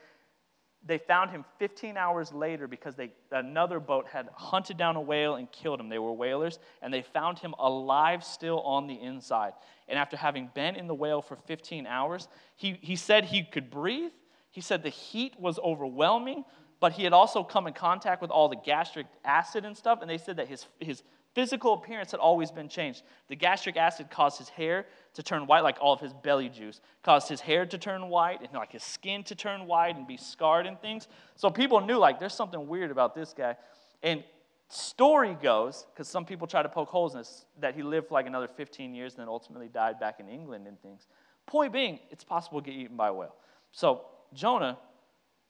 They 0.84 0.98
found 0.98 1.30
him 1.30 1.44
15 1.58 1.96
hours 1.96 2.32
later 2.32 2.66
because 2.66 2.94
they, 2.94 3.12
another 3.30 3.80
boat 3.80 4.06
had 4.10 4.28
hunted 4.34 4.76
down 4.76 4.96
a 4.96 5.00
whale 5.00 5.36
and 5.36 5.50
killed 5.52 5.78
him. 5.78 5.88
They 5.88 5.98
were 5.98 6.12
whalers, 6.12 6.58
and 6.82 6.92
they 6.92 7.02
found 7.02 7.38
him 7.38 7.54
alive 7.58 8.24
still 8.24 8.60
on 8.60 8.86
the 8.86 8.94
inside. 8.94 9.52
And 9.90 9.98
after 9.98 10.16
having 10.16 10.50
been 10.54 10.76
in 10.76 10.86
the 10.86 10.94
whale 10.94 11.20
for 11.20 11.36
15 11.36 11.86
hours, 11.86 12.28
he, 12.54 12.78
he 12.80 12.96
said 12.96 13.26
he 13.26 13.42
could 13.42 13.70
breathe. 13.70 14.12
He 14.50 14.60
said 14.60 14.82
the 14.82 14.88
heat 14.88 15.38
was 15.38 15.58
overwhelming, 15.58 16.44
but 16.78 16.92
he 16.92 17.04
had 17.04 17.12
also 17.12 17.42
come 17.42 17.66
in 17.66 17.74
contact 17.74 18.22
with 18.22 18.30
all 18.30 18.48
the 18.48 18.56
gastric 18.56 19.06
acid 19.24 19.64
and 19.64 19.76
stuff, 19.76 19.98
and 20.00 20.08
they 20.08 20.16
said 20.16 20.36
that 20.36 20.48
his, 20.48 20.66
his 20.78 21.02
physical 21.34 21.74
appearance 21.74 22.12
had 22.12 22.20
always 22.20 22.50
been 22.52 22.68
changed. 22.68 23.02
The 23.28 23.36
gastric 23.36 23.76
acid 23.76 24.10
caused 24.10 24.38
his 24.38 24.48
hair 24.48 24.86
to 25.14 25.22
turn 25.22 25.46
white, 25.46 25.62
like 25.62 25.78
all 25.80 25.92
of 25.92 26.00
his 26.00 26.12
belly 26.12 26.48
juice, 26.48 26.80
caused 27.02 27.28
his 27.28 27.40
hair 27.40 27.66
to 27.66 27.78
turn 27.78 28.08
white, 28.08 28.40
and 28.40 28.52
like 28.52 28.72
his 28.72 28.84
skin 28.84 29.24
to 29.24 29.34
turn 29.34 29.66
white 29.66 29.96
and 29.96 30.06
be 30.06 30.16
scarred 30.16 30.66
and 30.66 30.80
things. 30.80 31.08
So 31.34 31.50
people 31.50 31.80
knew, 31.80 31.98
like, 31.98 32.20
there's 32.20 32.34
something 32.34 32.68
weird 32.68 32.90
about 32.90 33.14
this 33.14 33.34
guy. 33.36 33.56
And 34.02 34.22
story 34.70 35.36
goes, 35.42 35.86
because 35.92 36.08
some 36.08 36.24
people 36.24 36.46
try 36.46 36.62
to 36.62 36.68
poke 36.68 36.88
holes 36.88 37.14
in 37.14 37.20
this, 37.20 37.44
that 37.58 37.74
he 37.74 37.82
lived 37.82 38.08
for 38.08 38.14
like 38.14 38.26
another 38.26 38.48
15 38.48 38.94
years 38.94 39.14
and 39.14 39.20
then 39.20 39.28
ultimately 39.28 39.68
died 39.68 40.00
back 40.00 40.20
in 40.20 40.28
England 40.28 40.66
and 40.66 40.80
things. 40.80 41.06
Point 41.46 41.72
being, 41.72 41.98
it's 42.10 42.24
possible 42.24 42.60
to 42.60 42.70
get 42.70 42.78
eaten 42.78 42.96
by 42.96 43.08
a 43.08 43.12
whale. 43.12 43.34
So, 43.72 44.06
Jonah, 44.32 44.78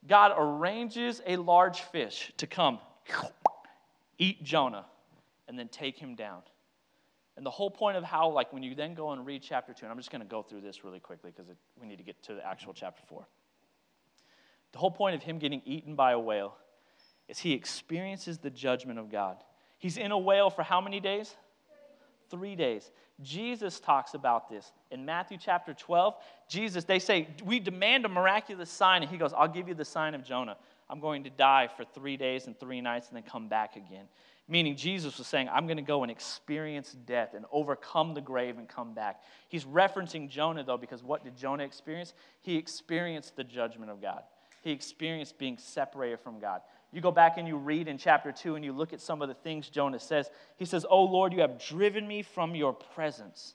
God 0.07 0.33
arranges 0.37 1.21
a 1.27 1.37
large 1.37 1.81
fish 1.81 2.33
to 2.39 2.47
come 2.47 2.79
eat 4.19 4.43
Jonah 4.43 4.87
and 5.49 5.59
then 5.59 5.69
take 5.69 5.99
him 5.99 6.15
down. 6.15 6.43
And 7.37 7.45
the 7.45 7.51
whole 7.51 7.71
point 7.71 7.97
of 7.97 8.05
how, 8.05 8.31
like, 8.31 8.53
when 8.53 8.63
you 8.63 8.75
then 8.75 8.95
go 8.95 9.13
and 9.13 9.25
read 9.25 9.43
chapter 9.43 9.73
2, 9.73 9.85
and 9.85 9.91
I'm 9.91 9.99
just 9.99 10.11
going 10.11 10.21
to 10.21 10.29
go 10.29 10.43
through 10.43 10.61
this 10.61 10.85
really 10.85 11.01
quickly 11.01 11.33
because 11.35 11.51
we 11.81 11.87
need 11.87 11.97
to 11.97 12.03
get 12.03 12.23
to 12.25 12.35
the 12.35 12.47
actual 12.47 12.73
chapter 12.73 13.03
4. 13.09 13.27
The 14.73 14.79
whole 14.79 14.91
point 14.91 15.17
of 15.17 15.23
him 15.23 15.39
getting 15.39 15.63
eaten 15.65 15.95
by 15.95 16.13
a 16.13 16.19
whale 16.19 16.57
is 17.31 17.39
he 17.39 17.53
experiences 17.53 18.39
the 18.39 18.51
judgment 18.51 18.99
of 18.99 19.11
God. 19.11 19.37
He's 19.79 19.97
in 19.97 20.11
a 20.11 20.19
whale 20.19 20.51
for 20.51 20.63
how 20.63 20.81
many 20.81 21.01
days? 21.01 21.35
Three 22.29 22.57
days. 22.57 22.91
Jesus 23.23 23.81
talks 23.81 24.15
about 24.15 24.49
this 24.49 24.73
in 24.91 25.05
Matthew 25.05 25.39
chapter 25.39 25.73
12. 25.75 26.15
Jesus, 26.49 26.85
they 26.85 26.99
say, 26.99 27.29
We 27.45 27.61
demand 27.61 28.05
a 28.05 28.09
miraculous 28.09 28.71
sign. 28.71 29.03
And 29.03 29.11
he 29.11 29.17
goes, 29.17 29.33
I'll 29.33 29.49
give 29.49 29.69
you 29.69 29.75
the 29.75 29.85
sign 29.85 30.15
of 30.15 30.25
Jonah. 30.25 30.57
I'm 30.89 31.01
going 31.01 31.25
to 31.25 31.31
die 31.31 31.69
for 31.77 31.85
three 31.85 32.17
days 32.17 32.47
and 32.47 32.59
three 32.59 32.81
nights 32.81 33.09
and 33.09 33.17
then 33.17 33.23
come 33.23 33.49
back 33.49 33.77
again. 33.77 34.07
Meaning, 34.49 34.77
Jesus 34.77 35.17
was 35.17 35.29
saying, 35.29 35.49
I'm 35.49 35.67
going 35.67 35.77
to 35.77 35.83
go 35.83 36.03
and 36.03 36.11
experience 36.11 36.97
death 37.07 37.35
and 37.35 37.45
overcome 37.53 38.15
the 38.15 38.21
grave 38.21 38.59
and 38.59 38.69
come 38.69 38.95
back. 38.95 39.23
He's 39.49 39.65
referencing 39.65 40.29
Jonah, 40.29 40.65
though, 40.65 40.77
because 40.77 41.05
what 41.05 41.23
did 41.23 41.37
Jonah 41.37 41.63
experience? 41.63 42.15
He 42.41 42.57
experienced 42.57 43.37
the 43.37 43.45
judgment 43.45 43.93
of 43.93 44.03
God, 44.03 44.23
he 44.63 44.73
experienced 44.73 45.39
being 45.39 45.57
separated 45.57 46.21
from 46.21 46.41
God. 46.41 46.63
You 46.93 47.01
go 47.01 47.13
back 47.13 47.39
and 47.39 47.47
you 47.47 47.57
read 47.57 47.87
in 47.87 47.99
chapter 47.99 48.33
2 48.33 48.57
and 48.57 48.65
you 48.65 48.73
look 48.73 48.93
at 48.93 49.01
some 49.01 49.23
of 49.23 49.29
the 49.29 49.35
things 49.35 49.69
Jonah 49.69 50.01
says. 50.01 50.29
He 50.57 50.65
says, 50.65 50.85
Oh 50.89 51.05
Lord, 51.05 51.33
you 51.33 51.41
have 51.41 51.63
driven 51.63 52.07
me 52.07 52.23
from 52.23 52.55
your 52.55 52.73
presence. 52.73 53.55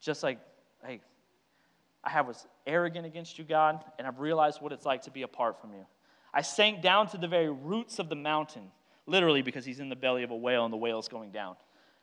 Just 0.00 0.22
like, 0.22 0.40
hey, 0.84 1.00
I 2.02 2.10
have 2.10 2.26
was 2.26 2.46
arrogant 2.66 3.06
against 3.06 3.38
you, 3.38 3.44
God, 3.44 3.84
and 3.98 4.06
I've 4.06 4.18
realized 4.18 4.60
what 4.60 4.72
it's 4.72 4.86
like 4.86 5.02
to 5.02 5.10
be 5.10 5.22
apart 5.22 5.60
from 5.60 5.74
you. 5.74 5.86
I 6.32 6.42
sank 6.42 6.82
down 6.82 7.08
to 7.08 7.18
the 7.18 7.28
very 7.28 7.50
roots 7.50 7.98
of 7.98 8.08
the 8.08 8.16
mountain 8.16 8.70
literally 9.06 9.42
because 9.42 9.64
he's 9.64 9.80
in 9.80 9.88
the 9.88 9.96
belly 9.96 10.22
of 10.22 10.30
a 10.30 10.36
whale 10.36 10.64
and 10.64 10.72
the 10.72 10.78
whale's 10.78 11.08
going 11.08 11.30
down. 11.30 11.56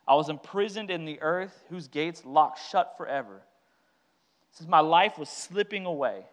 I 0.07 0.15
was 0.15 0.29
imprisoned 0.29 0.91
in 0.91 1.05
the 1.05 1.21
earth 1.21 1.63
whose 1.69 1.87
gates 1.87 2.23
locked 2.25 2.59
shut 2.69 2.95
forever. 2.97 3.41
Since 4.51 4.69
my 4.69 4.79
life 4.79 5.17
was 5.17 5.29
slipping 5.29 5.85
away. 5.85 6.25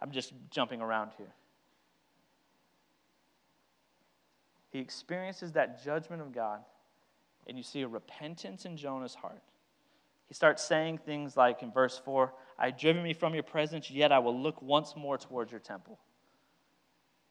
I'm 0.00 0.10
just 0.10 0.32
jumping 0.50 0.80
around 0.80 1.12
here. 1.16 1.32
He 4.74 4.80
experiences 4.80 5.52
that 5.52 5.84
judgment 5.84 6.20
of 6.20 6.32
God, 6.32 6.58
and 7.46 7.56
you 7.56 7.62
see 7.62 7.82
a 7.82 7.88
repentance 7.88 8.64
in 8.64 8.76
Jonah's 8.76 9.14
heart. 9.14 9.40
He 10.26 10.34
starts 10.34 10.64
saying 10.64 10.98
things 10.98 11.36
like 11.36 11.62
in 11.62 11.70
verse 11.70 12.02
4 12.04 12.34
I 12.58 12.66
have 12.66 12.78
driven 12.78 13.04
me 13.04 13.12
from 13.12 13.34
your 13.34 13.44
presence, 13.44 13.88
yet 13.88 14.10
I 14.10 14.18
will 14.18 14.36
look 14.36 14.60
once 14.60 14.96
more 14.96 15.16
towards 15.16 15.52
your 15.52 15.60
temple. 15.60 16.00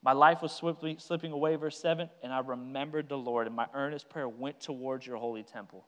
My 0.01 0.13
life 0.13 0.41
was 0.41 0.53
swiftly 0.53 0.95
slipping 0.97 1.34
away, 1.34 1.58
verse 1.58 1.77
7, 1.82 2.10
and 2.23 2.32
I 2.32 2.39
remembered 2.39 3.10
the 3.10 3.17
Lord, 3.17 3.45
and 3.45 3.56
my 3.58 3.67
earnest 3.73 4.08
prayer 4.08 4.29
went 4.29 4.62
towards 4.62 5.06
your 5.06 5.17
holy 5.17 5.43
temple. 5.43 5.86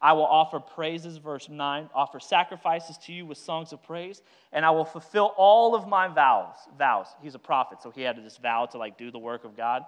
I 0.00 0.14
will 0.14 0.24
offer 0.24 0.60
praises, 0.60 1.18
verse 1.18 1.50
9, 1.50 1.90
offer 1.94 2.20
sacrifices 2.20 2.96
to 3.04 3.12
you 3.12 3.26
with 3.26 3.36
songs 3.36 3.74
of 3.74 3.82
praise, 3.82 4.22
and 4.50 4.64
I 4.64 4.70
will 4.70 4.86
fulfill 4.86 5.34
all 5.36 5.74
of 5.74 5.86
my 5.86 6.08
vows. 6.08 6.56
Vows. 6.78 7.08
He's 7.20 7.34
a 7.34 7.38
prophet, 7.38 7.82
so 7.82 7.90
he 7.90 8.00
had 8.00 8.16
this 8.24 8.38
vow 8.38 8.64
to 8.72 8.78
like 8.78 8.96
do 8.96 9.10
the 9.10 9.18
work 9.18 9.44
of 9.44 9.54
God. 9.54 9.84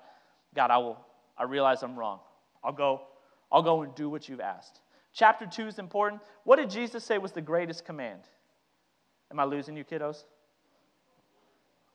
God, 0.56 0.70
I 0.70 0.78
will, 0.78 0.98
I 1.38 1.44
realize 1.44 1.82
I'm 1.82 1.96
wrong. 1.96 2.18
I'll 2.64 2.72
go, 2.72 3.02
I'll 3.52 3.62
go 3.62 3.82
and 3.82 3.94
do 3.94 4.08
what 4.08 4.28
you've 4.28 4.40
asked. 4.40 4.80
Chapter 5.12 5.46
2 5.46 5.68
is 5.68 5.78
important. 5.78 6.22
What 6.44 6.56
did 6.56 6.70
Jesus 6.70 7.04
say 7.04 7.18
was 7.18 7.32
the 7.32 7.42
greatest 7.42 7.84
command? 7.84 8.20
Am 9.30 9.38
I 9.38 9.44
losing 9.44 9.76
you, 9.76 9.84
kiddos? 9.84 10.24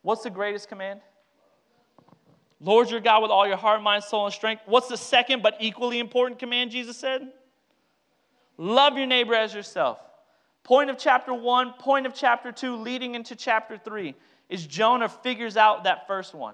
What's 0.03 0.23
the 0.23 0.29
greatest 0.29 0.69
command? 0.69 1.01
Lord 2.59 2.91
your 2.91 2.99
God 2.99 3.23
with 3.23 3.31
all 3.31 3.47
your 3.47 3.57
heart, 3.57 3.81
mind, 3.81 4.03
soul, 4.03 4.25
and 4.25 4.33
strength. 4.33 4.63
What's 4.67 4.87
the 4.87 4.97
second 4.97 5.41
but 5.41 5.57
equally 5.59 5.99
important 5.99 6.39
command 6.39 6.71
Jesus 6.71 6.97
said? 6.97 7.27
Love 8.57 8.97
your 8.97 9.07
neighbor 9.07 9.33
as 9.33 9.53
yourself. 9.53 9.99
Point 10.63 10.91
of 10.91 10.97
chapter 10.99 11.33
1, 11.33 11.73
point 11.79 12.05
of 12.05 12.13
chapter 12.13 12.51
2, 12.51 12.75
leading 12.75 13.15
into 13.15 13.35
chapter 13.35 13.77
3 13.77 14.13
is 14.49 14.67
Jonah 14.67 15.09
figures 15.09 15.57
out 15.57 15.85
that 15.85 16.05
first 16.05 16.35
one. 16.35 16.53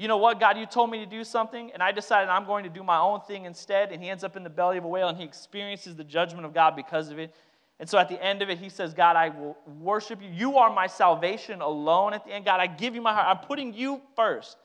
You 0.00 0.08
know 0.08 0.16
what, 0.16 0.40
God, 0.40 0.56
you 0.56 0.64
told 0.64 0.90
me 0.90 1.00
to 1.00 1.04
do 1.04 1.24
something, 1.24 1.72
and 1.74 1.82
I 1.82 1.92
decided 1.92 2.30
I'm 2.30 2.46
going 2.46 2.64
to 2.64 2.70
do 2.70 2.82
my 2.82 2.96
own 2.96 3.20
thing 3.20 3.44
instead. 3.44 3.92
And 3.92 4.02
he 4.02 4.08
ends 4.08 4.24
up 4.24 4.34
in 4.34 4.42
the 4.42 4.48
belly 4.48 4.78
of 4.78 4.84
a 4.84 4.88
whale, 4.88 5.08
and 5.08 5.18
he 5.18 5.24
experiences 5.24 5.94
the 5.94 6.04
judgment 6.04 6.46
of 6.46 6.54
God 6.54 6.74
because 6.74 7.10
of 7.10 7.18
it. 7.18 7.34
And 7.78 7.86
so 7.86 7.98
at 7.98 8.08
the 8.08 8.22
end 8.24 8.40
of 8.40 8.48
it, 8.48 8.56
he 8.56 8.70
says, 8.70 8.94
God, 8.94 9.16
I 9.16 9.28
will 9.28 9.58
worship 9.78 10.22
you. 10.22 10.30
You 10.30 10.56
are 10.56 10.72
my 10.72 10.86
salvation 10.86 11.60
alone 11.60 12.14
at 12.14 12.24
the 12.24 12.32
end. 12.32 12.46
God, 12.46 12.60
I 12.60 12.66
give 12.66 12.94
you 12.94 13.02
my 13.02 13.12
heart. 13.12 13.26
I'm 13.28 13.46
putting 13.46 13.74
you 13.74 14.00
first. 14.16 14.56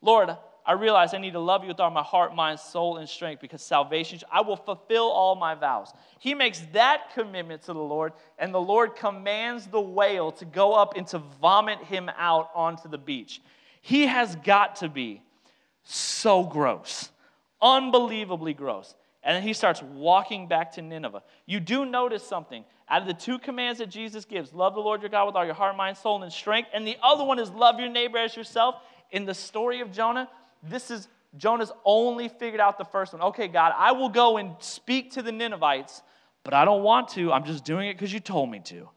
Lord, 0.00 0.30
I 0.64 0.74
realize 0.74 1.12
I 1.12 1.18
need 1.18 1.32
to 1.32 1.40
love 1.40 1.62
you 1.62 1.68
with 1.68 1.80
all 1.80 1.90
my 1.90 2.04
heart, 2.04 2.32
mind, 2.36 2.60
soul, 2.60 2.98
and 2.98 3.08
strength 3.08 3.40
because 3.40 3.62
salvation, 3.62 4.20
I 4.30 4.42
will 4.42 4.54
fulfill 4.54 5.10
all 5.10 5.34
my 5.34 5.56
vows. 5.56 5.92
He 6.20 6.34
makes 6.34 6.60
that 6.72 7.12
commitment 7.14 7.62
to 7.62 7.72
the 7.72 7.80
Lord, 7.80 8.12
and 8.38 8.54
the 8.54 8.60
Lord 8.60 8.94
commands 8.94 9.66
the 9.66 9.80
whale 9.80 10.30
to 10.30 10.44
go 10.44 10.72
up 10.72 10.96
and 10.96 11.04
to 11.08 11.18
vomit 11.18 11.80
him 11.80 12.08
out 12.16 12.50
onto 12.54 12.88
the 12.88 12.96
beach. 12.96 13.40
He 13.86 14.06
has 14.06 14.34
got 14.36 14.76
to 14.76 14.88
be 14.88 15.20
so 15.82 16.42
gross, 16.42 17.10
unbelievably 17.60 18.54
gross. 18.54 18.94
And 19.22 19.36
then 19.36 19.42
he 19.42 19.52
starts 19.52 19.82
walking 19.82 20.48
back 20.48 20.72
to 20.72 20.82
Nineveh. 20.82 21.22
You 21.44 21.60
do 21.60 21.84
notice 21.84 22.22
something. 22.22 22.64
Out 22.88 23.02
of 23.02 23.08
the 23.08 23.12
two 23.12 23.38
commands 23.38 23.80
that 23.80 23.90
Jesus 23.90 24.24
gives, 24.24 24.54
love 24.54 24.72
the 24.72 24.80
Lord 24.80 25.02
your 25.02 25.10
God 25.10 25.26
with 25.26 25.36
all 25.36 25.44
your 25.44 25.52
heart, 25.52 25.76
mind, 25.76 25.98
soul, 25.98 26.22
and 26.22 26.32
strength, 26.32 26.70
and 26.72 26.86
the 26.86 26.96
other 27.02 27.24
one 27.24 27.38
is 27.38 27.50
love 27.50 27.78
your 27.78 27.90
neighbor 27.90 28.16
as 28.16 28.34
yourself. 28.34 28.76
In 29.10 29.26
the 29.26 29.34
story 29.34 29.82
of 29.82 29.92
Jonah, 29.92 30.30
this 30.62 30.90
is 30.90 31.06
Jonah's 31.36 31.72
only 31.84 32.28
figured 32.28 32.62
out 32.62 32.78
the 32.78 32.86
first 32.86 33.12
one. 33.12 33.20
Okay, 33.20 33.48
God, 33.48 33.74
I 33.76 33.92
will 33.92 34.08
go 34.08 34.38
and 34.38 34.52
speak 34.60 35.10
to 35.12 35.20
the 35.20 35.30
Ninevites, 35.30 36.00
but 36.42 36.54
I 36.54 36.64
don't 36.64 36.82
want 36.82 37.08
to. 37.10 37.30
I'm 37.34 37.44
just 37.44 37.66
doing 37.66 37.90
it 37.90 37.98
because 37.98 38.14
you 38.14 38.20
told 38.20 38.50
me 38.50 38.60
to. 38.60 38.88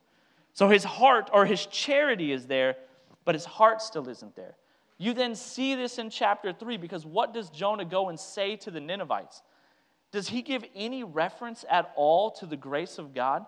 So 0.54 0.69
his 0.69 0.86
heart 0.86 1.30
or 1.34 1.45
his 1.45 1.65
charity 1.65 2.32
is 2.32 2.47
there, 2.47 2.78
but 3.26 3.36
his 3.36 3.43
heart 3.43 3.82
still 3.82 4.08
isn't 4.08 4.34
there. 4.38 4.56
You 4.97 5.13
then 5.13 5.36
see 5.36 5.75
this 5.75 5.99
in 5.99 6.10
chapter 6.10 6.51
3 6.51 6.77
because 6.77 7.05
what 7.05 7.33
does 7.33 7.49
Jonah 7.49 7.86
go 7.86 8.10
and 8.10 8.19
say 8.19 8.55
to 8.57 8.71
the 8.71 8.79
Ninevites? 8.79 9.41
Does 10.12 10.27
he 10.27 10.41
give 10.41 10.63
any 10.75 11.03
reference 11.03 11.65
at 11.69 11.91
all 11.95 12.31
to 12.31 12.45
the 12.45 12.57
grace 12.57 12.97
of 12.97 13.13
God? 13.13 13.45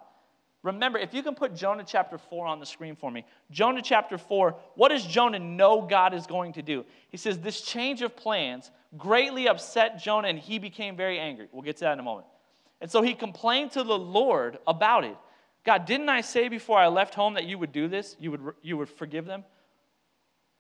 Remember, 0.62 1.00
if 1.00 1.14
you 1.14 1.24
can 1.24 1.36
put 1.36 1.56
Jonah 1.56 1.86
chapter 1.88 2.18
4 2.18 2.46
on 2.46 2.60
the 2.60 2.66
screen 2.66 2.96
for 2.96 3.10
me. 3.10 3.26
Jonah 3.50 3.82
chapter 3.82 4.18
4, 4.18 4.56
what 4.76 4.90
does 4.90 5.06
Jonah 5.06 5.40
know 5.40 5.82
God 5.82 6.14
is 6.14 6.28
going 6.28 6.54
to 6.54 6.62
do? 6.62 6.86
He 7.10 7.18
says, 7.18 7.40
This 7.40 7.62
change 7.62 8.02
of 8.02 8.16
plans 8.16 8.70
greatly 8.98 9.48
upset 9.48 10.02
Jonah 10.02 10.28
and 10.28 10.38
he 10.38 10.60
became 10.60 10.98
very 10.98 11.18
angry. 11.18 11.48
We'll 11.52 11.62
get 11.62 11.78
to 11.78 11.86
that 11.86 11.94
in 11.94 12.00
a 12.00 12.04
moment. 12.04 12.28
And 12.82 12.92
so 12.92 13.02
he 13.02 13.14
complained 13.14 13.72
to 13.72 13.84
the 13.84 13.98
Lord 13.98 14.58
about 14.68 15.06
it. 15.06 15.18
God, 15.66 15.86
didn't 15.86 16.10
I 16.10 16.22
say 16.22 16.50
before 16.50 16.78
I 16.78 16.88
left 16.88 17.14
home 17.14 17.36
that 17.36 17.46
you 17.46 17.58
would 17.58 17.72
do 17.72 17.88
this? 17.88 18.16
You 18.20 18.32
would, 18.32 18.42
you 18.62 18.78
would 18.78 18.90
forgive 18.90 19.26
them? 19.26 19.44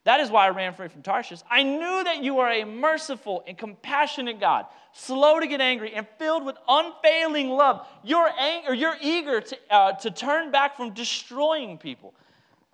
That 0.06 0.22
is 0.22 0.32
why 0.32 0.46
I 0.46 0.50
ran 0.50 0.74
away 0.74 0.88
from 0.88 1.02
Tarshish. 1.02 1.40
I 1.50 1.64
knew 1.64 2.04
that 2.04 2.24
you 2.24 2.40
are 2.40 2.50
a 2.50 2.64
merciful 2.64 3.44
and 3.46 3.58
compassionate 3.58 4.40
God, 4.40 4.66
slow 4.94 5.40
to 5.40 5.48
get 5.48 5.60
angry 5.60 5.94
and 5.94 6.08
filled 6.18 6.46
with 6.46 6.56
unfailing 6.68 7.50
love. 7.50 7.86
You're, 8.04 8.30
ang- 8.40 8.76
you're 8.78 8.96
eager 9.02 9.42
to, 9.42 9.58
uh, 9.70 9.92
to 9.94 10.10
turn 10.12 10.52
back 10.52 10.78
from 10.78 10.94
destroying 10.94 11.78
people. 11.78 12.14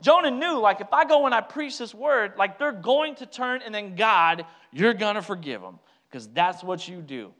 Jonah 0.01 0.29
knew, 0.29 0.59
like, 0.59 0.81
if 0.81 0.93
I 0.93 1.05
go 1.05 1.25
and 1.25 1.33
I 1.33 1.41
preach 1.41 1.77
this 1.79 1.95
word, 1.95 2.33
like, 2.37 2.59
they're 2.59 2.71
going 2.71 3.15
to 3.15 3.25
turn, 3.25 3.61
and 3.63 3.73
then 3.73 3.95
God, 3.95 4.45
you're 4.71 4.93
going 4.93 5.15
to 5.15 5.21
forgive 5.21 5.61
them 5.61 5.79
because 6.09 6.27
that's 6.27 6.63
what 6.63 6.87
you 6.87 7.01
do. 7.01 7.33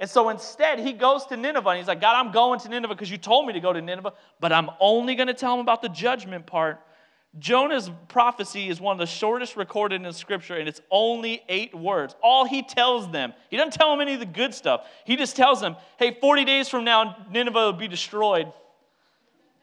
And 0.00 0.08
so 0.08 0.30
instead, 0.30 0.78
he 0.80 0.92
goes 0.92 1.26
to 1.26 1.36
Nineveh 1.36 1.68
and 1.68 1.78
he's 1.78 1.86
like, 1.86 2.00
God, 2.00 2.14
I'm 2.14 2.32
going 2.32 2.58
to 2.60 2.68
Nineveh 2.68 2.94
because 2.94 3.10
you 3.10 3.18
told 3.18 3.46
me 3.46 3.52
to 3.52 3.60
go 3.60 3.72
to 3.72 3.82
Nineveh, 3.82 4.14
but 4.40 4.50
I'm 4.50 4.70
only 4.80 5.14
going 5.14 5.28
to 5.28 5.34
tell 5.34 5.52
them 5.52 5.60
about 5.60 5.82
the 5.82 5.90
judgment 5.90 6.46
part 6.46 6.80
Jonah's 7.38 7.90
prophecy 8.08 8.68
is 8.68 8.80
one 8.80 8.94
of 8.94 8.98
the 8.98 9.06
shortest 9.06 9.56
recorded 9.56 10.04
in 10.04 10.12
Scripture, 10.12 10.56
and 10.56 10.68
it's 10.68 10.80
only 10.90 11.42
eight 11.48 11.72
words. 11.72 12.16
All 12.22 12.44
he 12.44 12.62
tells 12.62 13.10
them, 13.10 13.32
he 13.50 13.56
doesn't 13.56 13.72
tell 13.72 13.90
them 13.90 14.00
any 14.00 14.14
of 14.14 14.20
the 14.20 14.26
good 14.26 14.52
stuff. 14.52 14.86
He 15.04 15.14
just 15.16 15.36
tells 15.36 15.60
them, 15.60 15.76
hey, 15.98 16.16
40 16.20 16.44
days 16.44 16.68
from 16.68 16.84
now, 16.84 17.16
Nineveh 17.30 17.66
will 17.66 17.72
be 17.72 17.86
destroyed. 17.86 18.52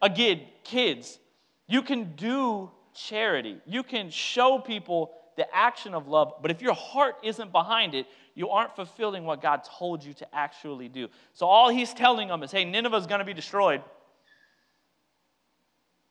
Again, 0.02 0.42
kids, 0.64 1.20
you 1.68 1.82
can 1.82 2.16
do 2.16 2.72
charity, 2.94 3.58
you 3.66 3.84
can 3.84 4.10
show 4.10 4.60
people 4.60 5.12
the 5.36 5.54
action 5.56 5.94
of 5.94 6.08
love, 6.08 6.34
but 6.42 6.50
if 6.50 6.62
your 6.62 6.74
heart 6.74 7.16
isn't 7.22 7.52
behind 7.52 7.94
it, 7.94 8.08
you 8.34 8.50
aren't 8.50 8.76
fulfilling 8.76 9.24
what 9.24 9.42
God 9.42 9.62
told 9.64 10.04
you 10.04 10.14
to 10.14 10.36
actually 10.36 10.88
do. 10.88 11.08
So 11.34 11.46
all 11.46 11.70
he's 11.70 11.94
telling 11.94 12.28
them 12.28 12.44
is, 12.44 12.52
hey, 12.52 12.66
Nineveh 12.66 12.98
is 12.98 13.08
going 13.08 13.20
to 13.20 13.26
be 13.26 13.34
destroyed. 13.34 13.82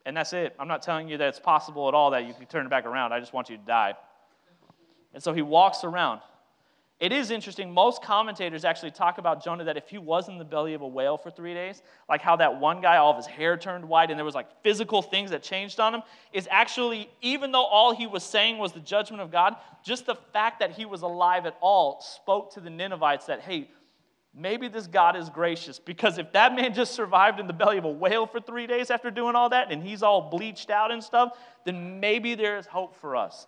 And 0.06 0.16
that's 0.16 0.32
it. 0.32 0.54
I'm 0.58 0.68
not 0.68 0.82
telling 0.82 1.08
you 1.08 1.18
that 1.18 1.28
it's 1.28 1.40
possible 1.40 1.88
at 1.88 1.94
all 1.94 2.12
that 2.12 2.26
you 2.26 2.32
can 2.32 2.46
turn 2.46 2.64
it 2.64 2.70
back 2.70 2.86
around. 2.86 3.12
I 3.12 3.18
just 3.18 3.32
want 3.32 3.50
you 3.50 3.56
to 3.56 3.62
die. 3.64 3.94
And 5.12 5.22
so 5.22 5.34
he 5.34 5.42
walks 5.42 5.82
around. 5.82 6.20
It 7.00 7.12
is 7.12 7.30
interesting. 7.30 7.74
Most 7.74 8.02
commentators 8.02 8.64
actually 8.64 8.92
talk 8.92 9.18
about 9.18 9.44
Jonah 9.44 9.64
that 9.64 9.76
if 9.76 9.88
he 9.88 9.98
was 9.98 10.28
in 10.28 10.38
the 10.38 10.44
belly 10.44 10.74
of 10.74 10.80
a 10.80 10.86
whale 10.86 11.18
for 11.18 11.30
three 11.30 11.52
days, 11.52 11.82
like 12.08 12.22
how 12.22 12.36
that 12.36 12.58
one 12.58 12.80
guy, 12.80 12.96
all 12.96 13.10
of 13.10 13.16
his 13.16 13.26
hair 13.26 13.56
turned 13.58 13.86
white 13.86 14.10
and 14.10 14.18
there 14.18 14.24
was 14.24 14.34
like 14.34 14.46
physical 14.62 15.02
things 15.02 15.30
that 15.32 15.42
changed 15.42 15.80
on 15.80 15.92
him, 15.92 16.02
is 16.32 16.48
actually, 16.50 17.10
even 17.20 17.50
though 17.52 17.64
all 17.64 17.94
he 17.94 18.06
was 18.06 18.22
saying 18.22 18.58
was 18.58 18.72
the 18.72 18.80
judgment 18.80 19.20
of 19.20 19.30
God, 19.32 19.56
just 19.84 20.06
the 20.06 20.14
fact 20.32 20.60
that 20.60 20.70
he 20.70 20.86
was 20.86 21.02
alive 21.02 21.44
at 21.44 21.58
all 21.60 22.00
spoke 22.00 22.54
to 22.54 22.60
the 22.60 22.70
Ninevites 22.70 23.26
that, 23.26 23.40
hey, 23.40 23.68
maybe 24.36 24.68
this 24.68 24.86
God 24.86 25.16
is 25.16 25.30
gracious 25.30 25.78
because 25.78 26.18
if 26.18 26.32
that 26.32 26.54
man 26.54 26.74
just 26.74 26.94
survived 26.94 27.40
in 27.40 27.46
the 27.46 27.52
belly 27.52 27.78
of 27.78 27.84
a 27.84 27.90
whale 27.90 28.26
for 28.26 28.40
three 28.40 28.66
days 28.66 28.90
after 28.90 29.10
doing 29.10 29.34
all 29.34 29.48
that 29.48 29.72
and 29.72 29.82
he's 29.82 30.02
all 30.02 30.30
bleached 30.30 30.70
out 30.70 30.92
and 30.92 31.02
stuff, 31.02 31.38
then 31.64 31.98
maybe 32.00 32.34
there's 32.34 32.66
hope 32.66 32.94
for 33.00 33.16
us 33.16 33.46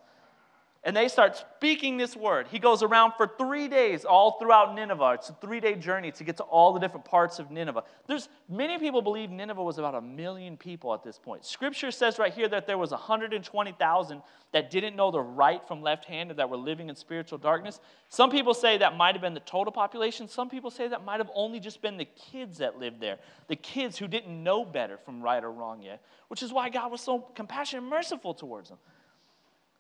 and 0.85 0.97
they 0.97 1.09
start 1.09 1.37
speaking 1.37 1.97
this 1.97 2.15
word. 2.15 2.47
He 2.49 2.61
goes 2.61 2.85
around 2.85 3.13
for 3.17 3.29
three 3.37 3.67
days 3.67 4.05
all 4.05 4.39
throughout 4.39 4.77
Nineveh. 4.77 5.15
It's 5.15 5.29
a 5.29 5.33
three 5.35 5.59
day 5.59 5.75
journey 5.75 6.13
to 6.13 6.25
get 6.25 6.37
to 6.37 6.45
all 6.45 6.73
the 6.73 6.79
different 6.79 7.05
parts 7.05 7.41
of 7.41 7.51
Nineveh. 7.51 7.83
There's 8.07 8.29
many 8.49 8.79
people 8.79 9.03
believe 9.03 9.29
Nineveh 9.29 9.63
was 9.63 9.79
about 9.79 9.97
a 9.97 10.01
million 10.01 10.57
people 10.57 10.95
at 10.95 11.03
this 11.03 11.19
point. 11.19 11.45
Scripture 11.45 11.91
says 11.91 12.19
right 12.19 12.33
here 12.33 12.49
that 12.49 12.67
there 12.67 12.79
was 12.79 12.93
120,000 12.93 14.23
that 14.53 14.71
didn't 14.71 14.95
know 14.95 15.11
the 15.11 15.21
right 15.21 15.67
from 15.67 15.83
left 15.83 16.05
hand 16.05 16.31
and 16.31 16.39
that 16.39 16.49
were 16.49 16.57
living 16.57 16.89
in 16.89 16.95
spiritual 16.95 17.39
darkness. 17.39 17.81
Some 18.09 18.31
people 18.31 18.55
say 18.55 18.79
that 18.79 18.97
might 18.97 19.15
have 19.15 19.21
been 19.21 19.35
the 19.35 19.41
total 19.41 19.73
population. 19.73 20.29
Some 20.29 20.49
people 20.49 20.71
say 20.71 20.87
that 20.89 21.05
might 21.05 21.19
have 21.19 21.31
only 21.35 21.59
just 21.59 21.83
been 21.83 21.97
the 21.97 22.07
kids 22.07 22.59
that 22.59 22.79
lived 22.79 23.01
there, 23.01 23.19
the 23.49 23.57
kids 23.57 23.99
who 23.99 24.07
didn't 24.07 24.43
know 24.43 24.65
better 24.65 24.97
from 24.97 25.21
right 25.21 25.43
or 25.43 25.51
wrong 25.51 25.83
yet, 25.83 26.03
which 26.29 26.43
is 26.43 26.53
why 26.53 26.69
God 26.71 26.93
was 26.93 27.01
so 27.01 27.19
compassionate 27.35 27.83
and 27.83 27.91
merciful 27.91 28.33
towards 28.33 28.69
them. 28.69 28.79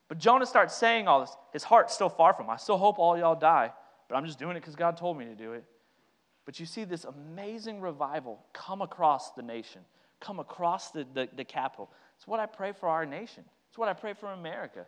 But 0.08 0.18
Jonah 0.18 0.46
starts 0.46 0.74
saying 0.74 1.06
all 1.06 1.20
this. 1.20 1.36
His 1.52 1.62
heart's 1.62 1.94
still 1.94 2.08
far 2.08 2.32
from 2.32 2.46
him. 2.46 2.50
I 2.50 2.56
still 2.56 2.78
hope 2.78 2.98
all 2.98 3.16
y'all 3.16 3.38
die, 3.38 3.72
but 4.08 4.16
I'm 4.16 4.24
just 4.24 4.38
doing 4.38 4.56
it 4.56 4.60
because 4.60 4.74
God 4.74 4.96
told 4.96 5.18
me 5.18 5.26
to 5.26 5.34
do 5.34 5.52
it. 5.52 5.64
But 6.46 6.58
you 6.58 6.64
see 6.64 6.84
this 6.84 7.04
amazing 7.04 7.82
revival 7.82 8.40
come 8.54 8.80
across 8.80 9.32
the 9.32 9.42
nation, 9.42 9.82
come 10.18 10.40
across 10.40 10.90
the, 10.92 11.06
the, 11.12 11.28
the 11.36 11.44
capital. 11.44 11.90
It's 12.16 12.26
what 12.26 12.40
I 12.40 12.46
pray 12.46 12.72
for 12.72 12.88
our 12.88 13.04
nation. 13.04 13.44
It's 13.68 13.76
what 13.76 13.88
I 13.88 13.92
pray 13.92 14.14
for 14.14 14.32
America. 14.32 14.86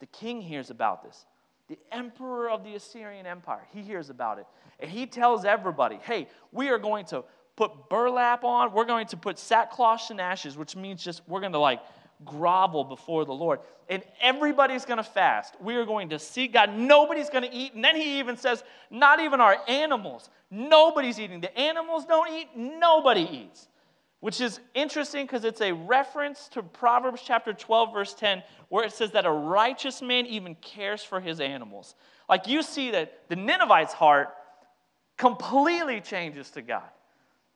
The 0.00 0.06
king 0.06 0.42
hears 0.42 0.68
about 0.68 1.02
this. 1.02 1.24
The 1.68 1.78
emperor 1.92 2.50
of 2.50 2.62
the 2.62 2.74
Assyrian 2.74 3.26
Empire, 3.26 3.66
he 3.72 3.80
hears 3.80 4.10
about 4.10 4.38
it. 4.38 4.46
And 4.80 4.90
he 4.90 5.06
tells 5.06 5.46
everybody, 5.46 5.98
hey, 6.02 6.28
we 6.52 6.68
are 6.68 6.78
going 6.78 7.06
to 7.06 7.24
put 7.56 7.88
burlap 7.88 8.44
on. 8.44 8.72
We're 8.72 8.84
going 8.84 9.06
to 9.08 9.16
put 9.16 9.38
sackcloth 9.38 10.10
and 10.10 10.20
ashes, 10.20 10.56
which 10.56 10.76
means 10.76 11.02
just 11.02 11.22
we're 11.26 11.40
going 11.40 11.52
to 11.52 11.58
like 11.58 11.80
grovel 12.24 12.84
before 12.84 13.24
the 13.24 13.32
Lord. 13.32 13.60
And 13.88 14.02
everybody's 14.20 14.84
going 14.84 14.98
to 14.98 15.02
fast. 15.02 15.54
We 15.60 15.76
are 15.76 15.84
going 15.84 16.10
to 16.10 16.18
seek 16.18 16.52
God. 16.52 16.76
Nobody's 16.76 17.30
going 17.30 17.44
to 17.44 17.52
eat. 17.52 17.74
And 17.74 17.82
then 17.82 17.96
he 17.96 18.18
even 18.18 18.36
says, 18.36 18.62
not 18.90 19.20
even 19.20 19.40
our 19.40 19.56
animals. 19.66 20.28
Nobody's 20.50 21.18
eating. 21.18 21.40
The 21.40 21.56
animals 21.58 22.04
don't 22.04 22.30
eat. 22.32 22.48
Nobody 22.56 23.22
eats. 23.22 23.68
Which 24.20 24.40
is 24.40 24.58
interesting 24.74 25.26
because 25.26 25.44
it's 25.44 25.60
a 25.60 25.72
reference 25.72 26.48
to 26.48 26.62
Proverbs 26.62 27.22
chapter 27.24 27.52
12, 27.52 27.92
verse 27.92 28.14
10, 28.14 28.42
where 28.68 28.84
it 28.84 28.92
says 28.92 29.12
that 29.12 29.24
a 29.26 29.30
righteous 29.30 30.02
man 30.02 30.26
even 30.26 30.56
cares 30.56 31.04
for 31.04 31.20
his 31.20 31.40
animals. 31.40 31.94
Like 32.28 32.48
you 32.48 32.62
see 32.62 32.90
that 32.90 33.28
the 33.28 33.36
Ninevites' 33.36 33.92
heart 33.92 34.34
completely 35.16 36.00
changes 36.00 36.50
to 36.50 36.62
God. 36.62 36.88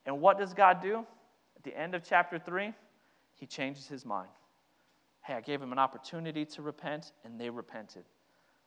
And 0.07 0.21
what 0.21 0.39
does 0.39 0.55
God 0.55 0.81
do? 0.81 1.05
At 1.57 1.65
the 1.65 1.77
end 1.79 1.95
of 1.95 2.05
chapter 2.05 2.39
3, 2.39 2.73
he 3.35 3.47
changes 3.47 3.87
his 3.87 4.05
mind. 4.05 4.29
Hey, 5.23 5.35
I 5.35 5.41
gave 5.41 5.61
them 5.61 5.73
an 5.73 5.79
opportunity 5.79 6.45
to 6.47 6.63
repent, 6.63 7.13
and 7.25 7.41
they 7.41 7.49
repented. 7.49 8.05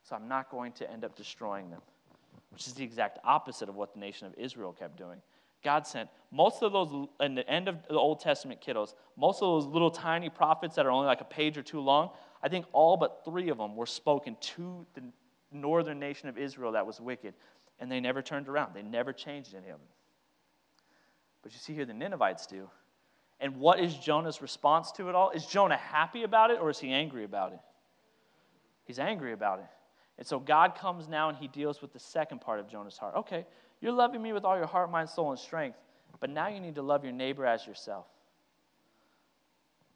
So 0.04 0.16
I'm 0.16 0.28
not 0.28 0.50
going 0.50 0.72
to 0.74 0.90
end 0.90 1.04
up 1.04 1.16
destroying 1.16 1.70
them. 1.70 1.82
which 2.56 2.68
is 2.68 2.74
the 2.74 2.84
exact 2.86 3.20
opposite 3.26 3.68
of 3.68 3.76
what 3.76 3.94
the 3.94 4.00
nation 4.00 4.28
of 4.28 4.34
Israel 4.38 4.72
kept 4.72 4.98
doing. 4.98 5.22
God 5.62 5.86
sent 5.86 6.10
most 6.32 6.64
of 6.64 6.72
those, 6.72 7.08
in 7.20 7.36
the 7.36 7.46
end 7.50 7.68
of 7.68 7.86
the 7.90 7.96
Old 7.96 8.22
Testament 8.22 8.62
kiddos, 8.66 8.94
most 9.18 9.42
of 9.42 9.48
those 9.48 9.66
little 9.66 9.92
tiny 9.92 10.30
prophets 10.30 10.76
that 10.76 10.86
are 10.86 10.92
only 10.92 11.06
like 11.06 11.20
a 11.20 11.26
page 11.26 11.58
or 11.58 11.64
two 11.64 11.82
long, 11.82 12.12
I 12.42 12.48
think 12.48 12.66
all 12.72 12.96
but 12.96 13.24
three 13.26 13.50
of 13.50 13.58
them 13.58 13.76
were 13.76 13.86
spoken 13.86 14.38
to 14.40 14.86
the 14.94 15.02
northern 15.52 16.00
nation 16.00 16.30
of 16.30 16.38
Israel 16.38 16.72
that 16.74 16.88
was 16.88 17.02
wicked, 17.02 17.34
and 17.82 17.92
they 17.92 18.00
never 18.00 18.22
turned 18.22 18.48
around. 18.48 18.74
They 18.74 18.84
never 18.84 19.12
changed 19.12 19.54
any 19.54 19.68
of 19.68 19.80
them. 19.80 19.88
But 21.44 21.52
you 21.52 21.60
see 21.60 21.74
here 21.74 21.86
the 21.86 21.94
Ninevites 21.94 22.46
do. 22.48 22.70
And 23.40 23.58
what 23.58 23.80
is 23.80 23.96
Jonah's 23.96 24.42
response 24.42 24.92
to 24.94 25.10
it 25.10 25.16
all? 25.16 25.32
Is 25.32 25.46
Jonah 25.46 25.78
happy 25.78 26.24
about 26.24 26.52
it 26.52 26.60
or 26.60 26.70
is 26.70 26.80
he 26.80 26.92
angry 26.92 27.24
about 27.24 27.52
it? 27.52 27.60
He's 28.86 29.00
angry 29.00 29.34
about 29.34 29.60
it. 29.60 29.66
And 30.18 30.26
so 30.26 30.40
God 30.40 30.76
comes 30.76 31.10
now 31.10 31.30
and 31.30 31.38
he 31.38 31.48
deals 31.48 31.82
with 31.82 31.92
the 31.92 32.00
second 32.00 32.40
part 32.40 32.60
of 32.60 32.70
Jonah's 32.70 32.98
heart. 32.98 33.16
Okay, 33.16 33.46
you're 33.82 33.92
loving 33.92 34.22
me 34.22 34.32
with 34.32 34.46
all 34.46 34.58
your 34.58 34.68
heart, 34.68 34.90
mind, 34.90 35.10
soul, 35.10 35.32
and 35.32 35.40
strength, 35.40 35.78
but 36.20 36.30
now 36.30 36.48
you 36.48 36.60
need 36.60 36.76
to 36.76 36.82
love 36.82 37.04
your 37.04 37.12
neighbor 37.12 37.46
as 37.46 37.68
yourself. 37.68 38.06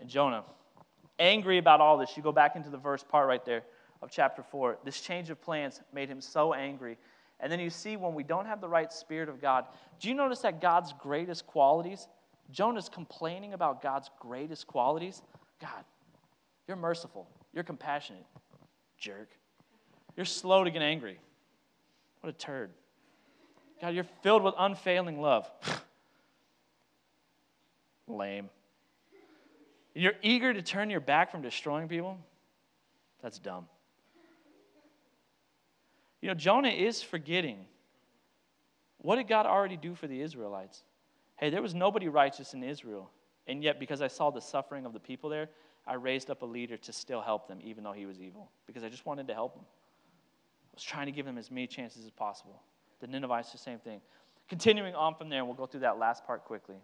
And 0.02 0.10
Jonah, 0.10 0.44
angry 1.18 1.58
about 1.58 1.80
all 1.80 1.98
this, 1.98 2.18
you 2.18 2.24
go 2.24 2.32
back 2.32 2.56
into 2.56 2.70
the 2.70 2.78
verse 2.78 3.04
part 3.04 3.28
right 3.28 3.44
there 3.46 3.64
of 4.02 4.12
chapter 4.12 4.44
4. 4.44 4.80
This 4.84 5.00
change 5.00 5.30
of 5.30 5.42
plans 5.42 5.82
made 5.94 6.10
him 6.10 6.22
so 6.22 6.54
angry. 6.54 6.98
And 7.40 7.52
then 7.52 7.60
you 7.60 7.70
see 7.70 7.96
when 7.96 8.14
we 8.14 8.24
don't 8.24 8.46
have 8.46 8.60
the 8.60 8.68
right 8.68 8.92
spirit 8.92 9.30
of 9.30 9.42
God, 9.42 9.66
do 10.00 10.10
you 10.10 10.14
notice 10.14 10.40
that 10.40 10.60
God's 10.62 10.94
greatest 11.00 11.48
qualities? 11.48 12.08
Jonah's 12.52 12.90
complaining 12.90 13.54
about 13.54 13.82
God's 13.82 14.10
greatest 14.20 14.68
qualities. 14.68 15.22
God, 15.62 15.84
you're 16.68 16.78
merciful, 16.78 17.28
you're 17.54 17.64
compassionate, 17.64 18.26
jerk. 18.98 19.30
You're 20.16 20.26
slow 20.26 20.64
to 20.64 20.72
get 20.72 20.82
angry. 20.82 21.20
What 22.22 22.30
a 22.30 22.34
turd. 22.34 22.72
God, 23.82 23.96
you're 23.96 24.08
filled 24.22 24.44
with 24.44 24.54
unfailing 24.58 25.22
love. 25.22 25.50
Lame. 28.08 28.50
You're 29.94 30.16
eager 30.22 30.54
to 30.54 30.62
turn 30.62 30.90
your 30.90 31.00
back 31.00 31.32
from 31.32 31.42
destroying 31.42 31.88
people? 31.88 32.18
That's 33.22 33.40
dumb. 33.40 33.68
You 36.22 36.28
know, 36.28 36.34
Jonah 36.34 36.70
is 36.70 37.02
forgetting. 37.02 37.66
What 38.98 39.16
did 39.16 39.28
God 39.28 39.46
already 39.46 39.78
do 39.78 39.96
for 39.96 40.08
the 40.08 40.22
Israelites? 40.22 40.84
Hey, 41.40 41.50
there 41.50 41.62
was 41.62 41.74
nobody 41.74 42.08
righteous 42.10 42.54
in 42.54 42.64
Israel. 42.64 43.10
And 43.48 43.64
yet, 43.64 43.80
because 43.80 44.02
I 44.02 44.08
saw 44.08 44.30
the 44.30 44.42
suffering 44.42 44.86
of 44.86 44.94
the 44.94 45.00
people 45.00 45.30
there, 45.30 45.50
I 45.88 45.94
raised 45.96 46.30
up 46.30 46.42
a 46.42 46.46
leader 46.46 46.78
to 46.78 46.94
still 46.94 47.22
help 47.22 47.48
them, 47.48 47.60
even 47.64 47.84
though 47.84 47.94
he 47.94 48.06
was 48.06 48.22
evil, 48.22 48.52
because 48.68 48.84
I 48.84 48.90
just 48.90 49.06
wanted 49.06 49.28
to 49.28 49.34
help 49.34 49.56
them 49.56 49.64
I 49.64 50.76
was 50.76 50.84
trying 50.84 51.08
to 51.08 51.12
give 51.12 51.26
them 51.26 51.38
as 51.38 51.50
many 51.50 51.68
chances 51.68 52.06
as 52.06 52.12
possible. 52.12 52.62
The 53.00 53.08
Ninevites, 53.08 53.52
the 53.52 53.58
same 53.58 53.80
thing. 53.80 54.02
Continuing 54.48 54.96
on 54.96 55.16
from 55.16 55.30
there, 55.30 55.44
we'll 55.46 55.56
go 55.56 55.66
through 55.66 55.82
that 55.82 55.98
last 55.98 56.26
part 56.26 56.46
quickly. 56.46 56.78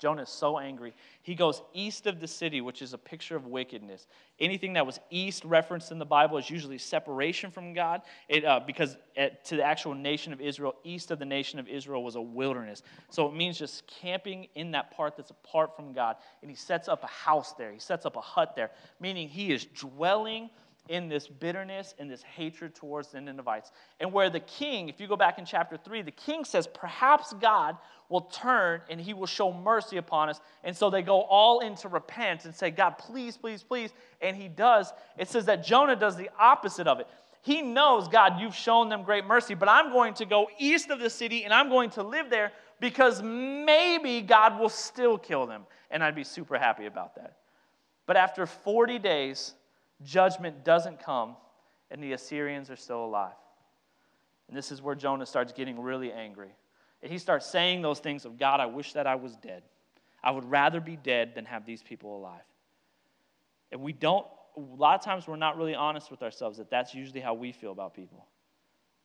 Jonah 0.00 0.22
is 0.22 0.30
so 0.30 0.58
angry. 0.58 0.94
He 1.22 1.34
goes 1.34 1.62
east 1.74 2.06
of 2.06 2.20
the 2.20 2.26
city, 2.26 2.62
which 2.62 2.80
is 2.80 2.94
a 2.94 2.98
picture 2.98 3.36
of 3.36 3.46
wickedness. 3.46 4.06
Anything 4.38 4.72
that 4.72 4.86
was 4.86 4.98
east 5.10 5.44
referenced 5.44 5.92
in 5.92 5.98
the 5.98 6.06
Bible 6.06 6.38
is 6.38 6.48
usually 6.48 6.78
separation 6.78 7.50
from 7.50 7.74
God, 7.74 8.00
it, 8.28 8.44
uh, 8.44 8.60
because 8.66 8.96
at, 9.16 9.44
to 9.44 9.56
the 9.56 9.62
actual 9.62 9.94
nation 9.94 10.32
of 10.32 10.40
Israel, 10.40 10.74
east 10.84 11.10
of 11.10 11.18
the 11.18 11.26
nation 11.26 11.58
of 11.58 11.68
Israel 11.68 12.02
was 12.02 12.16
a 12.16 12.20
wilderness. 12.20 12.82
So 13.10 13.28
it 13.28 13.34
means 13.34 13.58
just 13.58 13.86
camping 13.86 14.48
in 14.54 14.70
that 14.70 14.90
part 14.90 15.16
that's 15.16 15.30
apart 15.30 15.76
from 15.76 15.92
God. 15.92 16.16
And 16.40 16.50
he 16.50 16.56
sets 16.56 16.88
up 16.88 17.04
a 17.04 17.08
house 17.08 17.52
there, 17.52 17.70
he 17.70 17.78
sets 17.78 18.06
up 18.06 18.16
a 18.16 18.22
hut 18.22 18.54
there, 18.56 18.70
meaning 19.00 19.28
he 19.28 19.52
is 19.52 19.66
dwelling 19.66 20.48
in 20.88 21.08
this 21.08 21.28
bitterness 21.28 21.94
and 21.98 22.10
this 22.10 22.22
hatred 22.22 22.74
towards 22.74 23.08
the 23.08 23.20
Ninevites. 23.20 23.70
And 24.00 24.12
where 24.12 24.30
the 24.30 24.40
king, 24.40 24.88
if 24.88 25.00
you 25.00 25.06
go 25.06 25.16
back 25.16 25.38
in 25.38 25.44
chapter 25.44 25.76
3, 25.76 26.02
the 26.02 26.10
king 26.10 26.44
says, 26.44 26.66
perhaps 26.66 27.32
God 27.34 27.76
will 28.08 28.22
turn 28.22 28.80
and 28.90 29.00
he 29.00 29.14
will 29.14 29.26
show 29.26 29.52
mercy 29.52 29.98
upon 29.98 30.28
us. 30.28 30.40
And 30.64 30.76
so 30.76 30.90
they 30.90 31.02
go 31.02 31.22
all 31.22 31.60
in 31.60 31.76
to 31.76 31.88
repent 31.88 32.44
and 32.44 32.54
say, 32.54 32.70
God, 32.70 32.98
please, 32.98 33.36
please, 33.36 33.62
please. 33.62 33.92
And 34.20 34.36
he 34.36 34.48
does. 34.48 34.92
It 35.16 35.28
says 35.28 35.46
that 35.46 35.64
Jonah 35.64 35.96
does 35.96 36.16
the 36.16 36.30
opposite 36.38 36.88
of 36.88 36.98
it. 36.98 37.06
He 37.42 37.62
knows, 37.62 38.08
God, 38.08 38.40
you've 38.40 38.54
shown 38.54 38.88
them 38.88 39.02
great 39.02 39.24
mercy, 39.24 39.54
but 39.54 39.68
I'm 39.68 39.92
going 39.92 40.14
to 40.14 40.26
go 40.26 40.48
east 40.58 40.90
of 40.90 40.98
the 40.98 41.08
city 41.08 41.44
and 41.44 41.54
I'm 41.54 41.70
going 41.70 41.90
to 41.90 42.02
live 42.02 42.28
there 42.28 42.52
because 42.80 43.22
maybe 43.22 44.20
God 44.20 44.58
will 44.58 44.68
still 44.68 45.16
kill 45.16 45.46
them. 45.46 45.62
And 45.90 46.02
I'd 46.02 46.14
be 46.14 46.24
super 46.24 46.58
happy 46.58 46.86
about 46.86 47.14
that. 47.14 47.36
But 48.06 48.16
after 48.16 48.44
40 48.44 48.98
days, 48.98 49.54
judgment 50.02 50.64
doesn't 50.64 51.02
come 51.02 51.36
and 51.90 52.02
the 52.02 52.12
Assyrians 52.12 52.70
are 52.70 52.76
still 52.76 53.04
alive. 53.04 53.34
And 54.48 54.56
this 54.56 54.72
is 54.72 54.82
where 54.82 54.94
Jonah 54.94 55.26
starts 55.26 55.52
getting 55.52 55.80
really 55.80 56.12
angry. 56.12 56.50
And 57.02 57.10
he 57.10 57.18
starts 57.18 57.46
saying 57.46 57.82
those 57.82 57.98
things 57.98 58.24
of 58.24 58.38
God, 58.38 58.60
I 58.60 58.66
wish 58.66 58.92
that 58.94 59.06
I 59.06 59.14
was 59.14 59.36
dead. 59.36 59.62
I 60.22 60.30
would 60.30 60.44
rather 60.44 60.80
be 60.80 60.96
dead 60.96 61.34
than 61.34 61.44
have 61.46 61.64
these 61.64 61.82
people 61.82 62.16
alive. 62.16 62.42
And 63.72 63.80
we 63.80 63.92
don't, 63.92 64.26
a 64.56 64.60
lot 64.60 64.98
of 64.98 65.04
times 65.04 65.26
we're 65.26 65.36
not 65.36 65.56
really 65.56 65.74
honest 65.74 66.10
with 66.10 66.22
ourselves 66.22 66.58
that 66.58 66.70
that's 66.70 66.94
usually 66.94 67.20
how 67.20 67.34
we 67.34 67.52
feel 67.52 67.72
about 67.72 67.94
people. 67.94 68.26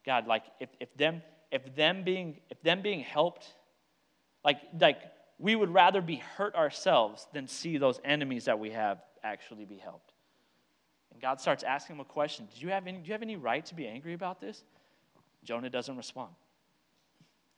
God, 0.06 0.28
like 0.28 0.44
if, 0.60 0.70
if 0.80 0.96
them 0.98 1.22
if 1.52 1.76
them 1.76 2.04
being 2.04 2.42
if 2.50 2.62
them 2.62 2.82
being 2.82 3.00
helped, 3.00 3.54
like 4.44 4.58
like 4.80 4.98
we 5.40 5.56
would 5.56 5.74
rather 5.74 6.02
be 6.02 6.18
hurt 6.18 6.56
ourselves 6.56 7.28
than 7.34 7.48
see 7.48 7.78
those 7.78 8.00
enemies 8.04 8.46
that 8.46 8.60
we 8.60 8.72
have 8.72 9.00
actually 9.24 9.66
be 9.66 9.78
helped. 9.78 10.15
And 11.16 11.22
God 11.22 11.40
starts 11.40 11.64
asking 11.64 11.96
him 11.96 12.02
a 12.02 12.06
question 12.06 12.46
do 12.54 12.62
you, 12.62 12.74
have 12.74 12.88
any, 12.88 12.98
do 12.98 13.08
you 13.08 13.14
have 13.14 13.22
any 13.22 13.38
right 13.38 13.66
to 13.68 13.74
be 13.74 13.88
angry 13.88 14.14
about 14.14 14.42
this? 14.42 14.66
Jonah 15.46 15.70
doesn't 15.70 15.96
respond. 15.96 16.32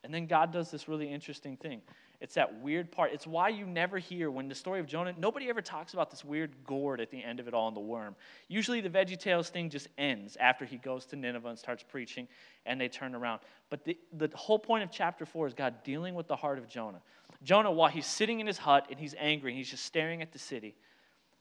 And 0.03 0.14
then 0.14 0.28
God 0.28 0.53
does 0.53 0.70
this 0.70 0.88
really 0.88 1.12
interesting 1.12 1.58
thing. 1.58 1.82
It's 2.22 2.36
that 2.36 2.62
weird 2.62 2.91
part. 2.91 3.14
It's 3.14 3.26
why 3.26 3.49
you 3.49 3.66
never 3.66 3.97
hear 3.97 4.30
when 4.30 4.47
the 4.47 4.53
story 4.53 4.80
of 4.80 4.86
Jonah, 4.86 5.14
nobody 5.18 5.49
ever 5.49 5.62
talks 5.62 5.93
about 5.93 6.12
this 6.12 6.24
weird 6.24 6.51
gourd 6.64 7.01
at 7.01 7.10
the 7.10 7.24
end 7.24 7.39
of 7.39 7.47
it 7.47 7.55
all 7.55 7.68
in 7.68 7.74
the 7.74 7.80
worm. 7.80 8.16
Usually 8.47 8.80
the 8.80 8.89
VeggieTales 8.89 9.49
thing 9.49 9.72
just 9.72 9.88
ends 9.97 10.38
after 10.39 10.66
he 10.66 10.78
goes 10.78 11.05
to 11.08 11.16
Nineveh 11.16 11.49
and 11.49 11.58
starts 11.58 11.84
preaching 11.84 12.28
and 12.68 12.80
they 12.80 12.89
turn 12.89 13.16
around. 13.16 13.41
But 13.72 13.86
the, 13.86 13.97
the 14.14 14.30
whole 14.36 14.60
point 14.60 14.84
of 14.84 14.91
chapter 14.91 15.26
four 15.26 15.47
is 15.47 15.55
God 15.55 15.84
dealing 15.84 16.14
with 16.14 16.28
the 16.28 16.36
heart 16.36 16.60
of 16.60 16.70
Jonah. 16.70 17.01
Jonah, 17.41 17.72
while 17.72 17.89
he's 17.89 18.05
sitting 18.05 18.39
in 18.39 18.45
his 18.45 18.60
hut 18.60 18.86
and 18.91 18.99
he's 18.99 19.16
angry 19.18 19.51
and 19.51 19.58
he's 19.58 19.72
just 19.72 19.86
staring 19.86 20.22
at 20.22 20.32
the 20.32 20.39
city, 20.39 20.76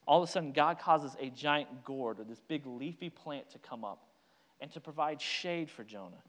all 0.06 0.22
of 0.22 0.28
a 0.28 0.32
sudden 0.32 0.52
God 0.52 0.78
causes 0.78 1.16
a 1.20 1.30
giant 1.30 1.84
gourd 1.84 2.20
or 2.20 2.24
this 2.24 2.40
big 2.40 2.66
leafy 2.66 3.10
plant 3.10 3.50
to 3.50 3.58
come 3.58 3.84
up 3.84 4.06
and 4.60 4.70
to 4.72 4.80
provide 4.80 5.20
shade 5.20 5.70
for 5.70 5.84
Jonah. 5.84 6.22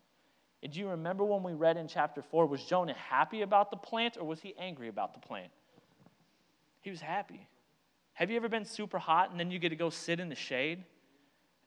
And 0.64 0.74
do 0.74 0.80
you 0.80 0.90
remember 0.90 1.24
when 1.24 1.44
we 1.44 1.54
read 1.54 1.78
in 1.78 1.88
chapter 1.88 2.22
4, 2.22 2.48
was 2.48 2.64
Jonah 2.64 2.96
happy 2.96 3.42
about 3.42 3.70
the 3.70 3.78
plant 3.78 4.18
or 4.18 4.26
was 4.26 4.40
he 4.40 4.56
angry 4.58 4.88
about 4.88 5.14
the 5.14 5.20
plant? 5.20 5.52
He 6.82 6.90
was 6.90 7.00
happy. 7.00 7.48
Have 8.14 8.32
you 8.32 8.38
ever 8.38 8.50
been 8.50 8.66
super 8.66 8.98
hot 8.98 9.30
and 9.30 9.40
then 9.40 9.52
you 9.52 9.60
get 9.60 9.70
to 9.70 9.76
go 9.76 9.90
sit 9.90 10.20
in 10.20 10.30
the 10.30 10.36
shade? 10.36 10.84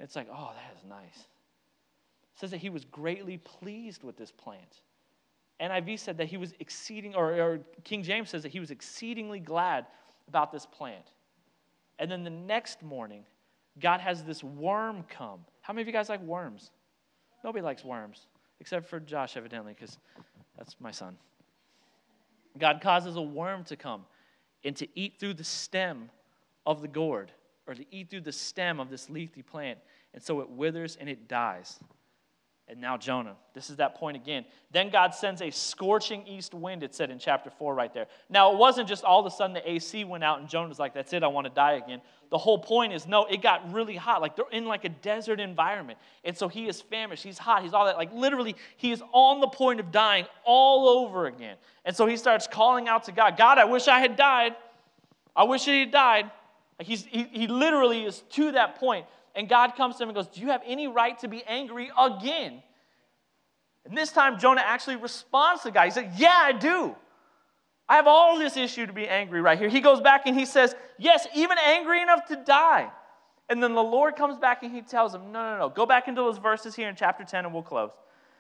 It's 0.00 0.16
like, 0.16 0.28
oh, 0.32 0.50
that 0.54 0.76
is 0.76 0.84
nice. 0.88 1.18
It 1.18 2.40
says 2.40 2.50
that 2.50 2.56
he 2.56 2.70
was 2.70 2.84
greatly 2.84 3.38
pleased 3.38 4.02
with 4.02 4.16
this 4.16 4.32
plant. 4.32 4.80
NIV 5.60 5.98
said 5.98 6.16
that 6.16 6.26
he 6.26 6.38
was 6.38 6.54
exceeding, 6.58 7.14
or, 7.14 7.32
or 7.34 7.60
King 7.84 8.02
James 8.02 8.30
says 8.30 8.42
that 8.42 8.48
he 8.50 8.60
was 8.60 8.70
exceedingly 8.70 9.40
glad 9.40 9.86
about 10.26 10.50
this 10.50 10.64
plant. 10.64 11.04
And 12.00 12.10
then 12.10 12.24
the 12.24 12.30
next 12.30 12.82
morning, 12.82 13.24
God 13.78 14.00
has 14.00 14.24
this 14.24 14.42
worm 14.42 15.04
come. 15.08 15.40
How 15.60 15.72
many 15.72 15.82
of 15.82 15.86
you 15.86 15.92
guys 15.92 16.08
like 16.08 16.22
worms? 16.22 16.70
Nobody 17.44 17.62
likes 17.62 17.84
worms, 17.84 18.26
except 18.58 18.88
for 18.88 18.98
Josh, 18.98 19.36
evidently, 19.36 19.74
because 19.78 19.98
that's 20.56 20.74
my 20.80 20.90
son. 20.90 21.16
God 22.58 22.80
causes 22.80 23.16
a 23.16 23.22
worm 23.22 23.64
to 23.64 23.76
come 23.76 24.04
and 24.64 24.74
to 24.76 24.88
eat 24.98 25.20
through 25.20 25.34
the 25.34 25.44
stem 25.44 26.10
of 26.66 26.82
the 26.82 26.88
gourd, 26.88 27.32
or 27.66 27.74
to 27.74 27.84
eat 27.90 28.10
through 28.10 28.22
the 28.22 28.32
stem 28.32 28.80
of 28.80 28.90
this 28.90 29.08
leafy 29.08 29.42
plant. 29.42 29.78
And 30.14 30.22
so 30.22 30.40
it 30.40 30.50
withers 30.50 30.96
and 30.98 31.08
it 31.08 31.28
dies. 31.28 31.78
And 32.70 32.80
now 32.80 32.96
Jonah. 32.96 33.34
This 33.52 33.68
is 33.68 33.76
that 33.76 33.96
point 33.96 34.16
again. 34.16 34.44
Then 34.70 34.90
God 34.90 35.12
sends 35.12 35.42
a 35.42 35.50
scorching 35.50 36.24
east 36.24 36.54
wind, 36.54 36.84
it 36.84 36.94
said 36.94 37.10
in 37.10 37.18
chapter 37.18 37.50
4 37.50 37.74
right 37.74 37.92
there. 37.92 38.06
Now, 38.28 38.52
it 38.52 38.58
wasn't 38.58 38.88
just 38.88 39.02
all 39.02 39.18
of 39.18 39.26
a 39.26 39.30
sudden 39.30 39.54
the 39.54 39.68
AC 39.68 40.04
went 40.04 40.22
out 40.22 40.38
and 40.38 40.48
Jonah 40.48 40.68
was 40.68 40.78
like, 40.78 40.94
that's 40.94 41.12
it, 41.12 41.24
I 41.24 41.26
want 41.26 41.48
to 41.48 41.52
die 41.52 41.72
again. 41.72 42.00
The 42.30 42.38
whole 42.38 42.60
point 42.60 42.92
is, 42.92 43.08
no, 43.08 43.24
it 43.24 43.42
got 43.42 43.72
really 43.72 43.96
hot. 43.96 44.22
Like 44.22 44.36
they're 44.36 44.44
in 44.52 44.66
like 44.66 44.84
a 44.84 44.88
desert 44.88 45.40
environment. 45.40 45.98
And 46.24 46.38
so 46.38 46.46
he 46.46 46.68
is 46.68 46.80
famished, 46.80 47.24
he's 47.24 47.38
hot, 47.38 47.64
he's 47.64 47.74
all 47.74 47.86
that. 47.86 47.96
Like 47.96 48.12
literally, 48.14 48.54
he 48.76 48.92
is 48.92 49.02
on 49.12 49.40
the 49.40 49.48
point 49.48 49.80
of 49.80 49.90
dying 49.90 50.26
all 50.44 50.88
over 50.88 51.26
again. 51.26 51.56
And 51.84 51.96
so 51.96 52.06
he 52.06 52.16
starts 52.16 52.46
calling 52.46 52.86
out 52.86 53.02
to 53.04 53.12
God, 53.12 53.36
God, 53.36 53.58
I 53.58 53.64
wish 53.64 53.88
I 53.88 53.98
had 53.98 54.14
died. 54.14 54.54
I 55.34 55.42
wish 55.42 55.64
he 55.64 55.80
had 55.80 55.90
died. 55.90 56.30
He's, 56.78 57.04
he, 57.04 57.24
he 57.32 57.48
literally 57.48 58.04
is 58.04 58.22
to 58.30 58.52
that 58.52 58.76
point. 58.76 59.06
And 59.34 59.48
God 59.48 59.76
comes 59.76 59.96
to 59.96 60.02
him 60.02 60.08
and 60.08 60.16
goes, 60.16 60.28
Do 60.28 60.40
you 60.40 60.48
have 60.48 60.62
any 60.66 60.88
right 60.88 61.18
to 61.20 61.28
be 61.28 61.42
angry 61.46 61.90
again? 61.98 62.62
And 63.84 63.96
this 63.96 64.12
time, 64.12 64.38
Jonah 64.38 64.62
actually 64.64 64.96
responds 64.96 65.62
to 65.62 65.68
the 65.68 65.72
guy. 65.72 65.86
He 65.86 65.90
said, 65.90 66.12
Yeah, 66.16 66.36
I 66.36 66.52
do. 66.52 66.94
I 67.88 67.96
have 67.96 68.06
all 68.06 68.38
this 68.38 68.56
issue 68.56 68.86
to 68.86 68.92
be 68.92 69.08
angry 69.08 69.40
right 69.40 69.58
here. 69.58 69.68
He 69.68 69.80
goes 69.80 70.00
back 70.00 70.26
and 70.26 70.38
he 70.38 70.46
says, 70.46 70.74
Yes, 70.98 71.26
even 71.34 71.58
angry 71.58 72.00
enough 72.00 72.26
to 72.26 72.36
die. 72.36 72.90
And 73.48 73.60
then 73.60 73.74
the 73.74 73.82
Lord 73.82 74.14
comes 74.14 74.38
back 74.38 74.62
and 74.62 74.72
he 74.72 74.80
tells 74.80 75.14
him, 75.14 75.32
No, 75.32 75.52
no, 75.52 75.58
no. 75.58 75.68
Go 75.68 75.86
back 75.86 76.06
into 76.06 76.20
those 76.20 76.38
verses 76.38 76.76
here 76.76 76.88
in 76.88 76.94
chapter 76.94 77.24
10 77.24 77.44
and 77.44 77.52
we'll 77.52 77.64
close. 77.64 77.90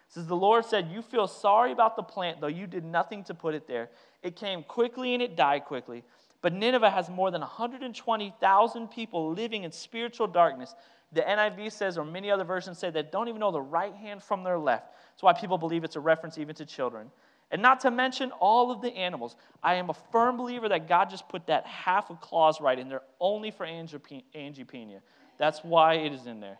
says, 0.08 0.26
The 0.26 0.36
Lord 0.36 0.64
said, 0.64 0.88
You 0.90 1.02
feel 1.02 1.26
sorry 1.26 1.72
about 1.72 1.96
the 1.96 2.02
plant, 2.02 2.40
though 2.40 2.46
you 2.46 2.66
did 2.66 2.84
nothing 2.84 3.24
to 3.24 3.34
put 3.34 3.54
it 3.54 3.66
there. 3.66 3.90
It 4.22 4.36
came 4.36 4.62
quickly 4.62 5.14
and 5.14 5.22
it 5.22 5.34
died 5.34 5.64
quickly. 5.64 6.04
But 6.42 6.54
Nineveh 6.54 6.90
has 6.90 7.10
more 7.10 7.30
than 7.30 7.42
120,000 7.42 8.88
people 8.88 9.32
living 9.32 9.64
in 9.64 9.72
spiritual 9.72 10.26
darkness. 10.26 10.74
The 11.12 11.22
NIV 11.22 11.72
says, 11.72 11.98
or 11.98 12.04
many 12.04 12.30
other 12.30 12.44
versions 12.44 12.78
say, 12.78 12.90
that 12.90 13.12
don't 13.12 13.28
even 13.28 13.40
know 13.40 13.50
the 13.50 13.60
right 13.60 13.94
hand 13.94 14.22
from 14.22 14.44
their 14.44 14.58
left. 14.58 14.92
That's 15.12 15.22
why 15.22 15.32
people 15.32 15.58
believe 15.58 15.84
it's 15.84 15.96
a 15.96 16.00
reference 16.00 16.38
even 16.38 16.54
to 16.56 16.64
children. 16.64 17.10
And 17.50 17.60
not 17.60 17.80
to 17.80 17.90
mention 17.90 18.30
all 18.32 18.70
of 18.70 18.80
the 18.80 18.94
animals. 18.96 19.34
I 19.62 19.74
am 19.74 19.90
a 19.90 19.94
firm 20.12 20.36
believer 20.36 20.68
that 20.68 20.88
God 20.88 21.10
just 21.10 21.28
put 21.28 21.48
that 21.48 21.66
half 21.66 22.08
a 22.08 22.14
clause 22.14 22.60
right 22.60 22.78
in 22.78 22.88
there 22.88 23.02
only 23.18 23.50
for 23.50 23.66
angiopentia. 23.66 25.00
That's 25.36 25.64
why 25.64 25.94
it 25.94 26.12
is 26.12 26.26
in 26.26 26.40
there. 26.40 26.58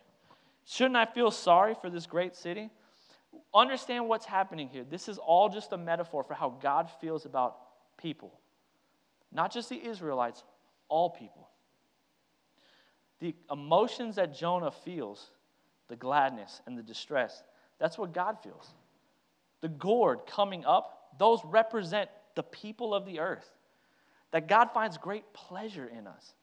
Shouldn't 0.65 0.97
I 0.97 1.05
feel 1.05 1.31
sorry 1.31 1.75
for 1.81 1.89
this 1.89 2.05
great 2.05 2.35
city? 2.35 2.69
Understand 3.53 4.09
what's 4.09 4.25
happening 4.25 4.67
here. 4.67 4.83
This 4.83 5.07
is 5.07 5.17
all 5.17 5.47
just 5.47 5.71
a 5.71 5.77
metaphor 5.77 6.23
for 6.25 6.33
how 6.33 6.49
God 6.61 6.89
feels 6.99 7.25
about 7.25 7.57
people. 7.97 8.33
Not 9.31 9.51
just 9.51 9.69
the 9.69 9.83
Israelites, 9.83 10.43
all 10.89 11.09
people. 11.09 11.47
The 13.19 13.35
emotions 13.51 14.15
that 14.15 14.35
Jonah 14.35 14.71
feels, 14.71 15.29
the 15.87 15.95
gladness 15.95 16.61
and 16.65 16.77
the 16.77 16.83
distress, 16.83 17.43
that's 17.79 17.97
what 17.97 18.13
God 18.13 18.37
feels. 18.43 18.73
The 19.61 19.69
gourd 19.69 20.21
coming 20.25 20.65
up, 20.65 21.15
those 21.17 21.39
represent 21.45 22.09
the 22.35 22.43
people 22.43 22.93
of 22.93 23.05
the 23.05 23.19
earth. 23.19 23.49
That 24.31 24.47
God 24.47 24.71
finds 24.73 24.97
great 24.97 25.33
pleasure 25.33 25.85
in 25.85 26.07
us. 26.07 26.33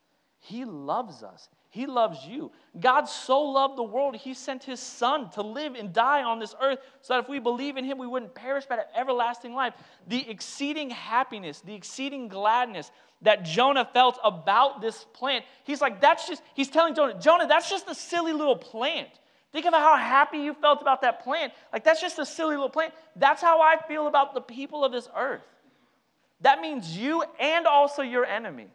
He 0.41 0.64
loves 0.64 1.22
us. 1.22 1.49
He 1.79 1.87
loves 1.87 2.26
you. 2.26 2.51
God 2.81 3.05
so 3.05 3.41
loved 3.41 3.79
the 3.79 3.85
world, 3.85 4.16
He 4.16 4.35
sent 4.35 4.64
His 4.64 4.81
Son 4.81 5.31
to 5.31 5.43
live 5.43 5.76
and 5.76 5.93
die 5.93 6.24
on 6.24 6.41
this 6.41 6.57
earth 6.61 6.81
so 7.03 7.14
that 7.14 7.20
if 7.22 7.29
we 7.29 7.39
believe 7.39 7.76
in 7.76 7.85
Him, 7.85 7.99
we 7.99 8.07
wouldn't 8.09 8.35
perish 8.35 8.64
but 8.68 8.81
have 8.81 8.89
everlasting 8.97 9.55
life. 9.55 9.74
The 10.09 10.29
exceeding 10.29 10.91
happiness, 10.91 11.61
the 11.61 11.76
exceeding 11.76 12.26
gladness 12.26 12.91
that 13.22 13.45
Jonah 13.45 13.89
felt 13.93 14.18
about 14.24 14.81
this 14.81 15.07
plant, 15.12 15.45
he's 15.62 15.81
like, 15.81 16.01
that's 16.01 16.26
just, 16.26 16.43
he's 16.55 16.68
telling 16.68 16.97
Jonah, 16.97 17.16
Jonah, 17.20 17.47
that's 17.47 17.70
just 17.70 17.89
a 17.89 17.95
silly 17.95 18.33
little 18.33 18.57
plant. 18.57 19.11
Think 19.53 19.64
about 19.64 19.81
how 19.81 19.97
happy 19.97 20.39
you 20.39 20.55
felt 20.55 20.83
about 20.83 21.03
that 21.03 21.22
plant. 21.22 21.53
Like, 21.72 21.85
that's 21.85 22.01
just 22.01 22.18
a 22.18 22.26
silly 22.26 22.57
little 22.57 22.70
plant. 22.70 22.93
That's 23.14 23.41
how 23.41 23.61
I 23.61 23.76
feel 23.87 24.09
about 24.09 24.35
the 24.35 24.41
people 24.41 24.85
of 24.85 24.91
this 24.91 25.09
earth. 25.16 25.47
That 26.41 26.61
means 26.61 26.97
you 26.97 27.22
and 27.39 27.68
also 27.68 28.03
your 28.03 28.26
enemy. 28.26 28.66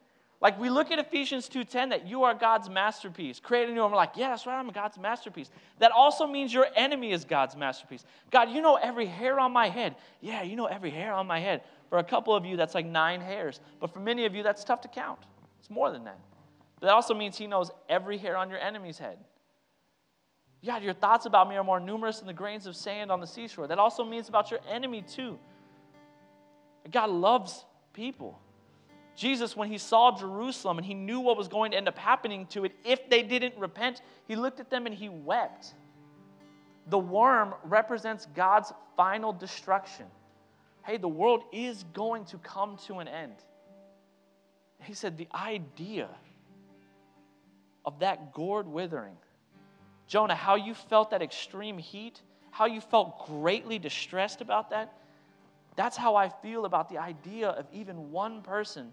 Like 0.44 0.60
we 0.60 0.70
look 0.70 0.92
at 0.92 1.00
Ephesians 1.00 1.48
2:10 1.48 1.92
that 1.92 2.06
you 2.06 2.24
are 2.24 2.34
God's 2.34 2.70
masterpiece, 2.70 3.40
created 3.40 3.76
you, 3.76 3.82
and 3.82 3.90
we're 3.90 3.98
like, 3.98 4.18
yeah, 4.18 4.28
that's 4.28 4.46
right, 4.46 4.60
I'm 4.60 4.68
God's 4.72 4.98
masterpiece. 4.98 5.50
That 5.80 5.92
also 5.92 6.28
means 6.28 6.54
your 6.54 6.68
enemy 6.76 7.14
is 7.14 7.24
God's 7.24 7.56
masterpiece. 7.56 8.04
God, 8.30 8.50
you 8.52 8.62
know 8.62 8.76
every 8.76 9.06
hair 9.06 9.40
on 9.40 9.54
my 9.54 9.70
head. 9.70 9.96
Yeah, 10.20 10.44
you 10.44 10.58
know 10.58 10.66
every 10.66 10.90
hair 10.90 11.14
on 11.14 11.28
my 11.28 11.40
head. 11.40 11.64
For 11.90 11.98
a 11.98 12.04
couple 12.04 12.36
of 12.36 12.46
you, 12.46 12.58
that's 12.58 12.76
like 12.76 12.86
nine 12.86 13.22
hairs. 13.22 13.62
But 13.80 13.94
for 13.94 14.02
many 14.02 14.26
of 14.26 14.36
you, 14.36 14.44
that's 14.44 14.66
tough 14.66 14.82
to 14.82 14.90
count. 14.90 15.20
It's 15.62 15.70
more 15.70 15.92
than 15.92 16.04
that. 16.04 16.20
But 16.82 16.88
that 16.88 16.94
also 16.94 17.14
means 17.14 17.38
He 17.38 17.48
knows 17.48 17.72
every 17.88 18.18
hair 18.18 18.36
on 18.36 18.50
your 18.50 18.60
enemy's 18.60 18.98
head. 18.98 19.20
God, 20.66 20.84
your 20.84 20.94
thoughts 20.94 21.26
about 21.26 21.48
me 21.48 21.56
are 21.56 21.64
more 21.64 21.80
numerous 21.80 22.20
than 22.20 22.28
the 22.28 22.34
grains 22.34 22.68
of 22.68 22.76
sand 22.76 23.14
on 23.14 23.22
the 23.22 23.28
seashore. 23.28 23.68
That 23.68 23.80
also 23.80 24.04
means 24.04 24.28
about 24.28 24.52
your 24.52 24.60
enemy, 24.70 25.04
too. 25.04 25.40
God 26.92 27.10
loves 27.10 27.64
people. 27.94 28.42
Jesus, 29.16 29.56
when 29.56 29.70
he 29.70 29.78
saw 29.78 30.18
Jerusalem 30.18 30.78
and 30.78 30.86
he 30.86 30.94
knew 30.94 31.20
what 31.20 31.38
was 31.38 31.48
going 31.48 31.72
to 31.72 31.78
end 31.78 31.88
up 31.88 31.98
happening 31.98 32.48
to 32.48 32.66
it 32.66 32.74
if 32.84 33.10
they 33.10 33.22
didn't 33.22 33.56
repent, 33.58 34.02
he 34.28 34.36
looked 34.36 34.60
at 34.60 34.70
them 34.70 34.86
and 34.86 34.96
he 34.96 35.10
wept. 35.10 35.74
The 36.88 36.98
worm 36.98 37.54
represents 37.64 38.28
God's 38.36 38.74
final 38.98 39.32
destruction. 39.32 40.06
Hey, 40.84 40.98
the 40.98 41.08
world 41.08 41.44
is 41.54 41.86
going 41.94 42.26
to 42.26 42.38
come 42.40 42.78
to 42.88 43.00
an 43.00 43.08
end. 43.08 43.36
He 44.82 44.94
said, 44.94 45.18
the 45.18 45.30
idea 45.34 46.10
of 47.86 48.00
that 48.00 48.34
gourd 48.34 48.68
withering, 48.68 49.16
Jonah, 50.08 50.36
how 50.36 50.56
you 50.56 50.74
felt 50.74 51.12
that 51.12 51.22
extreme 51.22 51.78
heat, 51.78 52.22
how 52.52 52.66
you 52.66 52.82
felt 52.82 53.26
greatly 53.28 53.80
distressed 53.80 54.42
about 54.42 54.72
that, 54.72 54.94
that's 55.76 55.96
how 55.96 56.16
I 56.16 56.30
feel 56.30 56.66
about 56.66 56.90
the 56.90 56.98
idea 56.98 57.50
of 57.50 57.66
even 57.72 58.12
one 58.12 58.42
person 58.42 58.92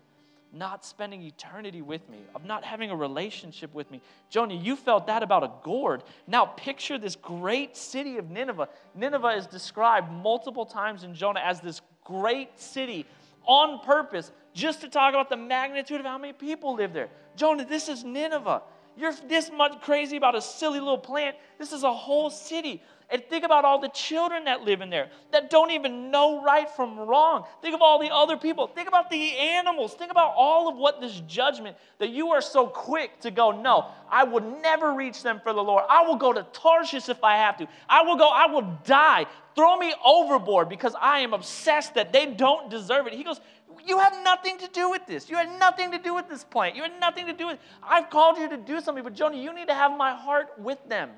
not 0.53 0.85
spending 0.85 1.23
eternity 1.23 1.83
with 1.83 2.09
me, 2.09 2.19
of 2.35 2.45
not 2.45 2.65
having 2.65 2.91
a 2.91 2.97
relationship 2.97 3.73
with 3.75 3.91
me. 3.91 4.01
Jonah, 4.29 4.55
you 4.55 4.77
felt 4.77 5.07
that 5.07 5.23
about 5.23 5.45
a 5.45 5.51
gourd. 5.63 6.03
Now 6.27 6.47
picture 6.47 6.99
this 6.99 7.17
great 7.17 7.77
city 7.77 8.19
of 8.19 8.31
Nineveh. 8.31 8.69
Nineveh 8.95 9.37
is 9.37 9.47
described 9.47 10.11
multiple 10.11 10.67
times 10.67 11.05
in 11.05 11.15
Jonah 11.15 11.41
as 11.41 11.61
this 11.61 11.81
great 12.05 12.59
city 12.59 13.07
on 13.47 13.81
purpose 13.85 14.33
just 14.53 14.81
to 14.81 14.89
talk 14.89 15.15
about 15.15 15.29
the 15.29 15.37
magnitude 15.37 16.01
of 16.01 16.07
how 16.07 16.19
many 16.19 16.33
people 16.33 16.75
live 16.75 16.93
there. 16.93 17.09
Jonah, 17.37 17.65
this 17.65 17.89
is 17.89 18.05
Nineveh. 18.05 18.63
You're 18.97 19.15
this 19.29 19.51
much 19.53 19.81
crazy 19.81 20.17
about 20.17 20.35
a 20.35 20.43
silly 20.43 20.81
little 20.81 20.99
plant. 20.99 21.37
This 21.59 21.73
is 21.73 21.85
a 21.85 21.93
whole 21.93 22.29
city. 22.29 22.83
And 23.13 23.25
think 23.25 23.45
about 23.45 23.65
all 23.65 23.81
the 23.81 23.89
children 23.89 24.45
that 24.45 24.63
live 24.63 24.81
in 24.81 24.91
there 24.91 25.11
that 25.33 25.51
don't 25.51 25.73
even 25.73 26.13
know 26.13 26.43
right 26.45 26.71
from 26.71 26.97
wrong. 26.97 27.45
Think 27.61 27.75
of 27.75 27.83
all 27.83 27.99
the 27.99 28.11
other 28.13 28.37
people. 28.37 28.69
Think 28.69 28.87
about 28.87 29.11
the 29.11 29.37
animals. 29.37 29.95
Think 29.95 30.13
about 30.13 30.35
all 30.37 30.69
of 30.69 30.77
what 30.77 31.01
this 31.01 31.21
judgment 31.27 31.77
that 31.99 32.11
you 32.11 32.29
are 32.29 32.41
so 32.41 32.69
quick 32.69 33.19
to 33.21 33.33
go, 33.33 33.51
no, 33.51 33.87
I 34.09 34.23
will 34.25 34.61
never 34.61 34.95
reach 34.95 35.25
them 35.25 35.41
for 35.43 35.53
the 35.53 35.63
Lord. 35.63 35.85
I 35.91 36.03
will 36.03 36.17
go 36.17 36.33
to 36.33 36.47
Tarshish 36.53 37.09
if 37.09 37.25
I 37.25 37.37
have 37.37 37.57
to. 37.59 37.67
I 37.89 38.03
will 38.03 38.17
go, 38.17 38.29
I 38.29 38.47
will 38.47 38.79
die. 38.85 39.27
Throw 39.57 39.77
me 39.77 39.93
overboard 40.05 40.69
because 40.69 40.95
I 41.01 41.19
am 41.21 41.35
obsessed 41.35 41.95
that 41.95 42.13
they 42.13 42.27
don't 42.27 42.71
deserve 42.71 43.09
it. 43.09 43.15
He 43.15 43.25
goes, 43.25 43.41
you 43.85 43.99
have 43.99 44.15
nothing 44.23 44.59
to 44.59 44.69
do 44.69 44.89
with 44.89 45.07
this. 45.07 45.29
You 45.29 45.37
had 45.37 45.59
nothing 45.59 45.91
to 45.91 45.99
do 45.99 46.15
with 46.15 46.29
this 46.29 46.45
plant. 46.45 46.77
You 46.77 46.83
had 46.83 47.01
nothing 47.01 47.27
to 47.27 47.33
do 47.33 47.49
with 47.49 47.59
I've 47.83 48.11
called 48.11 48.39
you 48.39 48.49
to 48.49 48.57
do 48.57 48.81
something, 48.81 49.03
but 49.03 49.15
Jonah, 49.15 49.37
you 49.37 49.53
need 49.53 49.69
to 49.69 49.75
have 49.75 49.97
my 49.97 50.15
heart 50.15 50.51
with 50.59 50.79
them. 50.89 51.11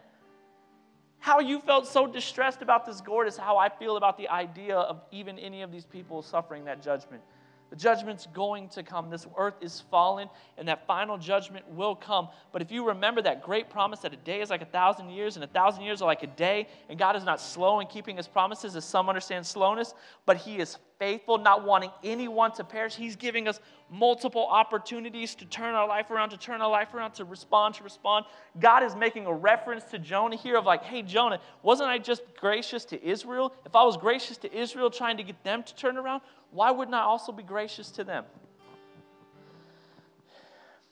How 1.22 1.38
you 1.38 1.60
felt 1.60 1.86
so 1.86 2.08
distressed 2.08 2.62
about 2.62 2.84
this 2.84 3.00
gourd 3.00 3.28
is 3.28 3.36
how 3.36 3.56
I 3.56 3.68
feel 3.68 3.96
about 3.96 4.18
the 4.18 4.28
idea 4.28 4.76
of 4.76 5.00
even 5.12 5.38
any 5.38 5.62
of 5.62 5.70
these 5.70 5.86
people 5.86 6.20
suffering 6.20 6.64
that 6.64 6.82
judgment. 6.82 7.22
The 7.70 7.76
judgment's 7.76 8.26
going 8.26 8.68
to 8.70 8.82
come. 8.82 9.08
This 9.08 9.28
earth 9.36 9.54
is 9.60 9.84
fallen, 9.88 10.28
and 10.58 10.66
that 10.66 10.84
final 10.84 11.16
judgment 11.16 11.64
will 11.70 11.94
come. 11.94 12.26
But 12.50 12.60
if 12.60 12.72
you 12.72 12.88
remember 12.88 13.22
that 13.22 13.40
great 13.40 13.70
promise 13.70 14.00
that 14.00 14.12
a 14.12 14.16
day 14.16 14.40
is 14.40 14.50
like 14.50 14.62
a 14.62 14.66
thousand 14.66 15.10
years, 15.10 15.36
and 15.36 15.44
a 15.44 15.46
thousand 15.46 15.84
years 15.84 16.02
are 16.02 16.06
like 16.06 16.24
a 16.24 16.26
day, 16.26 16.66
and 16.88 16.98
God 16.98 17.14
is 17.14 17.22
not 17.22 17.40
slow 17.40 17.78
in 17.78 17.86
keeping 17.86 18.16
his 18.16 18.26
promises, 18.26 18.74
as 18.74 18.84
some 18.84 19.08
understand 19.08 19.46
slowness, 19.46 19.94
but 20.26 20.38
he 20.38 20.58
is 20.58 20.76
faithful, 21.02 21.36
not 21.36 21.64
wanting 21.64 21.90
anyone 22.04 22.52
to 22.52 22.62
perish. 22.62 22.94
He's 22.94 23.16
giving 23.16 23.48
us 23.48 23.58
multiple 23.90 24.46
opportunities 24.48 25.34
to 25.34 25.44
turn 25.44 25.74
our 25.74 25.88
life 25.88 26.12
around, 26.12 26.30
to 26.30 26.36
turn 26.36 26.62
our 26.62 26.70
life 26.70 26.94
around, 26.94 27.14
to 27.14 27.24
respond, 27.24 27.74
to 27.74 27.82
respond. 27.82 28.24
God 28.60 28.84
is 28.84 28.94
making 28.94 29.26
a 29.26 29.32
reference 29.32 29.82
to 29.86 29.98
Jonah 29.98 30.36
here 30.36 30.56
of 30.56 30.64
like, 30.64 30.84
hey, 30.84 31.02
Jonah, 31.02 31.40
wasn't 31.64 31.88
I 31.88 31.98
just 31.98 32.22
gracious 32.38 32.84
to 32.84 33.04
Israel? 33.04 33.52
If 33.66 33.74
I 33.74 33.82
was 33.82 33.96
gracious 33.96 34.36
to 34.38 34.56
Israel, 34.56 34.90
trying 34.90 35.16
to 35.16 35.24
get 35.24 35.42
them 35.42 35.64
to 35.64 35.74
turn 35.74 35.98
around, 35.98 36.22
why 36.52 36.70
wouldn't 36.70 36.94
I 36.94 37.00
also 37.00 37.32
be 37.32 37.42
gracious 37.42 37.90
to 37.90 38.04
them? 38.04 38.24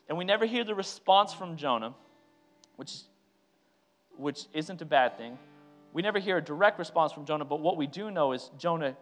And 0.08 0.18
we 0.18 0.24
never 0.24 0.44
hear 0.44 0.64
the 0.64 0.74
response 0.74 1.32
from 1.32 1.56
Jonah, 1.56 1.94
which, 2.74 3.02
which 4.16 4.46
isn't 4.52 4.82
a 4.82 4.84
bad 4.84 5.16
thing. 5.16 5.38
We 5.92 6.02
never 6.02 6.18
hear 6.18 6.38
a 6.38 6.42
direct 6.42 6.80
response 6.80 7.12
from 7.12 7.26
Jonah, 7.26 7.44
but 7.44 7.60
what 7.60 7.76
we 7.76 7.86
do 7.86 8.10
know 8.10 8.32
is 8.32 8.50
Jonah 8.58 8.96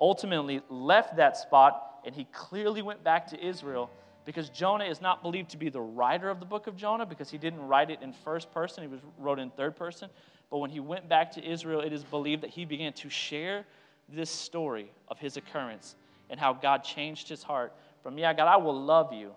ultimately 0.00 0.60
left 0.68 1.16
that 1.16 1.36
spot 1.36 2.00
and 2.04 2.14
he 2.14 2.24
clearly 2.32 2.82
went 2.82 3.02
back 3.04 3.26
to 3.28 3.44
Israel 3.44 3.90
because 4.24 4.48
Jonah 4.48 4.84
is 4.84 5.00
not 5.00 5.22
believed 5.22 5.50
to 5.50 5.56
be 5.56 5.68
the 5.68 5.80
writer 5.80 6.30
of 6.30 6.40
the 6.40 6.46
book 6.46 6.66
of 6.66 6.76
Jonah 6.76 7.06
because 7.06 7.30
he 7.30 7.38
didn't 7.38 7.60
write 7.66 7.90
it 7.90 8.00
in 8.02 8.12
first 8.12 8.52
person, 8.52 8.82
he 8.82 8.88
was 8.88 9.00
wrote 9.18 9.38
in 9.38 9.50
third 9.50 9.76
person. 9.76 10.08
But 10.50 10.58
when 10.58 10.70
he 10.70 10.80
went 10.80 11.08
back 11.08 11.32
to 11.32 11.44
Israel, 11.44 11.80
it 11.80 11.92
is 11.92 12.04
believed 12.04 12.42
that 12.42 12.50
he 12.50 12.64
began 12.64 12.92
to 12.94 13.08
share 13.08 13.64
this 14.08 14.30
story 14.30 14.90
of 15.08 15.18
his 15.18 15.36
occurrence 15.36 15.96
and 16.30 16.38
how 16.38 16.52
God 16.52 16.84
changed 16.84 17.28
his 17.28 17.42
heart 17.42 17.72
from, 18.02 18.18
yeah, 18.18 18.32
God, 18.34 18.48
I 18.48 18.56
will 18.56 18.78
love 18.78 19.12
you 19.12 19.32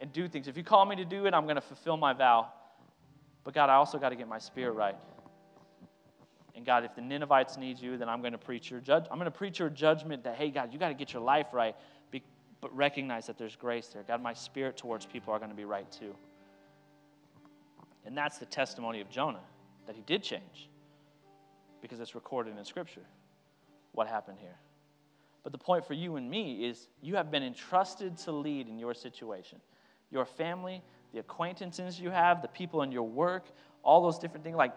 and 0.00 0.12
do 0.12 0.28
things. 0.28 0.48
If 0.48 0.56
you 0.56 0.64
call 0.64 0.84
me 0.86 0.96
to 0.96 1.04
do 1.04 1.26
it, 1.26 1.34
I'm 1.34 1.44
going 1.44 1.56
to 1.56 1.60
fulfill 1.60 1.96
my 1.96 2.12
vow. 2.12 2.48
But 3.44 3.54
God, 3.54 3.68
I 3.68 3.74
also 3.74 3.98
got 3.98 4.10
to 4.10 4.16
get 4.16 4.28
my 4.28 4.38
spirit 4.38 4.72
right. 4.72 4.96
And 6.54 6.66
God, 6.66 6.84
if 6.84 6.94
the 6.94 7.00
Ninevites 7.00 7.56
need 7.56 7.78
you, 7.80 7.96
then 7.96 8.08
I'm 8.08 8.20
going 8.20 8.32
to 8.32 8.38
preach 8.38 8.70
your 8.70 8.80
judge. 8.80 9.06
I'm 9.10 9.18
going 9.18 9.30
to 9.30 9.36
preach 9.36 9.58
your 9.58 9.70
judgment 9.70 10.24
that, 10.24 10.36
hey, 10.36 10.50
God, 10.50 10.72
you 10.72 10.78
got 10.78 10.88
to 10.88 10.94
get 10.94 11.12
your 11.12 11.22
life 11.22 11.46
right, 11.52 11.74
but 12.60 12.76
recognize 12.76 13.26
that 13.26 13.38
there's 13.38 13.56
grace 13.56 13.88
there. 13.88 14.04
God, 14.06 14.22
my 14.22 14.34
spirit 14.34 14.76
towards 14.76 15.04
people 15.04 15.34
are 15.34 15.38
going 15.38 15.50
to 15.50 15.56
be 15.56 15.64
right 15.64 15.90
too. 15.90 16.14
And 18.06 18.16
that's 18.16 18.38
the 18.38 18.46
testimony 18.46 19.00
of 19.00 19.10
Jonah, 19.10 19.42
that 19.86 19.96
he 19.96 20.02
did 20.02 20.22
change, 20.22 20.68
because 21.80 21.98
it's 21.98 22.14
recorded 22.14 22.56
in 22.56 22.64
Scripture 22.64 23.02
what 23.92 24.06
happened 24.06 24.38
here. 24.40 24.56
But 25.42 25.50
the 25.50 25.58
point 25.58 25.84
for 25.84 25.94
you 25.94 26.14
and 26.14 26.30
me 26.30 26.64
is 26.64 26.86
you 27.00 27.16
have 27.16 27.32
been 27.32 27.42
entrusted 27.42 28.16
to 28.18 28.30
lead 28.30 28.68
in 28.68 28.78
your 28.78 28.94
situation. 28.94 29.60
Your 30.12 30.24
family, 30.24 30.82
the 31.12 31.18
acquaintances 31.18 31.98
you 31.98 32.10
have, 32.10 32.42
the 32.42 32.48
people 32.48 32.82
in 32.82 32.92
your 32.92 33.08
work, 33.08 33.46
all 33.82 34.02
those 34.02 34.20
different 34.20 34.44
things. 34.44 34.56
Like 34.56 34.72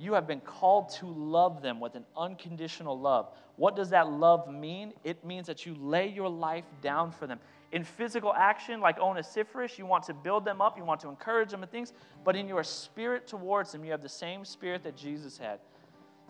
You 0.00 0.14
have 0.14 0.26
been 0.26 0.40
called 0.40 0.88
to 0.94 1.06
love 1.06 1.60
them 1.60 1.78
with 1.78 1.94
an 1.94 2.06
unconditional 2.16 2.98
love. 2.98 3.28
What 3.56 3.76
does 3.76 3.90
that 3.90 4.10
love 4.10 4.50
mean? 4.50 4.94
It 5.04 5.22
means 5.26 5.46
that 5.46 5.66
you 5.66 5.74
lay 5.74 6.08
your 6.08 6.30
life 6.30 6.64
down 6.80 7.12
for 7.12 7.26
them. 7.26 7.38
In 7.72 7.84
physical 7.84 8.32
action, 8.32 8.80
like 8.80 8.98
Onesiphorus, 8.98 9.78
you 9.78 9.84
want 9.84 10.04
to 10.04 10.14
build 10.14 10.46
them 10.46 10.62
up, 10.62 10.78
you 10.78 10.84
want 10.84 11.00
to 11.00 11.10
encourage 11.10 11.50
them 11.50 11.62
and 11.62 11.70
things, 11.70 11.92
but 12.24 12.34
in 12.34 12.48
your 12.48 12.64
spirit 12.64 13.26
towards 13.26 13.72
them, 13.72 13.84
you 13.84 13.90
have 13.90 14.00
the 14.00 14.08
same 14.08 14.42
spirit 14.42 14.82
that 14.84 14.96
Jesus 14.96 15.36
had. 15.36 15.60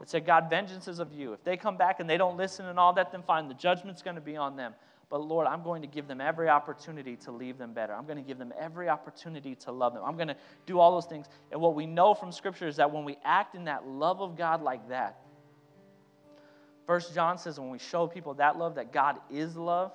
That 0.00 0.10
said, 0.10 0.26
God, 0.26 0.50
vengeance 0.50 0.88
is 0.88 0.98
of 0.98 1.12
you. 1.12 1.32
If 1.32 1.44
they 1.44 1.56
come 1.56 1.76
back 1.76 2.00
and 2.00 2.10
they 2.10 2.16
don't 2.16 2.36
listen 2.36 2.66
and 2.66 2.76
all 2.76 2.92
that, 2.94 3.12
then 3.12 3.22
fine, 3.22 3.46
the 3.46 3.54
judgment's 3.54 4.02
going 4.02 4.16
to 4.16 4.20
be 4.20 4.36
on 4.36 4.56
them. 4.56 4.74
But 5.10 5.26
Lord, 5.26 5.48
I'm 5.48 5.64
going 5.64 5.82
to 5.82 5.88
give 5.88 6.06
them 6.06 6.20
every 6.20 6.48
opportunity 6.48 7.16
to 7.16 7.32
leave 7.32 7.58
them 7.58 7.72
better. 7.72 7.92
I'm 7.92 8.06
going 8.06 8.16
to 8.16 8.22
give 8.22 8.38
them 8.38 8.52
every 8.58 8.88
opportunity 8.88 9.56
to 9.56 9.72
love 9.72 9.92
them. 9.92 10.04
I'm 10.06 10.14
going 10.14 10.28
to 10.28 10.36
do 10.66 10.78
all 10.78 10.92
those 10.92 11.06
things. 11.06 11.26
And 11.50 11.60
what 11.60 11.74
we 11.74 11.84
know 11.84 12.14
from 12.14 12.30
Scripture 12.30 12.68
is 12.68 12.76
that 12.76 12.92
when 12.92 13.04
we 13.04 13.18
act 13.24 13.56
in 13.56 13.64
that 13.64 13.86
love 13.86 14.22
of 14.22 14.38
God 14.38 14.62
like 14.62 14.88
that, 14.88 15.18
First 16.86 17.12
John 17.12 17.38
says 17.38 17.58
when 17.58 17.70
we 17.70 17.78
show 17.78 18.06
people 18.06 18.34
that 18.34 18.56
love, 18.56 18.76
that 18.76 18.92
God 18.92 19.16
is 19.30 19.56
love. 19.56 19.92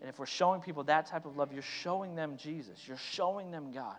And 0.00 0.08
if 0.08 0.20
we're 0.20 0.26
showing 0.26 0.60
people 0.60 0.84
that 0.84 1.06
type 1.06 1.26
of 1.26 1.36
love, 1.36 1.52
you're 1.52 1.62
showing 1.62 2.14
them 2.14 2.36
Jesus. 2.36 2.86
You're 2.86 2.96
showing 2.96 3.50
them 3.50 3.72
God. 3.72 3.96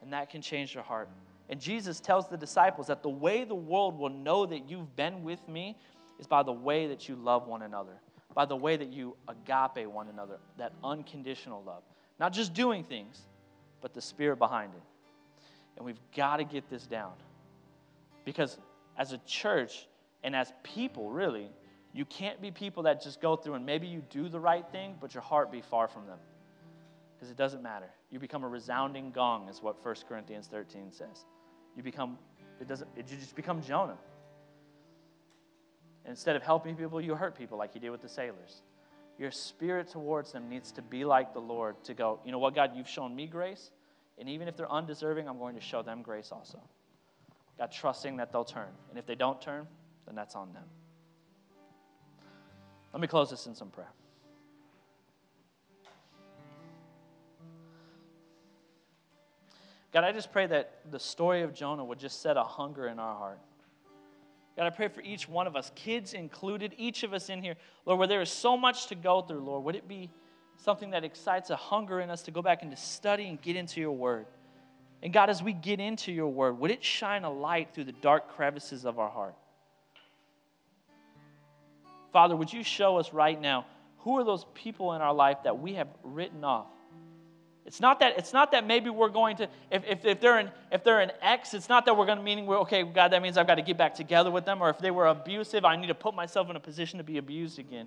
And 0.00 0.12
that 0.14 0.30
can 0.30 0.40
change 0.40 0.72
their 0.72 0.82
heart. 0.82 1.08
And 1.50 1.60
Jesus 1.60 2.00
tells 2.00 2.28
the 2.28 2.36
disciples 2.38 2.86
that 2.86 3.02
the 3.02 3.10
way 3.10 3.44
the 3.44 3.54
world 3.54 3.98
will 3.98 4.10
know 4.10 4.46
that 4.46 4.70
you've 4.70 4.96
been 4.96 5.22
with 5.22 5.46
me 5.46 5.76
is 6.18 6.26
by 6.26 6.42
the 6.42 6.52
way 6.52 6.86
that 6.88 7.08
you 7.08 7.16
love 7.16 7.46
one 7.46 7.62
another 7.62 8.00
by 8.34 8.44
the 8.44 8.56
way 8.56 8.76
that 8.76 8.92
you 8.92 9.16
agape 9.28 9.86
one 9.86 10.08
another, 10.08 10.38
that 10.58 10.72
unconditional 10.82 11.62
love. 11.64 11.82
Not 12.18 12.32
just 12.32 12.54
doing 12.54 12.84
things, 12.84 13.20
but 13.80 13.94
the 13.94 14.00
spirit 14.00 14.38
behind 14.38 14.72
it. 14.74 14.82
And 15.76 15.84
we've 15.84 16.00
got 16.16 16.36
to 16.36 16.44
get 16.44 16.68
this 16.68 16.86
down. 16.86 17.12
Because 18.24 18.58
as 18.96 19.12
a 19.12 19.18
church 19.18 19.86
and 20.22 20.36
as 20.36 20.52
people, 20.62 21.10
really, 21.10 21.48
you 21.92 22.04
can't 22.04 22.40
be 22.40 22.50
people 22.50 22.84
that 22.84 23.02
just 23.02 23.20
go 23.20 23.36
through 23.36 23.54
and 23.54 23.66
maybe 23.66 23.86
you 23.86 24.02
do 24.10 24.28
the 24.28 24.40
right 24.40 24.64
thing, 24.70 24.94
but 25.00 25.14
your 25.14 25.22
heart 25.22 25.50
be 25.50 25.60
far 25.60 25.88
from 25.88 26.06
them. 26.06 26.18
Because 27.16 27.30
it 27.30 27.36
doesn't 27.36 27.62
matter. 27.62 27.90
You 28.10 28.18
become 28.18 28.44
a 28.44 28.48
resounding 28.48 29.10
gong, 29.10 29.48
is 29.48 29.62
what 29.62 29.84
1 29.84 29.94
Corinthians 30.08 30.46
13 30.46 30.90
says. 30.90 31.24
You 31.76 31.82
become, 31.82 32.18
it 32.60 32.68
doesn't, 32.68 32.88
you 32.96 33.02
just 33.02 33.36
become 33.36 33.62
Jonah. 33.62 33.96
Instead 36.06 36.36
of 36.36 36.42
helping 36.42 36.76
people, 36.76 37.00
you 37.00 37.14
hurt 37.14 37.36
people 37.36 37.56
like 37.56 37.74
you 37.74 37.80
did 37.80 37.90
with 37.90 38.02
the 38.02 38.08
sailors. 38.08 38.62
Your 39.18 39.30
spirit 39.30 39.88
towards 39.88 40.32
them 40.32 40.48
needs 40.48 40.72
to 40.72 40.82
be 40.82 41.04
like 41.04 41.32
the 41.32 41.40
Lord 41.40 41.82
to 41.84 41.94
go, 41.94 42.18
you 42.24 42.32
know 42.32 42.38
what, 42.38 42.54
God, 42.54 42.72
you've 42.74 42.88
shown 42.88 43.14
me 43.14 43.26
grace, 43.26 43.70
and 44.18 44.28
even 44.28 44.48
if 44.48 44.56
they're 44.56 44.70
undeserving, 44.70 45.28
I'm 45.28 45.38
going 45.38 45.54
to 45.54 45.60
show 45.60 45.82
them 45.82 46.02
grace 46.02 46.32
also. 46.32 46.60
God, 47.58 47.70
trusting 47.70 48.16
that 48.16 48.32
they'll 48.32 48.44
turn. 48.44 48.68
And 48.90 48.98
if 48.98 49.06
they 49.06 49.14
don't 49.14 49.40
turn, 49.40 49.66
then 50.06 50.14
that's 50.14 50.34
on 50.34 50.52
them. 50.52 50.64
Let 52.92 53.00
me 53.00 53.06
close 53.06 53.30
this 53.30 53.46
in 53.46 53.54
some 53.54 53.68
prayer. 53.68 53.90
God, 59.92 60.04
I 60.04 60.12
just 60.12 60.32
pray 60.32 60.46
that 60.46 60.80
the 60.90 60.98
story 60.98 61.42
of 61.42 61.54
Jonah 61.54 61.84
would 61.84 61.98
just 61.98 62.22
set 62.22 62.36
a 62.36 62.42
hunger 62.42 62.88
in 62.88 62.98
our 62.98 63.14
heart. 63.14 63.38
God, 64.56 64.66
I 64.66 64.70
pray 64.70 64.88
for 64.88 65.00
each 65.00 65.28
one 65.28 65.46
of 65.46 65.56
us, 65.56 65.72
kids 65.74 66.12
included, 66.12 66.74
each 66.76 67.04
of 67.04 67.14
us 67.14 67.30
in 67.30 67.42
here, 67.42 67.54
Lord, 67.86 67.98
where 67.98 68.08
there 68.08 68.20
is 68.20 68.30
so 68.30 68.56
much 68.56 68.88
to 68.88 68.94
go 68.94 69.22
through, 69.22 69.40
Lord, 69.40 69.64
would 69.64 69.76
it 69.76 69.88
be 69.88 70.10
something 70.56 70.90
that 70.90 71.04
excites 71.04 71.50
a 71.50 71.56
hunger 71.56 72.00
in 72.00 72.10
us 72.10 72.22
to 72.22 72.30
go 72.30 72.42
back 72.42 72.62
and 72.62 72.70
to 72.70 72.76
study 72.76 73.28
and 73.28 73.40
get 73.40 73.56
into 73.56 73.80
your 73.80 73.92
word? 73.92 74.26
And 75.02 75.12
God, 75.12 75.30
as 75.30 75.42
we 75.42 75.52
get 75.52 75.80
into 75.80 76.12
your 76.12 76.28
word, 76.28 76.58
would 76.58 76.70
it 76.70 76.84
shine 76.84 77.24
a 77.24 77.32
light 77.32 77.74
through 77.74 77.84
the 77.84 77.92
dark 77.92 78.28
crevices 78.36 78.84
of 78.84 78.98
our 78.98 79.08
heart? 79.08 79.34
Father, 82.12 82.36
would 82.36 82.52
you 82.52 82.62
show 82.62 82.98
us 82.98 83.12
right 83.12 83.40
now 83.40 83.66
who 83.98 84.18
are 84.18 84.24
those 84.24 84.44
people 84.54 84.92
in 84.92 85.00
our 85.00 85.14
life 85.14 85.38
that 85.44 85.58
we 85.60 85.74
have 85.74 85.88
written 86.02 86.44
off? 86.44 86.66
It's 87.72 87.80
not 87.80 88.00
that, 88.00 88.18
it's 88.18 88.34
not 88.34 88.52
that 88.52 88.66
maybe 88.66 88.90
we're 88.90 89.08
going 89.08 89.38
to, 89.38 89.48
if, 89.70 89.82
if, 89.88 90.04
if, 90.04 90.20
they're 90.20 90.36
an, 90.36 90.50
if 90.70 90.84
they're 90.84 91.00
an 91.00 91.10
ex, 91.22 91.54
it's 91.54 91.70
not 91.70 91.86
that 91.86 91.96
we're 91.96 92.04
going 92.04 92.18
to 92.18 92.22
meaning, 92.22 92.44
we're, 92.44 92.58
okay, 92.58 92.82
God, 92.82 93.12
that 93.12 93.22
means 93.22 93.38
I've 93.38 93.46
got 93.46 93.54
to 93.54 93.62
get 93.62 93.78
back 93.78 93.94
together 93.94 94.30
with 94.30 94.44
them. 94.44 94.60
Or 94.60 94.68
if 94.68 94.76
they 94.76 94.90
were 94.90 95.06
abusive, 95.06 95.64
I 95.64 95.76
need 95.76 95.86
to 95.86 95.94
put 95.94 96.14
myself 96.14 96.50
in 96.50 96.56
a 96.56 96.60
position 96.60 96.98
to 96.98 97.02
be 97.02 97.16
abused 97.16 97.58
again. 97.58 97.86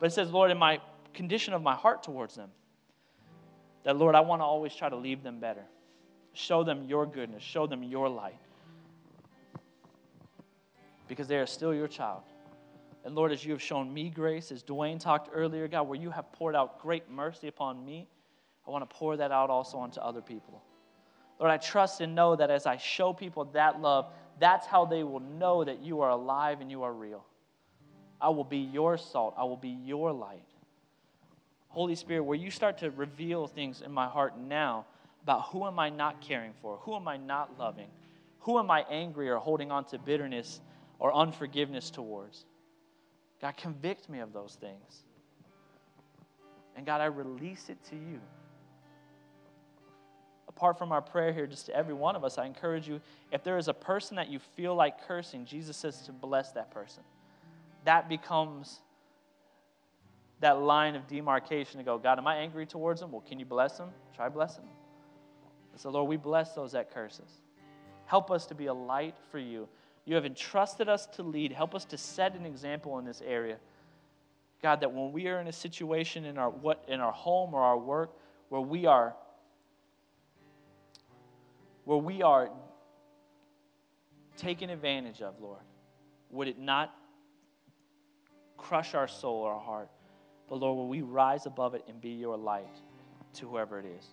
But 0.00 0.06
it 0.06 0.14
says, 0.14 0.32
Lord, 0.32 0.50
in 0.50 0.58
my 0.58 0.80
condition 1.14 1.54
of 1.54 1.62
my 1.62 1.76
heart 1.76 2.02
towards 2.02 2.34
them, 2.34 2.50
that, 3.84 3.96
Lord, 3.96 4.16
I 4.16 4.20
want 4.20 4.40
to 4.40 4.44
always 4.44 4.74
try 4.74 4.88
to 4.88 4.96
leave 4.96 5.22
them 5.22 5.38
better. 5.38 5.62
Show 6.32 6.64
them 6.64 6.82
your 6.88 7.06
goodness, 7.06 7.44
show 7.44 7.68
them 7.68 7.84
your 7.84 8.08
light. 8.08 8.38
Because 11.06 11.28
they 11.28 11.36
are 11.36 11.46
still 11.46 11.72
your 11.72 11.86
child. 11.86 12.22
And 13.04 13.14
Lord, 13.14 13.30
as 13.30 13.44
you 13.44 13.52
have 13.52 13.62
shown 13.62 13.94
me 13.94 14.10
grace, 14.10 14.50
as 14.50 14.64
Dwayne 14.64 14.98
talked 14.98 15.30
earlier, 15.32 15.68
God, 15.68 15.82
where 15.82 16.00
you 16.00 16.10
have 16.10 16.32
poured 16.32 16.56
out 16.56 16.80
great 16.80 17.08
mercy 17.08 17.46
upon 17.46 17.86
me 17.86 18.08
I 18.66 18.70
want 18.70 18.88
to 18.88 18.94
pour 18.94 19.16
that 19.16 19.32
out 19.32 19.50
also 19.50 19.78
onto 19.78 20.00
other 20.00 20.20
people. 20.20 20.62
Lord, 21.38 21.50
I 21.50 21.56
trust 21.56 22.00
and 22.00 22.14
know 22.14 22.36
that 22.36 22.50
as 22.50 22.66
I 22.66 22.76
show 22.76 23.12
people 23.12 23.46
that 23.46 23.80
love, 23.80 24.12
that's 24.38 24.66
how 24.66 24.84
they 24.84 25.02
will 25.02 25.20
know 25.20 25.64
that 25.64 25.82
you 25.82 26.02
are 26.02 26.10
alive 26.10 26.60
and 26.60 26.70
you 26.70 26.82
are 26.82 26.92
real. 26.92 27.24
I 28.20 28.28
will 28.28 28.44
be 28.44 28.58
your 28.58 28.98
salt, 28.98 29.34
I 29.38 29.44
will 29.44 29.56
be 29.56 29.70
your 29.70 30.12
light. 30.12 30.44
Holy 31.68 31.94
Spirit, 31.94 32.24
where 32.24 32.36
you 32.36 32.50
start 32.50 32.78
to 32.78 32.90
reveal 32.90 33.46
things 33.46 33.80
in 33.80 33.92
my 33.92 34.06
heart 34.06 34.36
now 34.38 34.84
about 35.22 35.46
who 35.48 35.66
am 35.66 35.78
I 35.78 35.88
not 35.88 36.20
caring 36.20 36.52
for? 36.60 36.78
Who 36.82 36.96
am 36.96 37.06
I 37.08 37.16
not 37.16 37.58
loving? 37.58 37.88
Who 38.40 38.58
am 38.58 38.70
I 38.70 38.84
angry 38.90 39.30
or 39.30 39.36
holding 39.36 39.70
on 39.70 39.84
to 39.86 39.98
bitterness 39.98 40.60
or 40.98 41.14
unforgiveness 41.14 41.90
towards? 41.90 42.44
God, 43.40 43.56
convict 43.56 44.08
me 44.08 44.18
of 44.18 44.32
those 44.32 44.56
things. 44.60 45.04
And 46.76 46.84
God, 46.84 47.00
I 47.00 47.06
release 47.06 47.68
it 47.68 47.78
to 47.90 47.96
you 47.96 48.20
apart 50.60 50.76
from 50.76 50.92
our 50.92 51.00
prayer 51.00 51.32
here, 51.32 51.46
just 51.46 51.64
to 51.64 51.74
every 51.74 51.94
one 51.94 52.14
of 52.14 52.22
us, 52.22 52.36
I 52.36 52.44
encourage 52.44 52.86
you 52.86 53.00
if 53.32 53.42
there 53.42 53.56
is 53.56 53.68
a 53.68 53.72
person 53.72 54.16
that 54.16 54.28
you 54.28 54.38
feel 54.38 54.74
like 54.74 55.06
cursing, 55.08 55.46
Jesus 55.46 55.74
says 55.74 56.02
to 56.02 56.12
bless 56.12 56.52
that 56.52 56.70
person. 56.70 57.02
That 57.86 58.10
becomes 58.10 58.80
that 60.40 60.60
line 60.60 60.96
of 60.96 61.08
demarcation 61.08 61.78
to 61.78 61.82
go, 61.82 61.96
God, 61.96 62.18
am 62.18 62.26
I 62.26 62.36
angry 62.36 62.66
towards 62.66 63.00
them? 63.00 63.10
Well, 63.10 63.24
can 63.26 63.38
you 63.38 63.46
bless 63.46 63.78
them? 63.78 63.88
Try 64.14 64.28
blessing 64.28 64.64
them. 64.64 64.74
So, 65.76 65.88
Lord, 65.88 66.10
we 66.10 66.18
bless 66.18 66.52
those 66.52 66.72
that 66.72 66.92
curse 66.92 67.20
us. 67.24 67.32
Help 68.04 68.30
us 68.30 68.44
to 68.46 68.54
be 68.54 68.66
a 68.66 68.74
light 68.74 69.14
for 69.30 69.38
you. 69.38 69.66
You 70.04 70.14
have 70.14 70.26
entrusted 70.26 70.90
us 70.90 71.06
to 71.14 71.22
lead. 71.22 71.52
Help 71.52 71.74
us 71.74 71.86
to 71.86 71.96
set 71.96 72.34
an 72.34 72.44
example 72.44 72.98
in 72.98 73.06
this 73.06 73.22
area. 73.26 73.56
God, 74.62 74.82
that 74.82 74.92
when 74.92 75.10
we 75.10 75.26
are 75.28 75.40
in 75.40 75.46
a 75.46 75.52
situation 75.52 76.26
in 76.26 76.36
our 76.36 76.50
what 76.50 76.84
in 76.86 77.00
our 77.00 77.12
home 77.12 77.54
or 77.54 77.62
our 77.62 77.78
work 77.78 78.10
where 78.50 78.60
we 78.60 78.84
are 78.84 79.14
where 81.84 81.98
we 81.98 82.22
are 82.22 82.50
taken 84.36 84.70
advantage 84.70 85.20
of, 85.22 85.34
Lord, 85.40 85.60
would 86.30 86.48
it 86.48 86.58
not 86.58 86.94
crush 88.56 88.94
our 88.94 89.08
soul 89.08 89.42
or 89.42 89.52
our 89.52 89.60
heart? 89.60 89.88
But 90.48 90.56
Lord, 90.56 90.76
will 90.76 90.88
we 90.88 91.02
rise 91.02 91.46
above 91.46 91.74
it 91.74 91.84
and 91.88 92.00
be 92.00 92.10
your 92.10 92.36
light 92.36 92.66
to 93.34 93.48
whoever 93.48 93.78
it 93.78 93.86
is? 93.86 94.06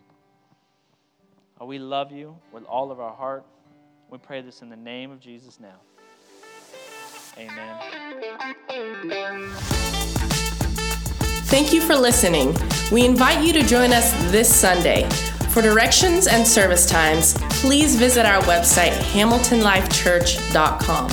we 1.66 1.80
love 1.80 2.12
you 2.12 2.38
with 2.52 2.64
all 2.66 2.92
of 2.92 3.00
our 3.00 3.14
heart. 3.14 3.44
We 4.10 4.20
pray 4.20 4.42
this 4.42 4.62
in 4.62 4.70
the 4.70 4.76
name 4.76 5.12
of 5.12 5.20
Jesus 5.20 5.60
now. 5.60 5.76
Amen. 7.38 7.78
Thank 11.48 11.74
you 11.74 11.82
for 11.82 11.96
listening. 11.96 12.56
We 12.92 13.06
invite 13.06 13.44
you 13.46 13.54
to 13.54 13.64
join 13.64 13.92
us 13.92 14.12
this 14.32 14.54
Sunday. 14.54 15.08
For 15.50 15.62
directions 15.62 16.28
and 16.28 16.48
service 16.48 16.86
times, 16.86 17.34
please 17.50 17.96
visit 17.96 18.26
our 18.26 18.42
website, 18.44 18.94
hamiltonlifechurch.com. 19.14 21.10